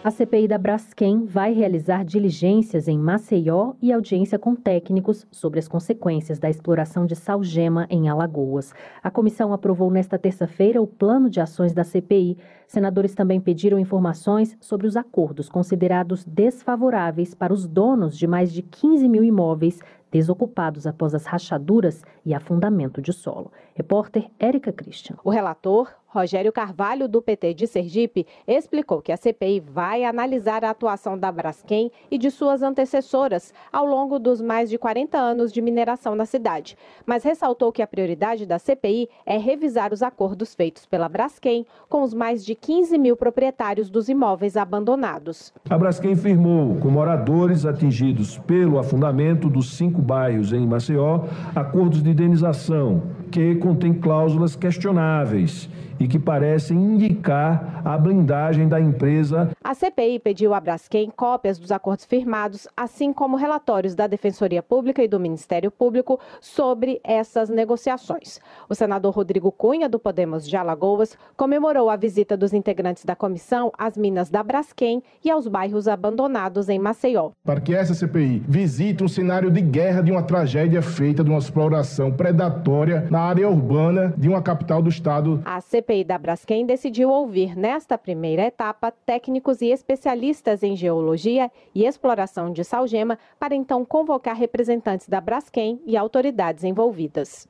A 0.10 0.12
CPI 0.12 0.48
da 0.48 0.58
Braskem 0.58 1.24
vai 1.24 1.54
realizar 1.54 2.04
diligências 2.04 2.88
em 2.88 2.98
Maceió 2.98 3.74
e 3.80 3.94
audiência 3.94 4.40
com 4.40 4.56
técnicos 4.56 5.28
sobre 5.32 5.60
as 5.60 5.68
consequências 5.68 6.40
da 6.40 6.50
exploração 6.50 7.06
de 7.06 7.16
salgema 7.16 7.86
em 7.92 8.10
Alagoas. 8.10 8.74
A 9.04 9.12
comissão 9.12 9.54
aprovou 9.54 9.92
nesta 9.92 10.18
terça-feira 10.18 10.82
o 10.82 10.88
plano 10.88 11.30
de 11.30 11.40
ações 11.40 11.76
da 11.76 11.84
CPI. 11.84 12.40
Senadores 12.68 13.14
também 13.14 13.40
pediram 13.40 13.78
informações 13.78 14.58
sobre 14.60 14.88
os 14.88 14.98
acordos 14.98 15.48
considerados 15.48 16.26
desfavoráveis 16.26 17.36
para 17.36 17.54
os 17.54 17.68
donos 17.68 18.18
de 18.18 18.26
mais 18.26 18.52
de 18.52 18.64
15 18.64 19.08
mil 19.08 19.24
imóveis 19.24 19.80
desocupados 20.12 20.88
após 20.88 21.14
as 21.14 21.26
rachaduras 21.26 22.04
e 22.26 22.34
afundamento 22.34 23.00
de 23.00 23.14
solo. 23.14 23.52
Repórter 23.80 24.30
Érica 24.38 24.74
Christian. 24.74 25.16
O 25.24 25.30
relator, 25.30 25.88
Rogério 26.06 26.52
Carvalho, 26.52 27.08
do 27.08 27.22
PT 27.22 27.54
de 27.54 27.66
Sergipe, 27.66 28.28
explicou 28.46 29.02
que 29.02 29.10
a 29.10 29.16
CPI 29.16 29.62
vai 29.62 30.04
analisar 30.04 30.66
a 30.66 30.72
atuação 30.72 31.18
da 31.18 31.32
Braskem 31.32 31.90
e 32.12 32.18
de 32.18 32.30
suas 32.30 32.62
antecessoras 32.62 33.54
ao 33.72 33.86
longo 33.86 34.20
dos 34.20 34.42
mais 34.42 34.70
de 34.70 34.78
40 34.78 35.18
anos 35.18 35.54
de 35.54 35.62
mineração 35.62 36.14
na 36.14 36.26
cidade, 36.26 36.76
mas 37.06 37.24
ressaltou 37.24 37.72
que 37.72 37.82
a 37.82 37.88
prioridade 37.88 38.46
da 38.46 38.60
CPI 38.60 39.08
é 39.26 39.38
revisar 39.38 39.94
os 39.94 40.04
acordos 40.04 40.54
feitos 40.54 40.86
pela 40.86 41.08
Braskem 41.08 41.66
com 41.88 42.04
os 42.04 42.14
mais 42.14 42.44
de 42.44 42.56
15 42.56 42.98
mil 42.98 43.16
proprietários 43.16 43.90
dos 43.90 44.10
imóveis 44.10 44.58
abandonados. 44.58 45.54
A 45.70 45.78
Braskem 45.78 46.18
firmou 46.18 46.76
com 46.82 46.90
moradores 46.90 47.66
atingidos 47.66 48.38
pelo 48.40 48.78
afundamento 48.78 49.50
dos 49.50 49.78
cinco 49.78 50.02
bairros 50.02 50.52
em 50.52 50.68
Maceió 50.68 51.24
acordos 51.56 52.04
de 52.04 52.10
indenização 52.10 53.02
que 53.30 53.56
contém 53.56 53.94
cláusulas 53.94 54.56
questionáveis 54.56 55.70
e 56.00 56.08
que 56.08 56.18
parecem 56.18 56.78
indicar 56.78 57.82
a 57.84 57.98
blindagem 57.98 58.68
da 58.68 58.80
empresa. 58.80 59.52
A 59.64 59.74
CPI 59.74 60.20
pediu 60.20 60.54
a 60.54 60.60
Braskem 60.60 61.12
cópias 61.16 61.60
dos 61.60 61.72
acordos 61.72 62.06
firmados, 62.06 62.68
assim 62.76 63.12
como 63.12 63.36
relatórios 63.36 63.96
da 63.96 64.08
Defensoria 64.08 64.64
Pública 64.64 65.04
e 65.04 65.08
do 65.08 65.20
Ministério 65.20 65.70
Público 65.70 66.20
sobre 66.40 67.00
essas 67.04 67.50
negociações. 67.50 68.40
O 68.70 68.76
senador 68.76 69.14
Rodrigo 69.14 69.52
Cunha, 69.52 69.90
do 69.90 70.00
Podemos 70.00 70.48
de 70.48 70.56
Alagoas, 70.56 71.18
comemorou 71.36 71.90
a 71.90 71.96
visita 71.96 72.38
dos 72.38 72.54
integrantes 72.54 73.04
da 73.04 73.16
comissão 73.16 73.72
às 73.78 73.98
minas 73.98 74.30
da 74.30 74.42
Braskem 74.42 75.04
e 75.24 75.30
aos 75.30 75.48
bairros 75.48 75.88
abandonados 75.88 76.70
em 76.70 76.80
Maceió. 76.80 77.32
Para 77.44 77.60
que 77.60 77.74
essa 77.74 77.94
CPI 77.94 78.44
visite 78.48 79.04
um 79.04 79.08
cenário 79.08 79.52
de 79.52 79.62
guerra 79.62 80.02
de 80.02 80.12
uma 80.12 80.24
tragédia 80.24 80.82
feita 80.82 81.24
de 81.24 81.30
uma 81.30 81.40
exploração 81.40 82.12
predatória 82.12 83.08
na 83.10 83.20
área 83.20 83.50
urbana 83.50 84.14
de 84.18 84.30
uma 84.30 84.42
capital 84.42 84.82
do 84.82 84.90
estado. 84.90 85.42
A 85.44 85.60
CPI 85.60 85.89
da 86.04 86.20
Braskem 86.20 86.68
decidiu 86.68 87.10
ouvir 87.10 87.58
nesta 87.58 87.98
primeira 87.98 88.44
etapa 88.44 88.92
técnicos 88.92 89.60
e 89.60 89.72
especialistas 89.72 90.62
em 90.62 90.76
geologia 90.76 91.52
e 91.74 91.84
exploração 91.84 92.54
de 92.54 92.64
salgema 92.64 93.18
para 93.40 93.56
então 93.56 93.84
convocar 93.84 94.36
representantes 94.36 95.10
da 95.10 95.20
Braskem 95.20 95.82
e 95.88 95.98
autoridades 95.98 96.64
envolvidas. 96.64 97.48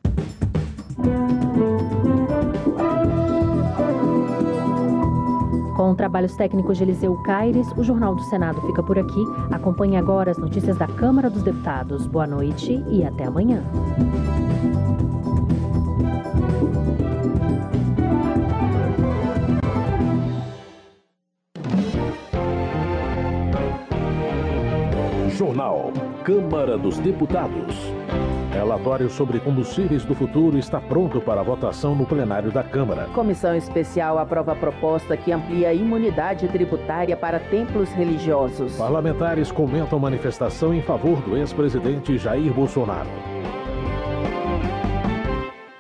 Com 5.76 5.94
trabalhos 5.96 6.36
técnicos 6.38 6.78
de 6.78 6.86
Eliseu 6.86 7.22
Caires, 7.24 7.68
o 7.78 7.84
Jornal 7.84 8.16
do 8.16 8.22
Senado 8.24 8.62
fica 8.62 8.82
por 8.82 8.98
aqui. 8.98 9.24
Acompanhe 9.52 9.98
agora 9.98 10.32
as 10.32 10.38
notícias 10.38 10.78
da 10.78 10.88
Câmara 10.88 11.30
dos 11.30 11.44
Deputados. 11.44 12.08
Boa 12.08 12.28
noite 12.28 12.82
e 12.90 13.04
até 13.04 13.26
amanhã. 13.26 13.62
Jornal. 25.40 25.94
Câmara 26.26 26.78
dos 26.78 26.98
Deputados. 26.98 27.74
Relatório 28.52 29.10
sobre 29.10 29.40
combustíveis 29.40 30.04
do 30.04 30.14
futuro 30.14 30.58
está 30.58 30.82
pronto 30.82 31.22
para 31.22 31.42
votação 31.42 31.96
no 31.96 32.06
plenário 32.06 32.52
da 32.52 32.62
Câmara. 32.62 33.06
Comissão 33.16 33.56
especial 33.56 34.20
aprova 34.20 34.52
a 34.52 34.56
proposta 34.56 35.16
que 35.16 35.32
amplia 35.32 35.70
a 35.70 35.74
imunidade 35.74 36.46
tributária 36.50 37.16
para 37.16 37.40
templos 37.40 37.90
religiosos. 37.94 38.76
Parlamentares 38.76 39.50
comentam 39.50 39.98
manifestação 39.98 40.74
em 40.74 40.82
favor 40.82 41.22
do 41.22 41.38
ex-presidente 41.38 42.18
Jair 42.18 42.52
Bolsonaro. 42.52 43.08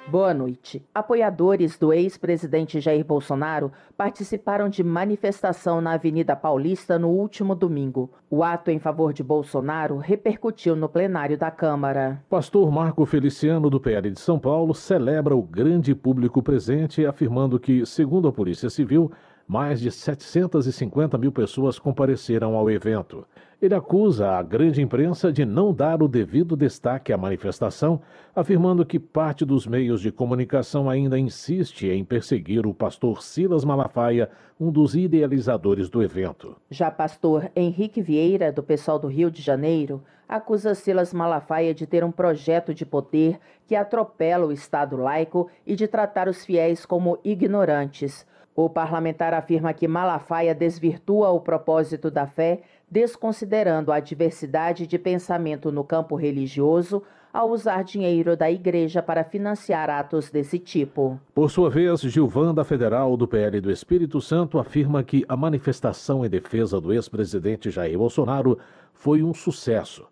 Boa 0.10 0.34
noite. 0.34 0.84
Apoiadores 0.91 1.78
do 1.78 1.93
ex-presidente 1.93 2.80
Jair 2.80 3.05
Bolsonaro 3.05 3.72
participaram 3.95 4.68
de 4.68 4.84
manifestação 4.84 5.80
na 5.80 5.93
Avenida 5.93 6.36
Paulista 6.36 6.97
no 6.97 7.10
último 7.10 7.53
domingo. 7.53 8.10
O 8.28 8.43
ato 8.43 8.72
em 8.72 8.80
favor 8.80 9.14
de 9.14 9.22
Bolsonaro 9.22 9.97
repercutiu 9.97 10.76
no 10.76 10.89
plenário 10.89 11.38
da 11.38 11.51
Câmara. 11.51 12.24
Pastor 12.28 12.72
Marco 12.72 13.05
Feliciano, 13.05 13.70
do 13.70 13.80
PL 13.80 14.10
de 14.10 14.20
São 14.20 14.39
Paulo, 14.39 14.74
celebra 14.74 15.36
o 15.36 15.43
grande 15.43 15.93
público 15.93 16.41
presente, 16.41 17.05
afirmando 17.05 17.60
que, 17.60 17.86
segundo 17.86 18.28
a 18.28 18.34
Polícia 18.34 18.72
Civil, 18.72 19.12
mais 19.47 19.80
de 19.80 19.91
750 19.91 21.20
mil 21.20 21.32
pessoas 21.32 21.78
compareceram 21.78 22.55
ao 22.55 22.68
evento. 22.70 23.26
Ele 23.62 23.76
acusa 23.76 24.38
a 24.38 24.41
grande 24.41 24.82
imprensa 24.82 25.34
de 25.34 25.43
não 25.43 25.74
dar 25.74 26.01
o 26.01 26.07
devido 26.07 26.55
destaque 26.55 27.12
à 27.12 27.18
manifestação, 27.18 27.99
afirmando 28.34 28.86
que 28.86 28.97
parte 28.97 29.43
dos 29.43 29.68
meios 29.68 29.99
de 29.99 30.14
comunicação 30.14 30.89
ainda 30.89 31.20
insiste 31.20 31.86
em 31.86 32.05
perseguir 32.05 32.66
o 32.66 32.74
pastor 32.74 33.22
Silas 33.22 33.66
Malafaia, 33.66 34.30
um 34.57 34.72
dos 34.72 34.95
idealizadores 34.95 35.89
do 35.89 36.01
evento. 36.01 36.55
Já 36.72 36.89
pastor 36.89 37.51
Henrique 37.53 38.01
Vieira, 38.01 38.49
do 38.49 38.64
pessoal 38.64 38.97
do 38.97 39.10
Rio 39.10 39.30
de 39.30 39.41
Janeiro, 39.41 40.01
acusa 40.26 40.74
Silas 40.74 41.14
Malafaia 41.14 41.74
de 41.74 41.86
ter 41.86 42.01
um 42.01 42.14
projeto 42.14 42.74
de 42.74 42.86
poder 42.86 43.41
que 43.68 43.76
atropela 43.76 44.45
o 44.45 44.53
Estado 44.53 44.95
laico 44.95 45.49
e 45.68 45.76
de 45.76 45.86
tratar 45.86 46.30
os 46.30 46.45
fiéis 46.45 46.86
como 46.86 47.20
ignorantes. 47.26 48.26
O 48.62 48.70
parlamentar 48.70 49.34
afirma 49.34 49.72
que 49.74 49.88
Malafaia 49.88 50.53
desvirtua 50.53 51.30
o 51.30 51.39
propósito 51.39 52.12
da 52.12 52.28
fé, 52.28 52.60
desconsiderando 52.91 53.89
a 53.89 54.01
diversidade 54.01 54.86
de 54.86 54.99
pensamento 54.99 55.72
no 55.72 55.82
campo 55.82 56.18
religioso 56.18 57.01
ao 57.32 57.51
usar 57.51 57.86
dinheiro 57.86 58.36
da 58.36 58.51
igreja 58.51 59.01
para 59.01 59.24
financiar 59.24 59.89
atos 59.89 60.30
desse 60.30 60.60
tipo. 60.60 61.18
Por 61.34 61.49
sua 61.49 61.70
vez, 61.70 62.01
Gilvanda 62.01 62.66
Federal, 62.66 63.16
do 63.16 63.26
PL 63.26 63.62
do 63.62 63.72
Espírito 63.72 64.20
Santo, 64.20 64.60
afirma 64.60 65.03
que 65.03 65.24
a 65.30 65.38
manifestação 65.38 66.26
em 66.26 66.30
defesa 66.30 66.82
do 66.82 66.91
ex-presidente 66.91 67.72
Jair 67.72 67.97
Bolsonaro 67.97 68.60
foi 68.91 69.24
um 69.24 69.34
sucesso. 69.34 70.05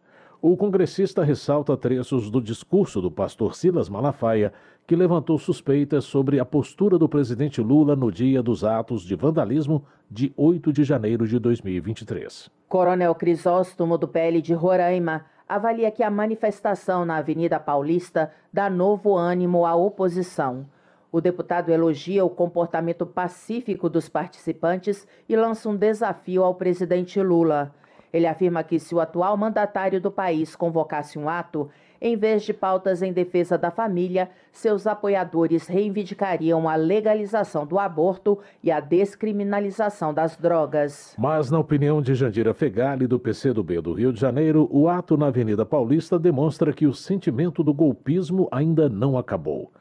O 0.49 0.55
congressista 0.55 1.25
ressalta 1.25 1.75
trechos 1.75 2.31
do 2.31 2.41
discurso 2.41 3.01
do 3.01 3.11
pastor 3.11 3.53
Silas 3.53 3.89
Malafaia, 3.89 4.53
que 4.87 4.95
levantou 4.95 5.37
suspeitas 5.37 6.05
sobre 6.05 6.39
a 6.39 6.45
postura 6.45 6.97
do 6.97 7.09
presidente 7.09 7.59
Lula 7.59 7.97
no 7.97 8.09
dia 8.09 8.41
dos 8.41 8.63
atos 8.63 9.01
de 9.01 9.13
vandalismo 9.13 9.83
de 10.09 10.31
8 10.37 10.71
de 10.71 10.85
janeiro 10.85 11.27
de 11.27 11.37
2023. 11.37 12.49
Coronel 12.69 13.13
Crisóstomo, 13.13 13.97
do 13.97 14.07
PL 14.07 14.41
de 14.41 14.53
Roraima, 14.53 15.25
avalia 15.49 15.91
que 15.91 16.01
a 16.01 16.09
manifestação 16.09 17.03
na 17.03 17.17
Avenida 17.17 17.59
Paulista 17.59 18.31
dá 18.53 18.69
novo 18.69 19.17
ânimo 19.17 19.65
à 19.65 19.75
oposição. 19.75 20.65
O 21.11 21.19
deputado 21.19 21.71
elogia 21.71 22.23
o 22.23 22.29
comportamento 22.29 23.05
pacífico 23.05 23.89
dos 23.89 24.07
participantes 24.07 25.05
e 25.27 25.35
lança 25.35 25.67
um 25.67 25.75
desafio 25.75 26.41
ao 26.41 26.55
presidente 26.55 27.21
Lula. 27.21 27.75
Ele 28.13 28.25
afirma 28.25 28.63
que 28.63 28.79
se 28.79 28.95
o 28.95 28.99
atual 28.99 29.35
mandatário 29.37 29.99
do 29.99 30.11
país 30.11 30.55
convocasse 30.55 31.19
um 31.19 31.27
ato, 31.27 31.69
em 31.99 32.15
vez 32.15 32.43
de 32.43 32.53
pautas 32.53 33.01
em 33.01 33.11
defesa 33.11 33.57
da 33.57 33.71
família, 33.71 34.29
seus 34.51 34.85
apoiadores 34.85 35.67
reivindicariam 35.67 36.69
a 36.69 36.75
legalização 36.75 37.65
do 37.65 37.79
aborto 37.79 38.37
e 38.63 38.71
a 38.71 38.79
descriminalização 38.79 40.13
das 40.13 40.37
drogas. 40.37 41.15
Mas, 41.17 41.49
na 41.49 41.59
opinião 41.59 42.01
de 42.01 42.13
Jandira 42.13 42.53
Fegali, 42.53 43.07
do 43.07 43.19
PCdoB 43.19 43.81
do 43.81 43.93
Rio 43.93 44.13
de 44.13 44.19
Janeiro, 44.19 44.67
o 44.71 44.87
ato 44.87 45.17
na 45.17 45.27
Avenida 45.27 45.65
Paulista 45.65 46.19
demonstra 46.19 46.71
que 46.71 46.85
o 46.85 46.93
sentimento 46.93 47.63
do 47.63 47.73
golpismo 47.73 48.47
ainda 48.51 48.87
não 48.87 49.17
acabou. 49.17 49.71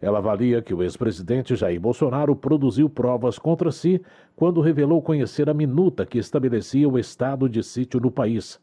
Ela 0.00 0.18
avalia 0.18 0.60
que 0.60 0.74
o 0.74 0.82
ex-presidente 0.82 1.56
Jair 1.56 1.80
Bolsonaro 1.80 2.34
produziu 2.36 2.88
provas 2.88 3.38
contra 3.38 3.70
si 3.70 4.02
quando 4.36 4.60
revelou 4.60 5.00
conhecer 5.00 5.48
a 5.48 5.54
minuta 5.54 6.04
que 6.04 6.18
estabelecia 6.18 6.88
o 6.88 6.98
estado 6.98 7.48
de 7.48 7.62
sítio 7.62 8.00
no 8.00 8.10
país. 8.10 8.60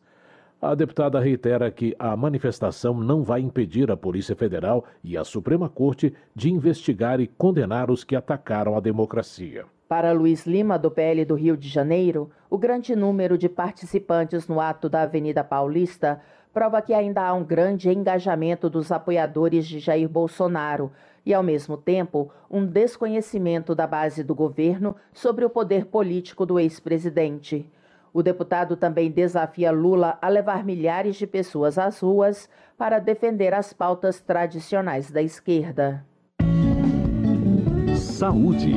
A 0.61 0.75
deputada 0.75 1.19
reitera 1.19 1.71
que 1.71 1.95
a 1.97 2.15
manifestação 2.15 2.93
não 2.93 3.23
vai 3.23 3.41
impedir 3.41 3.89
a 3.89 3.97
Polícia 3.97 4.35
Federal 4.35 4.85
e 5.03 5.17
a 5.17 5.23
Suprema 5.23 5.67
Corte 5.67 6.13
de 6.35 6.51
investigar 6.51 7.19
e 7.19 7.25
condenar 7.25 7.89
os 7.89 8.03
que 8.03 8.15
atacaram 8.15 8.77
a 8.77 8.79
democracia. 8.79 9.65
Para 9.87 10.11
Luiz 10.11 10.45
Lima, 10.45 10.77
do 10.77 10.91
PL 10.91 11.25
do 11.25 11.33
Rio 11.33 11.57
de 11.57 11.67
Janeiro, 11.67 12.29
o 12.49 12.59
grande 12.59 12.95
número 12.95 13.37
de 13.39 13.49
participantes 13.49 14.47
no 14.47 14.61
ato 14.61 14.87
da 14.87 15.01
Avenida 15.01 15.43
Paulista 15.43 16.21
prova 16.53 16.81
que 16.81 16.93
ainda 16.93 17.23
há 17.23 17.33
um 17.33 17.43
grande 17.43 17.89
engajamento 17.89 18.69
dos 18.69 18.91
apoiadores 18.91 19.65
de 19.65 19.79
Jair 19.79 20.07
Bolsonaro 20.07 20.91
e, 21.25 21.33
ao 21.33 21.43
mesmo 21.43 21.77
tempo, 21.77 22.31
um 22.49 22.65
desconhecimento 22.65 23.75
da 23.75 23.85
base 23.85 24.23
do 24.23 24.35
governo 24.35 24.95
sobre 25.13 25.45
o 25.45 25.49
poder 25.49 25.85
político 25.85 26.45
do 26.45 26.59
ex-presidente. 26.59 27.69
O 28.13 28.21
deputado 28.21 28.75
também 28.75 29.09
desafia 29.09 29.71
Lula 29.71 30.17
a 30.21 30.27
levar 30.27 30.65
milhares 30.65 31.15
de 31.15 31.25
pessoas 31.25 31.77
às 31.77 31.99
ruas 31.99 32.49
para 32.77 32.99
defender 32.99 33.53
as 33.53 33.71
pautas 33.71 34.19
tradicionais 34.19 35.09
da 35.09 35.21
esquerda. 35.21 36.05
Saúde. 37.95 38.73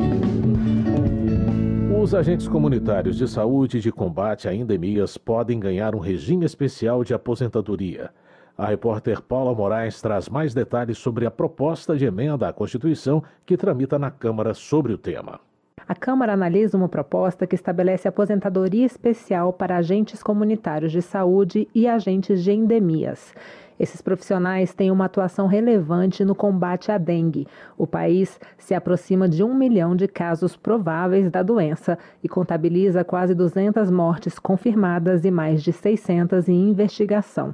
Os 2.01 2.15
agentes 2.15 2.47
comunitários 2.47 3.17
de 3.17 3.27
saúde 3.27 3.79
e 3.79 3.81
de 3.81 3.91
combate 3.91 4.47
a 4.47 4.55
endemias 4.55 5.17
podem 5.17 5.59
ganhar 5.59 5.95
um 5.95 5.99
regime 5.99 6.45
especial 6.45 7.03
de 7.03 7.15
aposentadoria. 7.15 8.11
A 8.57 8.67
repórter 8.67 9.21
Paula 9.21 9.53
Moraes 9.53 10.01
traz 10.01 10.29
mais 10.29 10.55
detalhes 10.55 10.97
sobre 10.97 11.27
a 11.27 11.31
proposta 11.31 11.97
de 11.97 12.05
emenda 12.05 12.49
à 12.49 12.53
Constituição 12.53 13.21
que 13.45 13.57
tramita 13.57 13.99
na 13.99 14.13
Câmara 14.13 14.55
sobre 14.55 14.93
o 14.93 14.99
tema. 14.99 15.41
A 15.89 15.95
Câmara 15.95 16.35
analisa 16.35 16.79
uma 16.79 16.89
proposta 16.89 17.49
que 17.49 17.57
estabelece 17.57 18.07
aposentadoria 18.07 18.87
especial 18.87 19.53
para 19.53 19.77
agentes 19.77 20.23
comunitários 20.23 20.93
de 20.93 21.03
saúde 21.03 21.69
e 21.75 21.89
agentes 21.89 22.45
de 22.45 22.53
endemias. 22.53 23.35
Esses 23.79 24.01
profissionais 24.01 24.73
têm 24.73 24.93
uma 24.93 25.07
atuação 25.07 25.49
relevante 25.49 26.25
no 26.25 26.35
combate 26.35 26.93
à 26.93 26.97
dengue. 26.97 27.49
O 27.77 27.89
país 27.89 28.39
se 28.57 28.73
aproxima 28.73 29.29
de 29.29 29.43
um 29.43 29.53
milhão 29.53 29.97
de 29.97 30.07
casos 30.07 30.57
prováveis 30.57 31.29
da 31.29 31.43
doença 31.43 31.99
e 32.23 32.29
contabiliza 32.29 33.03
quase 33.03 33.35
200 33.35 33.91
mortes 33.91 34.39
confirmadas 34.39 35.25
e 35.25 35.31
mais 35.31 35.61
de 35.61 35.73
600 35.73 36.49
em 36.49 36.71
investigação. 36.71 37.53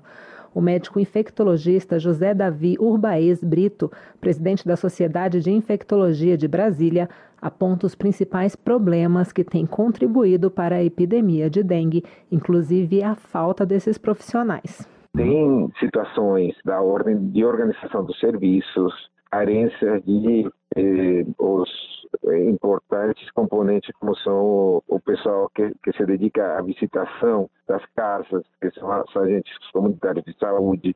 O 0.54 0.60
médico 0.60 0.98
infectologista 0.98 1.98
José 1.98 2.34
Davi 2.34 2.76
Urbaez 2.78 3.42
Brito, 3.42 3.90
presidente 4.20 4.66
da 4.66 4.76
Sociedade 4.76 5.40
de 5.40 5.50
Infectologia 5.50 6.36
de 6.36 6.48
Brasília, 6.48 7.08
aponta 7.40 7.86
os 7.86 7.94
principais 7.94 8.56
problemas 8.56 9.32
que 9.32 9.44
têm 9.44 9.64
contribuído 9.64 10.50
para 10.50 10.76
a 10.76 10.84
epidemia 10.84 11.48
de 11.48 11.62
dengue, 11.62 12.04
inclusive 12.30 13.02
a 13.02 13.14
falta 13.14 13.64
desses 13.64 13.96
profissionais. 13.96 14.88
Tem 15.16 15.70
situações 15.78 16.54
da 16.64 16.80
ordem 16.80 17.30
de 17.30 17.44
organização 17.44 18.04
dos 18.04 18.18
serviços, 18.18 18.92
carência 19.30 20.00
de 20.00 20.50
eh, 20.76 21.24
os 21.38 21.68
importantes 22.38 23.30
componentes 23.32 23.94
como 23.98 24.16
são 24.16 24.82
o, 24.86 25.00
pessoal 25.00 25.50
que, 25.54 25.72
que, 25.82 25.92
se 25.92 26.04
dedica 26.04 26.58
à 26.58 26.62
visitação 26.62 27.48
das 27.66 27.84
casas, 27.96 28.44
que 28.60 28.70
são 28.72 28.88
os 28.88 29.16
agentes 29.16 29.52
comunitários 29.72 30.24
de 30.24 30.36
saúde, 30.38 30.94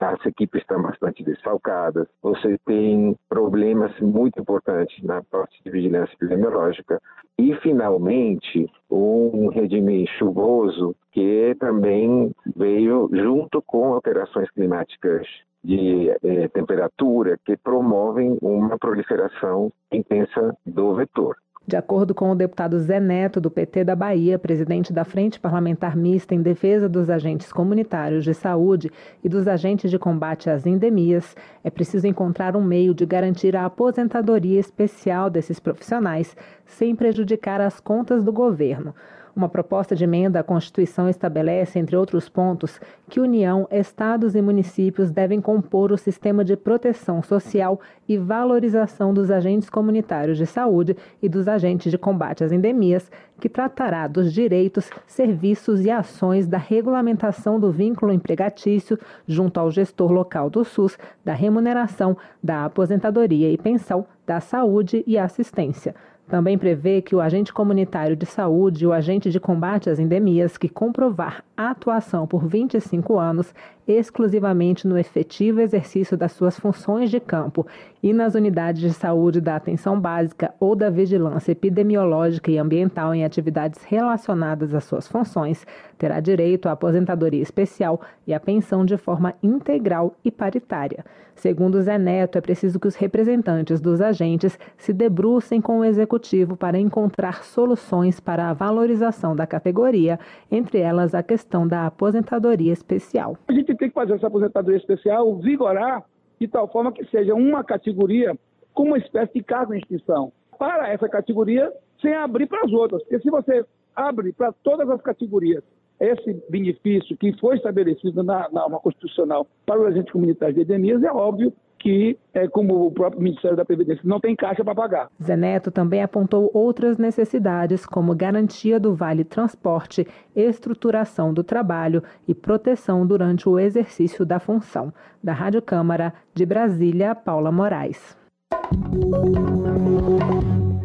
as 0.00 0.26
equipes 0.26 0.62
estão 0.62 0.82
bastante 0.82 1.22
desfalcadas. 1.22 2.08
Você 2.22 2.58
tem 2.66 3.16
problemas 3.28 3.98
muito 4.00 4.40
importantes 4.40 5.02
na 5.02 5.22
parte 5.22 5.62
de 5.64 5.70
vigilância 5.70 6.14
epidemiológica. 6.14 7.00
E, 7.38 7.54
finalmente, 7.56 8.70
um 8.90 9.48
regime 9.48 10.06
chuvoso 10.18 10.94
que 11.12 11.54
também 11.58 12.32
veio 12.56 13.08
junto 13.12 13.60
com 13.62 13.94
alterações 13.94 14.50
climáticas 14.50 15.26
de 15.64 16.10
eh, 16.10 16.48
temperatura 16.48 17.38
que 17.44 17.56
promovem 17.56 18.36
uma 18.42 18.78
proliferação 18.78 19.72
intensa 19.90 20.54
do 20.66 20.94
vetor. 20.94 21.36
De 21.66 21.76
acordo 21.76 22.14
com 22.14 22.30
o 22.30 22.34
deputado 22.34 22.78
Zé 22.78 23.00
Neto, 23.00 23.40
do 23.40 23.50
PT 23.50 23.84
da 23.84 23.96
Bahia, 23.96 24.38
presidente 24.38 24.92
da 24.92 25.02
Frente 25.02 25.40
Parlamentar 25.40 25.96
Mista 25.96 26.34
em 26.34 26.42
Defesa 26.42 26.90
dos 26.90 27.08
Agentes 27.08 27.50
Comunitários 27.50 28.22
de 28.22 28.34
Saúde 28.34 28.90
e 29.22 29.30
dos 29.30 29.48
Agentes 29.48 29.90
de 29.90 29.98
Combate 29.98 30.50
às 30.50 30.66
Endemias, 30.66 31.34
é 31.64 31.70
preciso 31.70 32.06
encontrar 32.06 32.54
um 32.54 32.62
meio 32.62 32.92
de 32.92 33.06
garantir 33.06 33.56
a 33.56 33.64
aposentadoria 33.64 34.60
especial 34.60 35.30
desses 35.30 35.58
profissionais, 35.58 36.36
sem 36.66 36.94
prejudicar 36.94 37.60
as 37.60 37.80
contas 37.80 38.22
do 38.22 38.32
governo. 38.32 38.94
Uma 39.36 39.48
proposta 39.48 39.96
de 39.96 40.04
emenda 40.04 40.38
à 40.38 40.44
Constituição 40.44 41.08
estabelece, 41.08 41.76
entre 41.76 41.96
outros 41.96 42.28
pontos, 42.28 42.80
que 43.10 43.18
União, 43.18 43.66
estados 43.68 44.36
e 44.36 44.40
municípios 44.40 45.10
devem 45.10 45.40
compor 45.40 45.90
o 45.90 45.98
sistema 45.98 46.44
de 46.44 46.56
proteção 46.56 47.20
social 47.20 47.80
e 48.08 48.16
valorização 48.16 49.12
dos 49.12 49.32
agentes 49.32 49.68
comunitários 49.68 50.38
de 50.38 50.46
saúde 50.46 50.96
e 51.20 51.28
dos 51.28 51.48
agentes 51.48 51.90
de 51.90 51.98
combate 51.98 52.44
às 52.44 52.52
endemias, 52.52 53.10
que 53.40 53.48
tratará 53.48 54.06
dos 54.06 54.32
direitos, 54.32 54.88
serviços 55.04 55.84
e 55.84 55.90
ações 55.90 56.46
da 56.46 56.58
regulamentação 56.58 57.58
do 57.58 57.72
vínculo 57.72 58.12
empregatício 58.12 58.96
junto 59.26 59.58
ao 59.58 59.68
gestor 59.68 60.12
local 60.12 60.48
do 60.48 60.64
SUS, 60.64 60.96
da 61.24 61.34
remuneração, 61.34 62.16
da 62.40 62.64
aposentadoria 62.64 63.50
e 63.50 63.58
pensão, 63.58 64.06
da 64.24 64.38
saúde 64.38 65.02
e 65.08 65.18
assistência. 65.18 65.92
Também 66.28 66.56
prevê 66.56 67.02
que 67.02 67.14
o 67.14 67.20
agente 67.20 67.52
comunitário 67.52 68.16
de 68.16 68.24
saúde 68.24 68.84
e 68.84 68.86
o 68.86 68.92
agente 68.92 69.30
de 69.30 69.38
combate 69.38 69.90
às 69.90 69.98
endemias 69.98 70.56
que 70.56 70.68
comprovar 70.68 71.44
atuação 71.56 72.26
por 72.26 72.46
25 72.46 73.18
anos 73.18 73.54
exclusivamente 73.86 74.86
no 74.86 74.98
efetivo 74.98 75.60
exercício 75.60 76.16
das 76.16 76.32
suas 76.32 76.58
funções 76.58 77.10
de 77.10 77.20
campo 77.20 77.66
e 78.02 78.12
nas 78.12 78.34
unidades 78.34 78.80
de 78.80 78.92
saúde 78.92 79.40
da 79.40 79.56
atenção 79.56 79.98
básica 79.98 80.54
ou 80.60 80.74
da 80.74 80.90
vigilância 80.90 81.52
epidemiológica 81.52 82.50
e 82.50 82.58
ambiental 82.58 83.14
em 83.14 83.24
atividades 83.24 83.82
relacionadas 83.82 84.74
às 84.74 84.84
suas 84.84 85.08
funções, 85.08 85.66
terá 85.98 86.20
direito 86.20 86.68
à 86.68 86.72
aposentadoria 86.72 87.42
especial 87.42 88.00
e 88.26 88.34
à 88.34 88.40
pensão 88.40 88.84
de 88.84 88.96
forma 88.96 89.34
integral 89.42 90.14
e 90.24 90.30
paritária. 90.30 91.04
Segundo 91.34 91.82
Zé 91.82 91.98
Neto, 91.98 92.38
é 92.38 92.40
preciso 92.40 92.78
que 92.78 92.86
os 92.86 92.94
representantes 92.94 93.80
dos 93.80 94.00
agentes 94.00 94.58
se 94.76 94.92
debrucem 94.92 95.60
com 95.60 95.80
o 95.80 95.84
executivo 95.84 96.56
para 96.56 96.78
encontrar 96.78 97.42
soluções 97.42 98.20
para 98.20 98.48
a 98.48 98.52
valorização 98.52 99.34
da 99.34 99.46
categoria, 99.46 100.18
entre 100.50 100.78
elas 100.78 101.14
a 101.14 101.22
questão 101.22 101.66
da 101.66 101.86
aposentadoria 101.86 102.72
especial. 102.72 103.36
A 103.48 103.52
gente 103.52 103.73
tem 103.76 103.88
que 103.88 103.94
fazer 103.94 104.14
essa 104.14 104.26
aposentadoria 104.26 104.78
especial 104.78 105.36
vigorar 105.36 106.04
de 106.40 106.48
tal 106.48 106.68
forma 106.68 106.92
que 106.92 107.04
seja 107.06 107.34
uma 107.34 107.62
categoria 107.62 108.36
com 108.72 108.84
uma 108.84 108.98
espécie 108.98 109.34
de 109.34 109.42
cargo 109.42 109.74
em 109.74 109.78
extinção 109.78 110.32
para 110.58 110.92
essa 110.92 111.08
categoria 111.08 111.72
sem 112.00 112.14
abrir 112.14 112.46
para 112.46 112.64
as 112.64 112.72
outras. 112.72 113.02
Porque 113.02 113.20
se 113.20 113.30
você 113.30 113.64
abre 113.94 114.32
para 114.32 114.52
todas 114.52 114.88
as 114.90 115.00
categorias 115.00 115.62
esse 116.00 116.42
benefício 116.50 117.16
que 117.16 117.32
foi 117.38 117.56
estabelecido 117.56 118.22
na 118.22 118.48
norma 118.50 118.80
constitucional 118.80 119.46
para 119.64 119.80
o 119.80 119.86
agente 119.86 120.12
comunitário 120.12 120.54
de 120.54 120.62
endemias, 120.62 121.02
é 121.02 121.12
óbvio 121.12 121.52
que, 121.84 122.18
é, 122.32 122.48
como 122.48 122.86
o 122.86 122.90
próprio 122.90 123.20
Ministério 123.20 123.54
da 123.54 123.64
Previdência 123.64 124.00
não 124.06 124.18
tem 124.18 124.34
caixa 124.34 124.64
para 124.64 124.74
pagar. 124.74 125.10
Zé 125.22 125.36
Neto 125.36 125.70
também 125.70 126.02
apontou 126.02 126.50
outras 126.54 126.96
necessidades, 126.96 127.84
como 127.84 128.14
garantia 128.14 128.80
do 128.80 128.94
vale 128.94 129.22
transporte, 129.22 130.06
estruturação 130.34 131.34
do 131.34 131.44
trabalho 131.44 132.02
e 132.26 132.34
proteção 132.34 133.06
durante 133.06 133.46
o 133.46 133.58
exercício 133.58 134.24
da 134.24 134.40
função. 134.40 134.94
Da 135.22 135.34
Rádio 135.34 135.60
Câmara, 135.60 136.14
de 136.32 136.46
Brasília, 136.46 137.14
Paula 137.14 137.52
Moraes. 137.52 138.16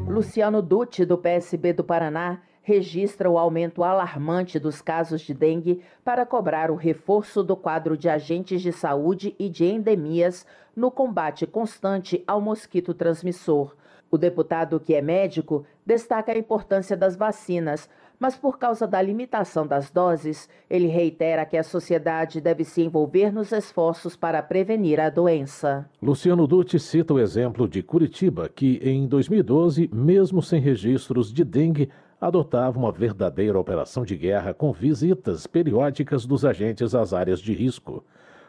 Luciano 0.10 0.62
Dutti, 0.62 1.06
do 1.06 1.18
PSB 1.18 1.72
do 1.72 1.84
Paraná, 1.84 2.42
registra 2.62 3.30
o 3.30 3.38
aumento 3.38 3.84
alarmante 3.84 4.60
dos 4.60 4.82
casos 4.82 5.22
de 5.22 5.34
dengue 5.34 5.82
para 6.04 6.26
cobrar 6.26 6.70
o 6.72 6.76
reforço 6.76 7.44
do 7.44 7.56
quadro 7.56 7.98
de 7.98 8.10
agentes 8.10 8.62
de 8.62 8.72
saúde 8.72 9.36
e 9.40 9.50
de 9.50 9.66
endemias 9.66 10.46
no 10.76 10.92
combate 10.92 11.46
constante 11.48 12.24
ao 12.28 12.40
mosquito 12.40 12.94
transmissor. 12.94 13.76
O 14.12 14.18
deputado, 14.18 14.80
que 14.80 14.96
é 14.96 15.02
médico, 15.02 15.66
destaca 15.86 16.32
a 16.32 16.38
importância 16.38 16.98
das 16.98 17.16
vacinas, 17.16 17.88
mas 18.20 18.36
por 18.36 18.58
causa 18.58 18.88
da 18.88 19.02
limitação 19.02 19.66
das 19.66 19.92
doses, 19.92 20.50
ele 20.70 20.88
reitera 20.88 21.46
que 21.46 21.56
a 21.56 21.64
sociedade 21.64 22.42
deve 22.42 22.64
se 22.64 22.82
envolver 22.82 23.32
nos 23.32 23.52
esforços 23.52 24.16
para 24.16 24.42
prevenir 24.42 25.00
a 25.00 25.10
doença. 25.10 25.88
Luciano 26.02 26.48
Dutti 26.48 26.80
cita 26.80 27.14
o 27.14 27.20
exemplo 27.20 27.68
de 27.68 27.84
Curitiba, 27.84 28.50
que 28.50 28.80
em 28.84 29.08
2012, 29.08 29.90
mesmo 29.94 30.42
sem 30.42 30.60
registros 30.60 31.32
de 31.32 31.44
dengue, 31.44 31.90
adotava 32.20 32.78
uma 32.78 32.92
verdadeira 32.92 33.60
operação 33.60 34.04
de 34.04 34.16
guerra 34.18 34.54
com 34.54 34.72
visitas 34.72 35.48
periódicas 35.48 36.26
dos 36.26 36.44
agentes 36.44 36.94
às 36.94 37.14
áreas 37.14 37.40
de 37.40 37.54
risco. 37.54 38.04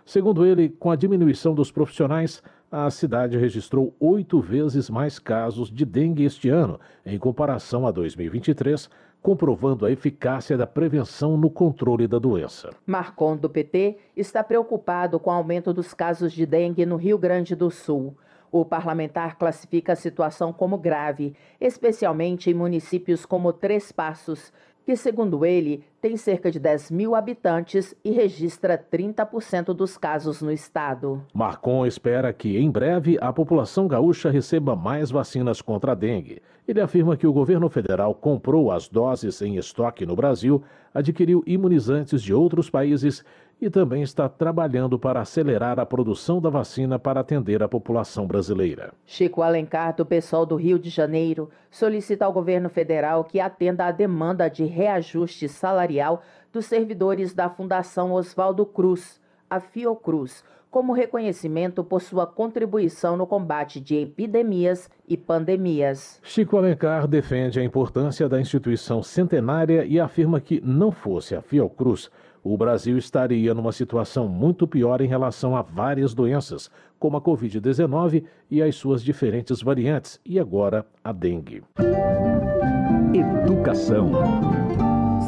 Segundo 0.04 0.44
ele, 0.44 0.68
com 0.68 0.90
a 0.90 0.96
diminuição 0.96 1.54
dos 1.54 1.70
profissionais, 1.70 2.42
a 2.70 2.90
cidade 2.90 3.36
registrou 3.36 3.94
oito 4.00 4.40
vezes 4.40 4.88
mais 4.90 5.18
casos 5.18 5.70
de 5.70 5.84
dengue 5.84 6.24
este 6.24 6.48
ano, 6.48 6.80
em 7.04 7.18
comparação 7.18 7.86
a 7.86 7.90
2023, 7.90 8.88
comprovando 9.22 9.84
a 9.84 9.90
eficácia 9.90 10.56
da 10.56 10.66
prevenção 10.66 11.36
no 11.36 11.50
controle 11.50 12.08
da 12.08 12.18
doença. 12.18 12.70
Marcon, 12.86 13.36
do 13.36 13.50
PT, 13.50 13.98
está 14.16 14.42
preocupado 14.42 15.20
com 15.20 15.30
o 15.30 15.34
aumento 15.34 15.72
dos 15.72 15.92
casos 15.92 16.32
de 16.32 16.46
dengue 16.46 16.86
no 16.86 16.96
Rio 16.96 17.18
Grande 17.18 17.54
do 17.54 17.70
Sul. 17.70 18.16
O 18.52 18.64
parlamentar 18.64 19.38
classifica 19.38 19.92
a 19.92 19.96
situação 19.96 20.52
como 20.52 20.76
grave, 20.76 21.34
especialmente 21.60 22.50
em 22.50 22.54
municípios 22.54 23.24
como 23.24 23.52
Três 23.52 23.92
Passos, 23.92 24.52
que, 24.84 24.96
segundo 24.96 25.46
ele, 25.46 25.84
tem 26.00 26.16
cerca 26.16 26.50
de 26.50 26.58
10 26.58 26.90
mil 26.90 27.14
habitantes 27.14 27.94
e 28.04 28.10
registra 28.10 28.76
30% 28.76 29.66
dos 29.66 29.96
casos 29.96 30.42
no 30.42 30.50
estado. 30.50 31.22
Marcon 31.32 31.86
espera 31.86 32.32
que, 32.32 32.58
em 32.58 32.68
breve, 32.68 33.16
a 33.20 33.32
população 33.32 33.86
gaúcha 33.86 34.30
receba 34.30 34.74
mais 34.74 35.10
vacinas 35.10 35.62
contra 35.62 35.92
a 35.92 35.94
dengue. 35.94 36.42
Ele 36.66 36.80
afirma 36.80 37.16
que 37.16 37.26
o 37.26 37.32
governo 37.32 37.68
federal 37.68 38.14
comprou 38.14 38.72
as 38.72 38.88
doses 38.88 39.40
em 39.42 39.56
estoque 39.56 40.04
no 40.04 40.16
Brasil, 40.16 40.62
adquiriu 40.92 41.42
imunizantes 41.46 42.20
de 42.22 42.34
outros 42.34 42.68
países 42.68 43.24
e 43.60 43.68
também 43.68 44.02
está 44.02 44.28
trabalhando 44.28 44.98
para 44.98 45.20
acelerar 45.20 45.78
a 45.78 45.84
produção 45.84 46.40
da 46.40 46.48
vacina 46.48 46.98
para 46.98 47.20
atender 47.20 47.62
a 47.62 47.68
população 47.68 48.26
brasileira. 48.26 48.92
Chico 49.04 49.42
Alencar, 49.42 49.94
do 49.94 50.06
pessoal 50.06 50.46
do 50.46 50.56
Rio 50.56 50.78
de 50.78 50.88
Janeiro, 50.88 51.50
solicita 51.70 52.24
ao 52.24 52.32
governo 52.32 52.70
federal 52.70 53.24
que 53.24 53.38
atenda 53.38 53.84
à 53.84 53.92
demanda 53.92 54.48
de 54.48 54.64
reajuste 54.64 55.48
salarial 55.48 56.22
dos 56.52 56.66
servidores 56.66 57.34
da 57.34 57.50
Fundação 57.50 58.12
Oswaldo 58.12 58.64
Cruz, 58.64 59.20
a 59.48 59.60
Fiocruz, 59.60 60.42
como 60.70 60.92
reconhecimento 60.92 61.82
por 61.82 62.00
sua 62.00 62.26
contribuição 62.26 63.16
no 63.16 63.26
combate 63.26 63.80
de 63.80 63.96
epidemias 63.96 64.88
e 65.08 65.16
pandemias. 65.16 66.20
Chico 66.22 66.56
Alencar 66.56 67.08
defende 67.08 67.58
a 67.58 67.64
importância 67.64 68.28
da 68.28 68.40
instituição 68.40 69.02
centenária 69.02 69.84
e 69.84 69.98
afirma 69.98 70.40
que, 70.40 70.60
não 70.64 70.92
fosse 70.92 71.34
a 71.34 71.42
Fiocruz, 71.42 72.08
o 72.42 72.56
Brasil 72.56 72.96
estaria 72.96 73.52
numa 73.52 73.72
situação 73.72 74.26
muito 74.26 74.66
pior 74.66 75.00
em 75.00 75.06
relação 75.06 75.54
a 75.54 75.62
várias 75.62 76.14
doenças, 76.14 76.70
como 76.98 77.16
a 77.16 77.20
Covid-19 77.20 78.24
e 78.50 78.62
as 78.62 78.76
suas 78.76 79.02
diferentes 79.02 79.60
variantes, 79.60 80.18
e 80.24 80.38
agora 80.38 80.86
a 81.04 81.12
dengue. 81.12 81.62
Educação. 83.12 84.12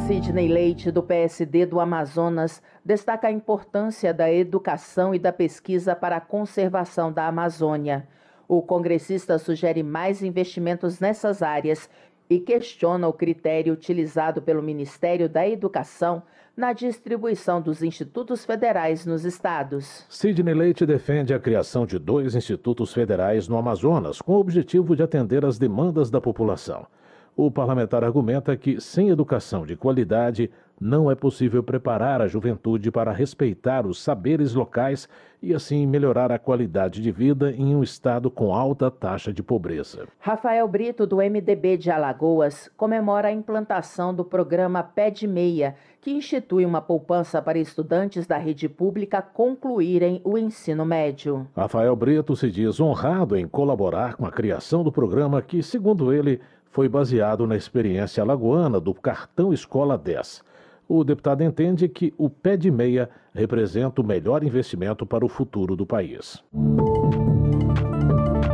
Sidney 0.07 0.49
Leite, 0.49 0.91
do 0.91 1.03
PSD 1.03 1.67
do 1.67 1.79
Amazonas, 1.79 2.63
destaca 2.85 3.29
a 3.29 3.33
importância 3.33 4.13
da 4.13 4.33
educação 4.33 5.15
e 5.15 5.19
da 5.19 5.33
pesquisa 5.33 5.95
para 5.95 6.17
a 6.17 6.21
conservação 6.21 7.13
da 7.13 7.27
Amazônia. 7.27 8.09
O 8.49 8.63
congressista 8.63 9.39
sugere 9.39 9.83
mais 9.83 10.23
investimentos 10.23 10.99
nessas 10.99 11.43
áreas 11.43 11.89
e 12.29 12.41
questiona 12.41 13.07
o 13.07 13.13
critério 13.13 13.73
utilizado 13.73 14.41
pelo 14.41 14.63
Ministério 14.63 15.29
da 15.29 15.47
Educação 15.47 16.23
na 16.57 16.73
distribuição 16.73 17.61
dos 17.61 17.83
institutos 17.83 18.45
federais 18.45 19.07
nos 19.07 19.25
estados. 19.25 20.05
Sidney 20.09 20.55
Leite 20.55 20.85
defende 20.85 21.33
a 21.33 21.39
criação 21.39 21.87
de 21.87 21.99
dois 21.99 22.35
institutos 22.35 22.93
federais 22.93 23.49
no 23.49 23.57
Amazonas, 23.57 24.21
com 24.21 24.35
o 24.35 24.41
objetivo 24.41 24.95
de 24.95 25.03
atender 25.03 25.45
às 25.45 25.59
demandas 25.59 26.11
da 26.11 26.21
população. 26.21 26.87
O 27.35 27.51
parlamentar 27.51 28.05
argumenta 28.05 28.55
que, 28.57 28.79
sem 28.81 29.09
educação 29.09 29.65
de 29.65 29.75
qualidade, 29.75 30.51
não 30.83 31.09
é 31.09 31.15
possível 31.15 31.63
preparar 31.63 32.21
a 32.21 32.27
juventude 32.27 32.91
para 32.91 33.13
respeitar 33.13 33.87
os 33.87 34.03
saberes 34.03 34.53
locais 34.53 35.09
e, 35.41 35.55
assim, 35.55 35.87
melhorar 35.87 36.33
a 36.33 36.41
qualidade 36.41 37.01
de 37.01 37.13
vida 37.13 37.53
em 37.53 37.73
um 37.73 37.85
estado 37.85 38.29
com 38.29 38.53
alta 38.53 38.91
taxa 38.91 39.33
de 39.33 39.45
pobreza. 39.45 40.09
Rafael 40.19 40.67
Brito, 40.67 41.07
do 41.07 41.19
MDB 41.19 41.77
de 41.77 41.89
Alagoas, 41.89 42.69
comemora 42.77 43.29
a 43.29 43.33
implantação 43.33 44.13
do 44.13 44.25
programa 44.25 44.83
Pé 44.83 45.09
de 45.09 45.27
Meia, 45.27 45.77
que 46.01 46.11
institui 46.11 46.67
uma 46.67 46.83
poupança 46.83 47.41
para 47.41 47.61
estudantes 47.61 48.27
da 48.27 48.37
rede 48.37 48.69
pública 48.69 49.23
concluírem 49.23 50.21
o 50.25 50.37
ensino 50.37 50.85
médio. 50.85 51.47
Rafael 51.57 51.95
Brito 51.95 52.35
se 52.35 52.51
diz 52.51 52.81
honrado 52.81 53.37
em 53.37 53.47
colaborar 53.47 54.17
com 54.17 54.27
a 54.27 54.33
criação 54.33 54.83
do 54.83 54.91
programa 54.91 55.41
que, 55.41 55.63
segundo 55.63 56.13
ele, 56.13 56.41
foi 56.73 56.89
baseado 56.89 57.47
na 57.47 57.55
experiência 57.55 58.21
alagoana 58.21 58.81
do 58.81 58.93
cartão 58.93 59.53
Escola 59.53 59.97
10. 59.97 60.51
O 60.95 61.03
deputado 61.05 61.43
entende 61.43 61.89
que 61.89 62.13
o 62.19 62.29
pé 62.29 62.55
de 62.55 62.71
meia 62.71 63.09
representa 63.33 64.03
o 64.03 64.05
melhor 64.05 64.45
investimento 64.45 65.07
para 65.07 65.25
o 65.25 65.29
futuro 65.29 65.75
do 65.75 65.87
país. 65.87 66.45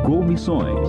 Comissões. 0.06 0.88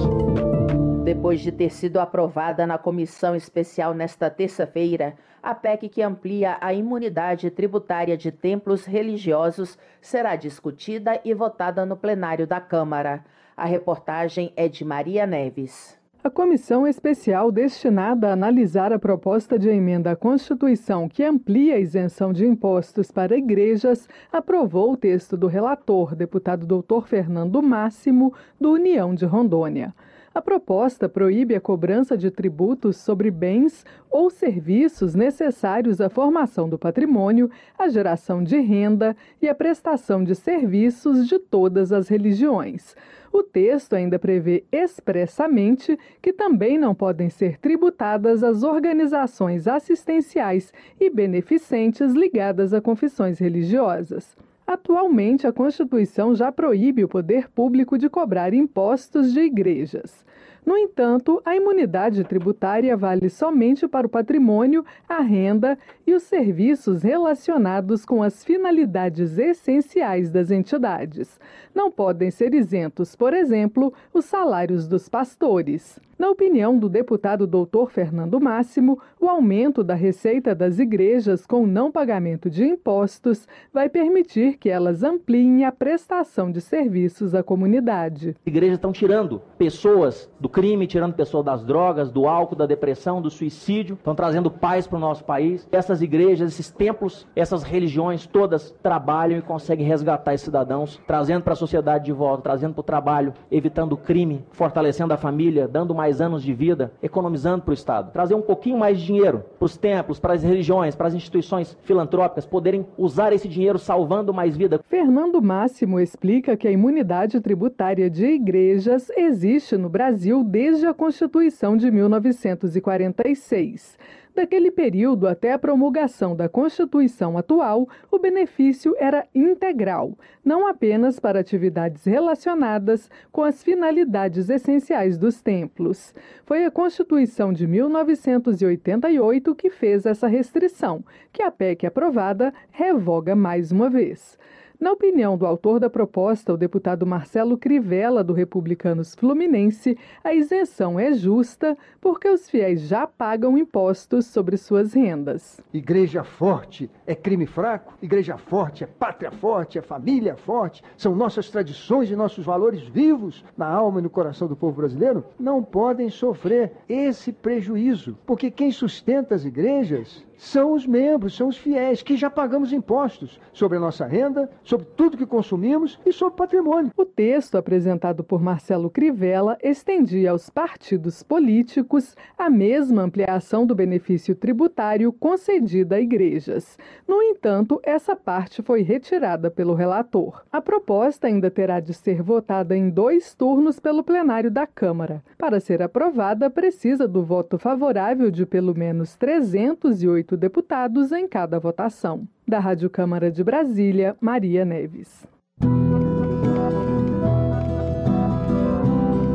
Depois 1.04 1.41
de 1.41 1.52
ter 1.52 1.72
sido 1.72 2.00
aprovada 2.00 2.68
na 2.68 2.78
comissão 2.78 3.36
especial 3.36 3.95
nesta 3.95 4.30
terça-feira, 4.30 5.16
a 5.41 5.56
PEC 5.56 5.89
que 5.89 6.04
amplia 6.04 6.56
a 6.62 6.72
imunidade 6.72 7.50
tributária 7.50 8.16
de 8.16 8.32
templos 8.32 8.86
religiosos 8.86 9.76
será 10.00 10.36
discutida 10.36 11.20
e 11.26 11.34
votada 11.34 11.84
no 11.84 11.97
plenário 11.97 12.45
da 12.45 12.62
Câmara. 12.62 13.26
A 13.58 13.66
reportagem 13.66 14.54
é 14.56 14.68
de 14.68 14.86
Maria 14.86 15.26
Neves. 15.26 15.99
A 16.22 16.30
comissão 16.30 16.86
especial 16.86 17.49
destinada 17.49 18.28
a 18.28 18.34
analisar 18.34 18.91
a 18.91 18.99
proposta 18.99 19.57
de 19.57 19.70
emenda 19.70 20.11
à 20.11 20.15
Constituição 20.17 21.07
que 21.07 21.24
amplia 21.24 21.76
a 21.76 21.80
isenção 21.80 22.34
de 22.34 22.45
impostos 22.45 23.09
para 23.09 23.38
igrejas 23.38 24.05
aprovou 24.30 24.91
o 24.91 24.97
texto 24.97 25.38
do 25.38 25.47
relator, 25.47 26.13
deputado 26.17 26.65
Dr. 26.65 27.07
Fernando 27.07 27.61
Máximo, 27.63 28.34
do 28.59 28.74
União 28.74 29.15
de 29.15 29.26
Rondônia. 29.26 29.95
A 30.34 30.42
proposta 30.42 31.10
proíbe 31.10 31.56
a 31.56 31.62
cobrança 31.62 32.16
de 32.16 32.30
tributos 32.30 32.98
sobre 32.98 33.32
bens 33.32 33.84
ou 34.12 34.30
serviços 34.30 35.16
necessários 35.16 36.00
à 36.00 36.08
formação 36.08 36.70
do 36.70 36.78
patrimônio, 36.78 37.50
à 37.78 37.90
geração 37.90 38.44
de 38.44 38.60
renda 38.60 39.18
e 39.42 39.50
à 39.50 39.56
prestação 39.56 40.24
de 40.24 40.36
serviços 40.36 41.28
de 41.28 41.40
todas 41.40 41.92
as 41.92 42.08
religiões. 42.08 42.96
O 43.34 43.42
texto 43.42 43.94
ainda 43.94 44.20
prevê 44.20 44.64
expressamente 44.72 45.98
que 46.22 46.32
também 46.32 46.78
não 46.78 46.94
podem 46.94 47.30
ser 47.30 47.58
tributadas 47.58 48.44
as 48.44 48.64
organizações 48.64 49.68
assistenciais 49.68 50.72
e 51.00 51.10
beneficentes 51.10 52.14
ligadas 52.14 52.72
a 52.74 52.80
confissões 52.80 53.40
religiosas. 53.40 54.38
Atualmente, 54.72 55.47
a 55.47 55.51
Constituição 55.51 56.36
já 56.36 56.51
proíbe 56.51 57.03
o 57.03 57.07
poder 57.07 57.49
público 57.49 57.97
de 57.97 58.07
cobrar 58.07 58.53
impostos 58.53 59.34
de 59.34 59.39
igrejas. 59.39 60.24
No 60.63 60.78
entanto, 60.78 61.41
a 61.43 61.55
imunidade 61.55 62.24
tributária 62.24 62.95
vale 62.95 63.32
somente 63.32 63.88
para 63.88 64.05
o 64.05 64.09
patrimônio, 64.09 64.86
a 65.07 65.22
renda 65.22 65.76
e 66.05 66.13
os 66.13 66.22
serviços 66.22 67.01
relacionados 67.01 68.05
com 68.05 68.22
as 68.22 68.43
finalidades 68.43 69.39
essenciais 69.39 70.30
das 70.30 70.51
entidades. 70.51 71.39
Não 71.74 71.89
podem 71.89 72.30
ser 72.30 72.53
isentos, 72.53 73.15
por 73.15 73.34
exemplo, 73.34 73.91
os 74.13 74.26
salários 74.26 74.88
dos 74.88 75.09
pastores. 75.09 75.99
Na 76.20 76.30
opinião 76.30 76.78
do 76.78 76.89
deputado 76.89 77.47
doutor 77.47 77.89
Fernando 77.89 78.41
Máximo, 78.41 78.99
o 79.22 79.30
aumento 79.30 79.82
da 79.82 79.93
receita 79.93 80.53
das 80.53 80.78
igrejas 80.78 81.47
com 81.47 81.65
não 81.65 81.89
pagamento 81.89 82.49
de 82.49 82.65
impostos 82.65 83.47
vai 83.74 83.88
permitir 83.88 84.57
que 84.57 84.70
elas 84.70 85.01
ampliem 85.01 85.63
a 85.63 85.72
prestação 85.72 86.51
de 86.51 86.59
serviços 86.59 87.34
à 87.34 87.41
comunidade. 87.41 88.32
As 88.32 88.47
igrejas 88.47 88.76
estão 88.76 88.91
tirando 88.91 89.41
pessoas 89.57 90.30
do 90.41 90.49
crime, 90.49 90.88
tirando 90.88 91.13
pessoas 91.13 91.45
das 91.45 91.63
drogas, 91.63 92.11
do 92.11 92.28
álcool, 92.28 92.57
da 92.57 92.65
depressão, 92.65 93.22
do 93.22 93.30
suicídio, 93.30 93.95
estão 93.95 94.13
trazendo 94.13 94.51
paz 94.51 94.86
para 94.86 94.97
o 94.97 94.99
nosso 94.99 95.24
país. 95.24 95.65
Essas 95.72 96.01
igrejas, 96.01 96.51
esses 96.51 96.70
templos, 96.70 97.26
essas 97.34 97.63
religiões 97.63 98.28
todas 98.28 98.76
trabalham 98.84 99.39
e 99.39 99.41
conseguem 99.41 99.88
resgatar 99.88 100.34
esses 100.34 100.43
cidadãos, 100.43 101.01
trazendo 101.07 101.43
para 101.43 101.53
a 101.53 101.55
sociedade 101.55 102.03
de 102.03 102.11
volta, 102.11 102.43
trazendo 102.43 102.74
para 102.74 102.82
o 102.82 102.84
trabalho, 102.84 103.34
evitando 103.49 103.93
o 103.93 103.97
crime, 103.97 104.43
fortalecendo 104.51 105.13
a 105.13 105.17
família, 105.17 105.65
dando 105.65 105.95
mais 105.95 106.09
mais 106.10 106.20
anos 106.20 106.41
de 106.41 106.51
vida 106.51 106.91
economizando 107.03 107.62
para 107.62 107.70
o 107.70 107.74
Estado. 107.74 108.12
Trazer 108.12 108.34
um 108.34 108.41
pouquinho 108.41 108.80
mais 108.80 108.99
de 108.99 109.05
dinheiro 109.05 109.45
para 109.60 109.66
os 109.66 109.78
templos, 109.78 110.20
para 110.20 110.34
as 110.34 110.41
religiões, 110.41 110.95
para 110.95 111.07
as 111.07 111.14
instituições 111.14 111.78
filantrópicas 111.84 112.47
poderem 112.47 112.84
usar 112.97 113.32
esse 113.32 113.47
dinheiro 113.47 113.78
salvando 113.78 114.34
mais 114.34 114.57
vida. 114.57 114.80
Fernando 114.89 115.39
Máximo 115.39 115.99
explica 115.99 116.57
que 116.57 116.68
a 116.68 116.72
imunidade 116.72 117.39
tributária 117.39 118.10
de 118.10 118.26
igrejas 118.26 119.12
existe 119.16 119.78
no 119.78 119.88
Brasil 119.88 120.43
desde 120.43 120.88
a 120.88 120.95
Constituição 120.95 121.78
de 121.78 121.91
1946. 121.91 123.95
Daquele 124.40 124.72
período 124.72 125.28
até 125.28 125.52
a 125.52 125.60
promulgação 125.60 126.34
da 126.34 126.48
Constituição 126.48 127.38
atual, 127.38 127.90
o 128.10 128.18
benefício 128.18 128.96
era 128.98 129.28
integral, 129.36 130.18
não 130.46 130.66
apenas 130.66 131.20
para 131.20 131.42
atividades 131.42 132.06
relacionadas 132.06 133.12
com 133.34 133.44
as 133.44 133.62
finalidades 133.62 134.50
essenciais 134.50 135.18
dos 135.18 135.42
templos. 135.42 136.16
Foi 136.46 136.64
a 136.64 136.72
Constituição 136.72 137.52
de 137.52 137.68
1988 137.68 139.54
que 139.56 139.70
fez 139.70 140.06
essa 140.06 140.30
restrição, 140.30 141.04
que 141.34 141.44
a 141.44 141.52
PEC 141.52 141.86
aprovada 141.88 142.54
revoga 142.72 143.36
mais 143.36 143.74
uma 143.74 143.90
vez. 143.90 144.40
Na 144.80 144.94
opinião 144.94 145.38
do 145.38 145.46
autor 145.46 145.78
da 145.78 145.90
proposta, 145.90 146.54
o 146.54 146.58
deputado 146.58 147.06
Marcelo 147.06 147.58
Crivella, 147.58 148.24
do 148.24 148.32
Republicanos 148.32 149.14
Fluminense, 149.14 149.98
a 150.24 150.34
isenção 150.34 150.98
é 150.98 151.12
justa 151.12 151.78
porque 152.00 152.30
os 152.30 152.50
fiéis 152.50 152.84
já 152.84 153.06
pagam 153.06 153.58
impostos 153.58 154.28
sobre 154.28 154.56
suas 154.56 154.94
rendas. 154.94 155.60
Igreja 155.74 156.24
forte 156.24 156.90
é 157.06 157.14
crime 157.14 157.46
fraco, 157.46 157.94
igreja 158.02 158.38
forte 158.38 158.86
é 158.86 158.88
pátria 158.88 159.32
forte, 159.32 159.78
é 159.78 159.82
família 159.82 160.38
forte, 160.38 160.82
são 160.96 161.14
nossas 161.14 161.50
tradições 161.50 162.10
e 162.10 162.16
nossos 162.16 162.46
valores 162.46 162.82
vivos 162.84 163.44
na 163.58 163.68
alma 163.68 164.00
e 164.00 164.04
no 164.04 164.10
coração 164.10 164.48
do 164.48 164.56
povo 164.56 164.78
brasileiro, 164.78 165.26
não 165.38 165.62
podem 165.62 166.10
sofrer 166.10 166.72
esse 166.88 167.34
prejuízo, 167.34 168.18
porque 168.26 168.50
quem 168.50 168.72
sustenta 168.72 169.36
as 169.36 169.44
igrejas 169.44 170.26
são 170.40 170.72
os 170.72 170.88
membros, 170.88 171.36
são 171.36 171.50
os 171.50 171.58
fiéis, 171.58 172.02
que 172.02 172.16
já 172.16 172.30
pagamos 172.30 172.72
impostos 172.72 173.40
sobre 173.52 173.78
a 173.78 173.82
nossa 173.82 174.06
renda, 174.06 174.50
sobre 174.64 174.86
tudo 174.96 175.18
que 175.18 175.26
consumimos 175.26 176.00
e 176.06 176.14
sobre 176.14 176.38
patrimônio. 176.38 176.94
O 176.96 177.04
texto 177.04 177.58
apresentado 177.58 178.24
por 178.24 178.42
Marcelo 178.42 178.90
Crivella 178.90 179.58
estendia 179.62 180.32
aos 180.32 180.50
partidos 180.50 181.22
políticos 181.22 182.16
a 182.38 182.50
mesma 182.50 183.02
ampliação 183.02 183.66
do 183.66 183.76
benefício 183.76 184.34
tributário 184.34 185.12
concedida 185.12 185.98
a 185.98 186.00
igrejas. 186.00 186.78
No 187.06 187.22
entanto, 187.22 187.82
essa 187.84 188.16
parte 188.16 188.62
foi 188.62 188.82
retirada 188.82 189.52
pelo 189.52 189.74
relator. 189.74 190.46
A 190.50 190.62
proposta 190.62 191.28
ainda 191.28 191.52
terá 191.52 191.82
de 191.82 191.94
ser 191.94 192.22
votada 192.22 192.78
em 192.78 192.90
dois 192.90 193.36
turnos 193.36 193.78
pelo 193.78 194.06
plenário 194.06 194.50
da 194.50 194.66
Câmara. 194.66 195.22
Para 195.38 195.60
ser 195.60 195.82
aprovada, 195.82 196.50
precisa 196.50 197.10
do 197.10 197.24
voto 197.24 197.58
favorável 197.58 198.32
de 198.32 198.46
pelo 198.46 198.74
menos 198.74 199.18
308 199.18 200.29
oito 200.30 200.38
deputados 200.38 201.12
em 201.12 201.28
cada 201.28 201.60
votação. 201.60 202.28
Da 202.48 202.60
Rádio 202.60 202.90
Câmara 202.90 203.32
de 203.32 203.44
Brasília, 203.44 204.16
Maria 204.22 204.64
Neves. 204.64 205.26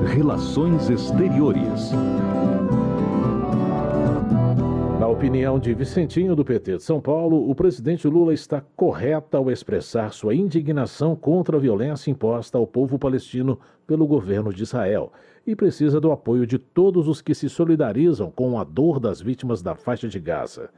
Relações 0.06 0.88
Exteriores. 0.88 1.90
Na 5.00 5.08
opinião 5.08 5.58
de 5.58 5.74
Vicentinho 5.74 6.36
do 6.36 6.44
PT 6.44 6.76
de 6.76 6.82
São 6.84 7.00
Paulo, 7.00 7.50
o 7.50 7.54
presidente 7.54 8.06
Lula 8.06 8.32
está 8.32 8.62
correto 8.76 9.36
ao 9.36 9.50
expressar 9.50 10.12
sua 10.12 10.34
indignação 10.34 11.16
contra 11.16 11.56
a 11.56 11.60
violência 11.60 12.10
imposta 12.10 12.56
ao 12.56 12.66
povo 12.66 12.98
palestino 12.98 13.58
pelo 13.84 14.06
governo 14.06 14.52
de 14.52 14.62
Israel 14.62 15.12
e 15.46 15.54
precisa 15.54 16.00
do 16.00 16.10
apoio 16.10 16.46
de 16.46 16.58
todos 16.58 17.08
os 17.08 17.20
que 17.20 17.34
se 17.34 17.48
solidarizam 17.48 18.30
com 18.30 18.58
a 18.58 18.64
dor 18.64 18.98
das 18.98 19.20
vítimas 19.20 19.62
da 19.62 19.74
faixa 19.74 20.08
de 20.08 20.18
Gaza. 20.18 20.70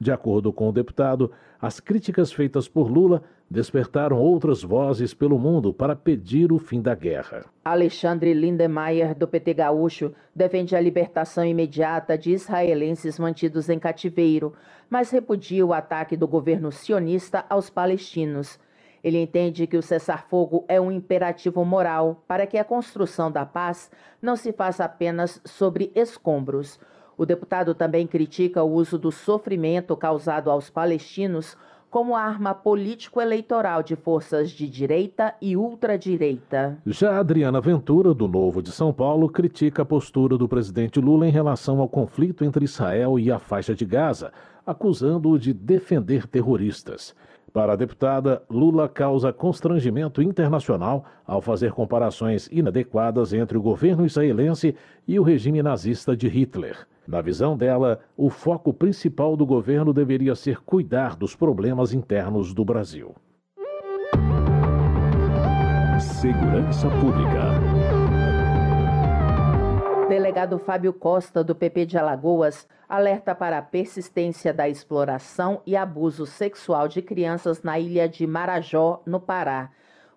De 0.00 0.10
acordo 0.10 0.50
com 0.50 0.68
o 0.68 0.72
deputado, 0.72 1.30
as 1.60 1.78
críticas 1.78 2.32
feitas 2.32 2.66
por 2.66 2.90
Lula 2.90 3.22
despertaram 3.50 4.16
outras 4.16 4.62
vozes 4.62 5.12
pelo 5.12 5.38
mundo 5.38 5.74
para 5.74 5.94
pedir 5.94 6.52
o 6.52 6.58
fim 6.58 6.80
da 6.80 6.94
guerra. 6.94 7.44
Alexandre 7.62 8.32
Lindemeyer, 8.32 9.14
do 9.14 9.28
PT 9.28 9.54
Gaúcho, 9.54 10.14
defende 10.34 10.74
a 10.74 10.80
libertação 10.80 11.44
imediata 11.44 12.16
de 12.16 12.32
israelenses 12.32 13.18
mantidos 13.18 13.68
em 13.68 13.78
cativeiro, 13.78 14.54
mas 14.88 15.10
repudia 15.10 15.66
o 15.66 15.74
ataque 15.74 16.16
do 16.16 16.26
governo 16.26 16.72
sionista 16.72 17.44
aos 17.50 17.68
palestinos. 17.68 18.58
Ele 19.02 19.20
entende 19.20 19.66
que 19.66 19.76
o 19.76 19.82
cessar-fogo 19.82 20.64
é 20.68 20.80
um 20.80 20.90
imperativo 20.90 21.64
moral 21.64 22.22
para 22.28 22.46
que 22.46 22.58
a 22.58 22.64
construção 22.64 23.30
da 23.30 23.46
paz 23.46 23.90
não 24.20 24.36
se 24.36 24.52
faça 24.52 24.84
apenas 24.84 25.40
sobre 25.44 25.90
escombros. 25.94 26.78
O 27.16 27.26
deputado 27.26 27.74
também 27.74 28.06
critica 28.06 28.62
o 28.62 28.72
uso 28.72 28.98
do 28.98 29.10
sofrimento 29.10 29.96
causado 29.96 30.50
aos 30.50 30.70
palestinos 30.70 31.56
como 31.90 32.14
arma 32.14 32.54
político-eleitoral 32.54 33.82
de 33.82 33.96
forças 33.96 34.50
de 34.50 34.68
direita 34.68 35.34
e 35.42 35.56
ultradireita. 35.56 36.78
Já 36.86 37.18
Adriana 37.18 37.60
Ventura, 37.60 38.14
do 38.14 38.28
Novo 38.28 38.62
de 38.62 38.70
São 38.70 38.92
Paulo, 38.92 39.28
critica 39.28 39.82
a 39.82 39.84
postura 39.84 40.38
do 40.38 40.48
presidente 40.48 41.00
Lula 41.00 41.26
em 41.26 41.32
relação 41.32 41.80
ao 41.80 41.88
conflito 41.88 42.44
entre 42.44 42.64
Israel 42.64 43.18
e 43.18 43.30
a 43.30 43.40
faixa 43.40 43.74
de 43.74 43.84
Gaza, 43.84 44.32
acusando-o 44.64 45.36
de 45.36 45.52
defender 45.52 46.28
terroristas. 46.28 47.14
Para 47.52 47.72
a 47.72 47.76
deputada, 47.76 48.42
Lula 48.48 48.88
causa 48.88 49.32
constrangimento 49.32 50.22
internacional 50.22 51.04
ao 51.26 51.42
fazer 51.42 51.72
comparações 51.72 52.48
inadequadas 52.52 53.32
entre 53.32 53.58
o 53.58 53.62
governo 53.62 54.06
israelense 54.06 54.74
e 55.06 55.18
o 55.18 55.22
regime 55.22 55.62
nazista 55.62 56.16
de 56.16 56.28
Hitler. 56.28 56.86
Na 57.08 57.20
visão 57.20 57.56
dela, 57.56 57.98
o 58.16 58.30
foco 58.30 58.72
principal 58.72 59.36
do 59.36 59.44
governo 59.44 59.92
deveria 59.92 60.36
ser 60.36 60.60
cuidar 60.60 61.16
dos 61.16 61.34
problemas 61.34 61.92
internos 61.92 62.54
do 62.54 62.64
Brasil. 62.64 63.16
Segurança 65.98 66.88
Pública. 66.88 67.59
Delegado 70.10 70.58
Fábio 70.58 70.92
Costa, 70.92 71.44
do 71.44 71.54
PP 71.54 71.86
de 71.86 71.96
Alagoas, 71.96 72.66
alerta 72.88 73.32
para 73.32 73.58
a 73.58 73.62
persistência 73.62 74.52
da 74.52 74.68
exploração 74.68 75.62
e 75.64 75.76
abuso 75.76 76.26
sexual 76.26 76.88
de 76.88 77.00
crianças 77.00 77.62
na 77.62 77.78
ilha 77.78 78.08
de 78.08 78.26
Marajó, 78.26 79.04
no 79.06 79.20
Pará. 79.20 79.70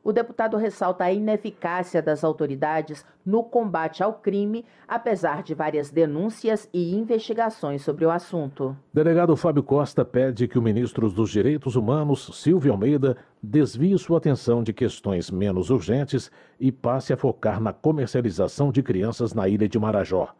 O 0.04 0.12
deputado 0.12 0.58
ressalta 0.58 1.06
a 1.06 1.14
ineficácia 1.14 2.02
das 2.02 2.26
autoridades 2.26 3.06
no 3.26 3.42
combate 3.42 4.04
ao 4.04 4.16
crime, 4.16 4.66
apesar 4.86 5.42
de 5.42 5.56
várias 5.56 5.90
denúncias 5.90 6.68
e 6.74 6.94
investigações 6.94 7.84
sobre 7.84 8.06
o 8.06 8.12
assunto. 8.12 8.76
Delegado 8.94 9.34
Fábio 9.38 9.64
Costa 9.64 10.04
pede 10.04 10.46
que 10.46 10.60
o 10.60 10.62
ministro 10.62 11.10
dos 11.10 11.32
Direitos 11.32 11.78
Humanos, 11.78 12.30
Silvio 12.34 12.74
Almeida, 12.74 13.16
desvie 13.42 13.98
sua 13.98 14.18
atenção 14.18 14.62
de 14.62 14.74
questões 14.74 15.32
menos 15.32 15.70
urgentes 15.70 16.30
e 16.60 16.70
passe 16.70 17.14
a 17.14 17.18
focar 17.18 17.62
na 17.62 17.72
comercialização 17.72 18.74
de 18.74 18.84
crianças 18.84 19.34
na 19.34 19.48
ilha 19.48 19.70
de 19.70 19.80
Marajó. 19.80 20.36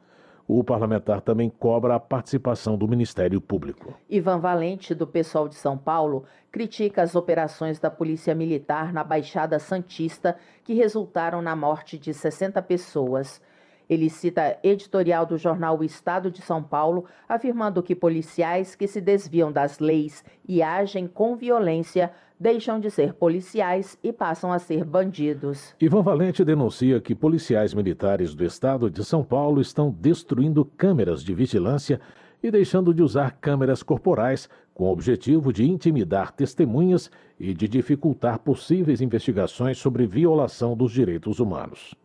O 0.48 0.62
parlamentar 0.64 1.22
também 1.22 1.50
cobra 1.50 1.96
a 1.96 2.00
participação 2.00 2.78
do 2.78 2.88
Ministério 2.88 3.40
Público. 3.40 3.94
Ivan 4.10 4.40
Valente, 4.40 4.94
do 4.94 5.08
Pessoal 5.08 5.48
de 5.48 5.56
São 5.56 5.78
Paulo, 5.78 6.26
critica 6.52 7.02
as 7.02 7.16
operações 7.16 7.80
da 7.80 7.90
Polícia 7.90 8.36
Militar 8.36 8.92
na 8.92 9.04
Baixada 9.04 9.58
Santista 9.58 10.36
que 10.64 10.74
resultaram 10.74 11.42
na 11.42 11.56
morte 11.56 11.98
de 11.98 12.14
60 12.14 12.62
pessoas. 12.62 13.42
Ele 13.90 14.10
cita 14.10 14.58
editorial 14.64 15.26
do 15.26 15.38
jornal 15.38 15.80
O 15.80 15.84
Estado 15.84 16.30
de 16.30 16.42
São 16.42 16.62
Paulo, 16.62 17.06
afirmando 17.28 17.82
que 17.82 17.96
policiais 17.96 18.76
que 18.76 18.88
se 18.88 19.00
desviam 19.00 19.52
das 19.52 19.80
leis 19.80 20.26
e 20.48 20.62
agem 20.62 21.08
com 21.08 21.36
violência 21.38 22.12
deixam 22.40 22.80
de 22.80 22.90
ser 22.90 23.14
policiais 23.14 23.98
e 24.04 24.12
passam 24.12 24.52
a 24.52 24.60
ser 24.60 24.84
bandidos. 24.84 25.76
Ivan 25.80 26.02
Valente 26.02 26.44
denuncia 26.44 27.00
que 27.00 27.16
policiais 27.16 27.74
militares 27.74 28.36
do 28.36 28.44
estado 28.44 28.90
de 28.90 29.04
São 29.04 29.24
Paulo 29.24 29.62
estão 29.62 29.90
destruindo 29.90 30.66
câmeras 30.66 31.24
de 31.24 31.34
vigilância 31.34 32.00
e 32.42 32.52
deixando 32.52 32.94
de 32.94 33.02
usar 33.02 33.38
câmeras 33.40 33.82
corporais 33.82 34.50
com 34.74 34.86
o 34.86 34.92
objetivo 34.92 35.54
de 35.54 35.70
intimidar 35.70 36.32
testemunhas 36.32 37.10
e 37.40 37.54
de 37.54 37.68
dificultar 37.68 38.40
possíveis 38.40 39.02
investigações 39.02 39.78
sobre 39.78 40.06
violação 40.06 40.76
dos 40.76 40.92
direitos 40.92 41.40
humanos. 41.40 41.96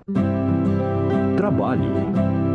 Trabalho. 1.36 2.47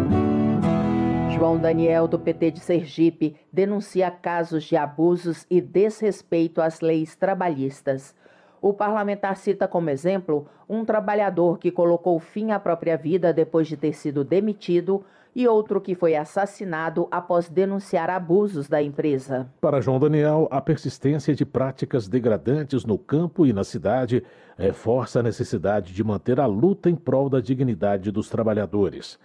João 1.44 1.60
Daniel, 1.60 2.08
do 2.08 2.18
PT 2.18 2.52
de 2.52 2.60
Sergipe, 2.62 3.36
denuncia 3.52 4.10
casos 4.10 4.64
de 4.64 4.78
abusos 4.78 5.46
e 5.50 5.60
desrespeito 5.60 6.62
às 6.62 6.80
leis 6.80 7.18
trabalhistas. 7.18 8.16
O 8.62 8.72
parlamentar 8.74 9.36
cita 9.36 9.68
como 9.68 9.90
exemplo 9.90 10.48
um 10.70 10.86
trabalhador 10.86 11.60
que 11.60 11.70
colocou 11.70 12.18
fim 12.18 12.52
à 12.52 12.60
própria 12.62 12.96
vida 12.96 13.34
depois 13.34 13.68
de 13.68 13.76
ter 13.76 13.92
sido 13.92 14.24
demitido 14.24 15.04
e 15.36 15.46
outro 15.46 15.82
que 15.82 15.96
foi 15.96 16.16
assassinado 16.16 17.10
após 17.12 17.50
denunciar 17.50 18.10
abusos 18.10 18.70
da 18.70 18.82
empresa. 18.82 19.46
Para 19.60 19.82
João 19.82 20.00
Daniel, 20.00 20.48
a 20.50 20.62
persistência 20.62 21.36
de 21.36 21.46
práticas 21.46 22.08
degradantes 22.08 22.86
no 22.86 22.98
campo 22.98 23.46
e 23.46 23.52
na 23.52 23.66
cidade 23.66 24.24
reforça 24.58 25.20
a 25.20 25.24
necessidade 25.24 25.94
de 25.94 26.04
manter 26.06 26.40
a 26.40 26.46
luta 26.46 26.90
em 26.90 26.96
prol 26.96 27.30
da 27.30 27.42
dignidade 27.42 28.12
dos 28.14 28.30
trabalhadores. 28.30 29.20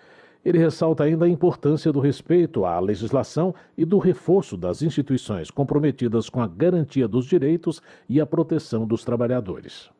Ele 0.45 0.59
ressalta 0.59 1.05
ainda 1.05 1.25
a 1.25 1.29
importância 1.29 1.93
do 1.93 2.01
respeito 2.01 2.65
à 2.65 2.79
legislação 2.79 3.55
e 3.77 3.85
do 3.85 3.99
reforço 3.99 4.57
das 4.57 4.83
instituições 4.83 5.51
comprometidas 5.51 6.31
com 6.31 6.41
a 6.41 6.47
garantia 6.47 7.09
dos 7.09 7.27
direitos 7.27 7.83
e 8.09 8.21
a 8.21 8.27
proteção 8.27 8.87
dos 8.87 9.05
trabalhadores. 9.05 9.91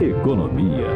Economia. 0.00 0.86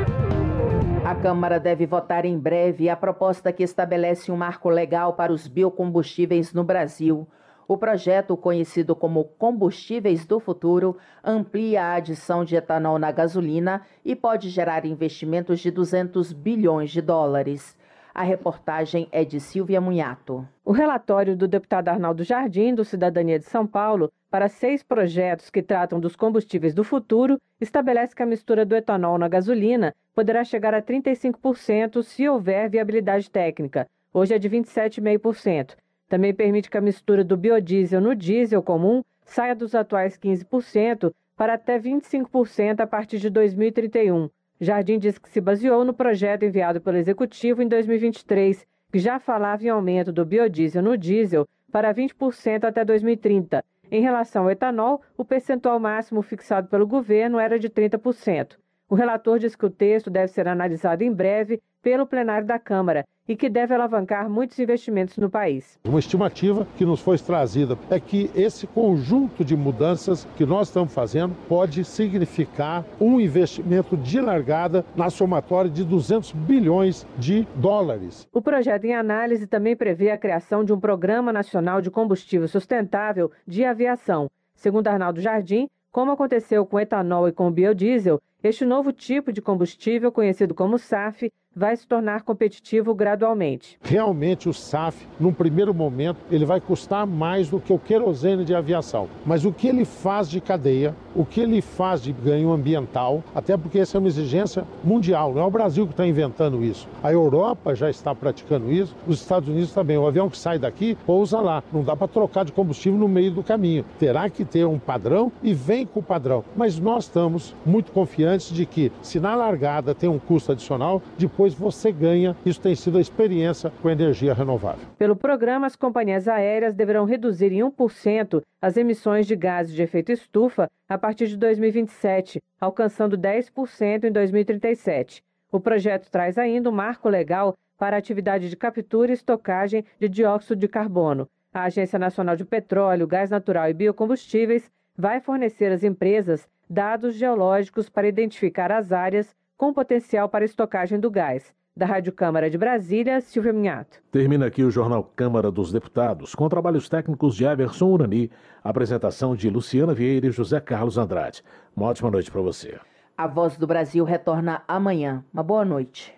A 1.05 1.15
Câmara 1.15 1.59
deve 1.59 1.87
votar 1.87 2.25
em 2.25 2.39
breve 2.39 2.89
a 2.89 2.97
proposta 2.97 3.53
que 3.53 3.63
estabelece 3.63 4.31
um 4.31 4.37
marco 4.37 4.69
legal 4.69 5.15
para 5.15 5.33
os 5.33 5.47
biocombustíveis 5.47 6.53
no 6.53 6.65
Brasil. 6.65 7.27
O 7.69 7.77
projeto, 7.77 8.35
conhecido 8.35 8.97
como 8.97 9.25
Combustíveis 9.25 10.25
do 10.25 10.41
Futuro, 10.41 10.97
amplia 11.23 11.85
a 11.85 11.95
adição 11.97 12.43
de 12.43 12.57
etanol 12.57 12.99
na 12.99 13.13
gasolina 13.13 13.83
e 14.03 14.17
pode 14.17 14.49
gerar 14.49 14.87
investimentos 14.87 15.61
de 15.61 15.71
200 15.71 16.33
bilhões 16.33 16.91
de 16.91 17.03
dólares. 17.03 17.77
A 18.15 18.23
reportagem 18.23 19.07
é 19.13 19.23
de 19.23 19.39
Silvia 19.39 19.83
Munhato. 19.83 20.49
O 20.65 20.73
relatório 20.73 21.37
do 21.37 21.47
deputado 21.47 21.91
Arnaldo 21.91 22.25
Jardim, 22.25 22.75
do 22.75 22.87
Cidadania 22.87 23.39
de 23.39 23.45
São 23.45 23.67
Paulo, 23.67 24.11
para 24.31 24.49
seis 24.49 24.83
projetos 24.83 25.51
que 25.51 25.63
tratam 25.63 26.01
dos 26.01 26.17
combustíveis 26.17 26.73
do 26.73 26.83
futuro, 26.83 27.39
estabelece 27.61 28.17
que 28.17 28.23
a 28.23 28.27
mistura 28.27 28.65
do 28.65 28.75
etanol 28.75 29.19
na 29.19 29.29
gasolina 29.29 29.95
poderá 30.15 30.43
chegar 30.43 30.73
a 30.73 30.81
35% 30.81 32.03
se 32.03 32.27
houver 32.27 32.71
viabilidade 32.71 33.31
técnica. 33.31 33.87
Hoje 34.11 34.35
é 34.35 34.39
de 34.39 34.49
27,5%. 34.49 35.77
Também 36.09 36.33
permite 36.33 36.71
que 36.71 36.79
a 36.79 36.81
mistura 36.81 37.23
do 37.23 37.37
biodiesel 37.37 38.01
no 38.01 38.15
diesel 38.15 38.63
comum 38.63 39.05
saia 39.25 39.55
dos 39.55 39.75
atuais 39.75 40.19
15% 40.19 41.13
para 41.37 41.55
até 41.55 41.79
25% 41.79 42.81
a 42.81 42.87
partir 42.87 43.19
de 43.19 43.29
2031. 43.29 44.31
Jardim 44.61 44.99
diz 44.99 45.19
que 45.19 45.29
se 45.29 45.41
baseou 45.41 45.85
no 45.85 45.93
projeto 45.93 46.45
enviado 46.45 46.81
pelo 46.81 46.97
Executivo 46.97 47.63
em 47.63 47.69
2023, 47.69 48.67
que 48.91 48.99
já 48.99 49.21
falava 49.21 49.63
em 49.63 49.69
aumento 49.69 50.11
do 50.11 50.25
biodiesel 50.25 50.83
no 50.83 50.97
diesel 50.97 51.47
para 51.71 51.95
20% 51.95 52.65
até 52.65 52.85
2030. 52.85 53.63
Em 53.91 54.01
relação 54.01 54.45
ao 54.45 54.51
etanol, 54.51 55.03
o 55.17 55.25
percentual 55.25 55.79
máximo 55.79 56.23
fixado 56.23 56.69
pelo 56.69 56.87
governo 56.87 57.39
era 57.39 57.59
de 57.59 57.69
30%. 57.69 58.57
O 58.89 58.95
relator 58.95 59.39
diz 59.39 59.55
que 59.55 59.67
o 59.67 59.71
texto 59.71 60.11
deve 60.11 60.29
ser 60.29 60.49
analisado 60.49 61.05
em 61.05 61.13
breve 61.13 61.61
pelo 61.83 62.07
plenário 62.07 62.47
da 62.47 62.59
Câmara 62.59 63.05
e 63.29 63.37
que 63.37 63.51
deve 63.51 63.75
alavancar 63.75 64.31
muitos 64.31 64.59
investimentos 64.59 65.19
no 65.19 65.29
país. 65.29 65.79
Uma 65.85 65.99
estimativa 65.99 66.67
que 66.77 66.87
nos 66.87 67.01
foi 67.01 67.19
trazida 67.19 67.79
é 67.91 68.01
que 68.01 68.31
esse 68.35 68.67
conjunto 68.67 69.45
de 69.45 69.55
mudanças 69.55 70.27
que 70.37 70.47
nós 70.47 70.69
estamos 70.69 70.95
fazendo 70.95 71.37
pode 71.47 71.85
significar 71.85 72.85
um 72.99 73.21
investimento 73.21 73.97
de 73.97 74.21
largada 74.21 74.85
na 74.97 75.11
somatória 75.11 75.71
de 75.71 75.85
200 75.85 76.33
bilhões 76.33 77.07
de 77.19 77.47
dólares. 77.55 78.27
O 78.33 78.41
projeto 78.41 78.85
em 78.85 78.95
análise 78.95 79.47
também 79.47 79.77
prevê 79.77 80.11
a 80.11 80.19
criação 80.19 80.65
de 80.65 80.73
um 80.73 80.81
Programa 80.81 81.33
Nacional 81.33 81.83
de 81.83 81.91
Combustível 81.91 82.49
Sustentável 82.49 83.31
de 83.47 83.65
Aviação. 83.65 84.31
Segundo 84.55 84.89
Arnaldo 84.89 85.21
Jardim, 85.21 85.69
como 85.91 86.13
aconteceu 86.13 86.65
com 86.65 86.81
etanol 86.81 87.29
e 87.29 87.33
com 87.33 87.51
biodiesel, 87.51 88.21
este 88.43 88.65
novo 88.65 88.93
tipo 88.93 89.33
de 89.33 89.43
combustível, 89.43 90.13
conhecido 90.13 90.55
como 90.55 90.79
SAF, 90.79 91.33
vai 91.59 91.77
se 91.77 91.87
tornar 91.87 92.23
competitivo 92.23 92.95
gradualmente. 92.95 93.77
Realmente 93.83 94.49
o 94.49 94.55
SAF, 94.55 95.07
num 95.19 95.33
primeiro 95.33 95.75
momento, 95.75 96.19
ele 96.31 96.45
vai 96.45 96.61
custar 96.61 97.05
mais 97.05 97.49
do 97.49 97.59
que 97.59 97.73
o 97.73 97.79
querosene 97.79 98.45
de 98.45 98.55
aviação. 98.55 99.09
Mas 99.27 99.45
o 99.45 99.53
que 99.53 99.67
ele 99.67 99.85
faz 99.85 100.31
de 100.31 100.41
cadeia, 100.41 100.95
o 101.17 101.25
que 101.25 101.41
ele 101.41 101.61
faz 101.61 102.01
de 102.01 102.13
ganho 102.13 102.53
ambiental, 102.53 103.25
até 103.35 103.57
porque 103.57 103.81
essa 103.81 103.97
é 103.97 103.99
uma 103.99 104.07
exigência 104.07 104.65
mundial, 104.85 105.35
não 105.35 105.43
é 105.43 105.45
o 105.45 105.51
Brasil 105.51 105.85
que 105.85 105.93
está 105.93 106.07
inventando 106.07 106.63
isso. 106.63 106.89
A 107.03 107.13
Europa 107.13 107.75
já 107.75 107.91
está 107.91 108.15
praticando 108.15 108.71
isso, 108.71 108.95
os 109.07 109.21
Estados 109.21 109.49
Unidos 109.49 109.73
também. 109.73 109.99
O 109.99 110.07
avião 110.07 110.31
que 110.31 110.39
sai 110.39 110.59
daqui 110.59 110.97
pousa 111.05 111.41
lá. 111.41 111.63
Não 111.73 111.83
dá 111.83 111.97
para 111.97 112.07
trocar 112.07 112.45
de 112.45 112.53
combustível 112.53 112.99
no 112.99 113.09
meio 113.09 113.33
do 113.33 113.43
caminho. 113.43 113.85
Terá 113.99 114.31
que 114.31 114.45
ter 114.45 114.65
um 114.65 114.79
padrão 114.79 115.33
e 115.43 115.53
vem 115.53 115.85
com 115.85 115.99
o 115.99 116.03
padrão. 116.03 116.45
Mas 116.57 116.79
nós 116.79 117.05
estamos 117.05 117.55
muito 117.67 117.91
confiantes 117.91 118.53
de 118.55 118.65
que, 118.65 118.93
se 119.03 119.19
na 119.19 119.35
largada 119.35 119.95
tem 119.95 120.09
um 120.09 120.19
custo 120.19 120.53
adicional, 120.53 121.03
depois 121.17 121.48
você 121.55 121.93
ganha. 121.93 122.37
Isso 122.45 122.61
tem 122.61 122.75
sido 122.75 122.99
a 122.99 123.01
experiência 123.01 123.73
com 123.83 123.91
energia 123.91 124.35
renovável. 124.35 124.87
Pelo 124.99 125.17
programa, 125.17 125.67
as 125.67 125.77
companhias 125.77 126.29
aéreas 126.29 126.75
deverão 126.75 127.05
reduzir 127.05 127.53
em 127.53 127.61
1% 127.61 128.43
as 128.61 128.77
emissões 128.77 129.27
de 129.27 129.37
gases 129.37 129.75
de 129.75 129.83
efeito 129.83 130.13
estufa 130.13 130.71
a 130.89 130.99
partir 130.99 131.29
de 131.29 131.37
2027, 131.37 132.43
alcançando 132.61 133.17
10% 133.17 134.05
em 134.05 134.13
2037. 134.13 135.23
O 135.51 135.61
projeto 135.61 136.11
traz 136.11 136.37
ainda 136.37 136.69
um 136.69 136.73
marco 136.73 137.09
legal 137.09 137.57
para 137.79 137.97
a 137.97 137.99
atividade 137.99 138.51
de 138.51 138.57
captura 138.57 139.13
e 139.13 139.15
estocagem 139.15 139.85
de 139.99 140.09
dióxido 140.09 140.59
de 140.59 140.69
carbono. 140.69 141.29
A 141.55 141.65
Agência 141.65 141.99
Nacional 141.99 142.37
de 142.37 142.45
Petróleo, 142.45 143.07
Gás 143.07 143.31
Natural 143.31 143.71
e 143.71 143.75
Biocombustíveis 143.75 144.71
vai 144.97 145.21
fornecer 145.21 145.73
às 145.73 145.85
empresas 145.85 146.47
dados 146.69 147.15
geológicos 147.15 147.89
para 147.89 148.09
identificar 148.09 148.71
as 148.71 148.93
áreas 148.93 149.35
com 149.59 149.73
potencial 149.73 150.29
para 150.29 150.45
estocagem 150.45 151.01
do 151.01 151.11
gás. 151.11 151.53
Da 151.77 151.85
Rádio 151.85 152.13
Câmara 152.13 152.49
de 152.49 152.57
Brasília, 152.57 153.21
Silvia 153.21 153.53
Minhato. 153.53 153.99
Termina 154.11 154.47
aqui 154.47 154.65
o 154.65 154.71
Jornal 154.71 155.05
Câmara 155.15 155.51
dos 155.51 155.71
Deputados, 155.71 156.35
com 156.35 156.49
trabalhos 156.49 156.89
técnicos 156.89 157.37
de 157.37 157.45
Everson 157.45 157.87
Urani, 157.87 158.31
apresentação 158.65 159.37
de 159.37 159.49
Luciana 159.49 159.95
Vieira 159.95 160.27
e 160.27 160.33
José 160.33 160.59
Carlos 160.61 160.99
Andrade. 160.99 161.43
Uma 161.77 161.87
ótima 161.87 162.11
noite 162.11 162.31
para 162.31 162.41
você. 162.41 162.79
A 163.17 163.27
Voz 163.27 163.57
do 163.57 163.67
Brasil 163.67 164.05
retorna 164.05 164.63
amanhã. 164.67 165.25
Uma 165.33 165.43
boa 165.43 165.65
noite. 165.65 166.13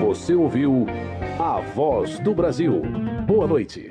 Você 0.00 0.34
ouviu 0.34 0.86
A 1.38 1.60
Voz 1.60 2.18
do 2.20 2.34
Brasil. 2.34 2.82
Boa 3.26 3.46
noite. 3.46 3.90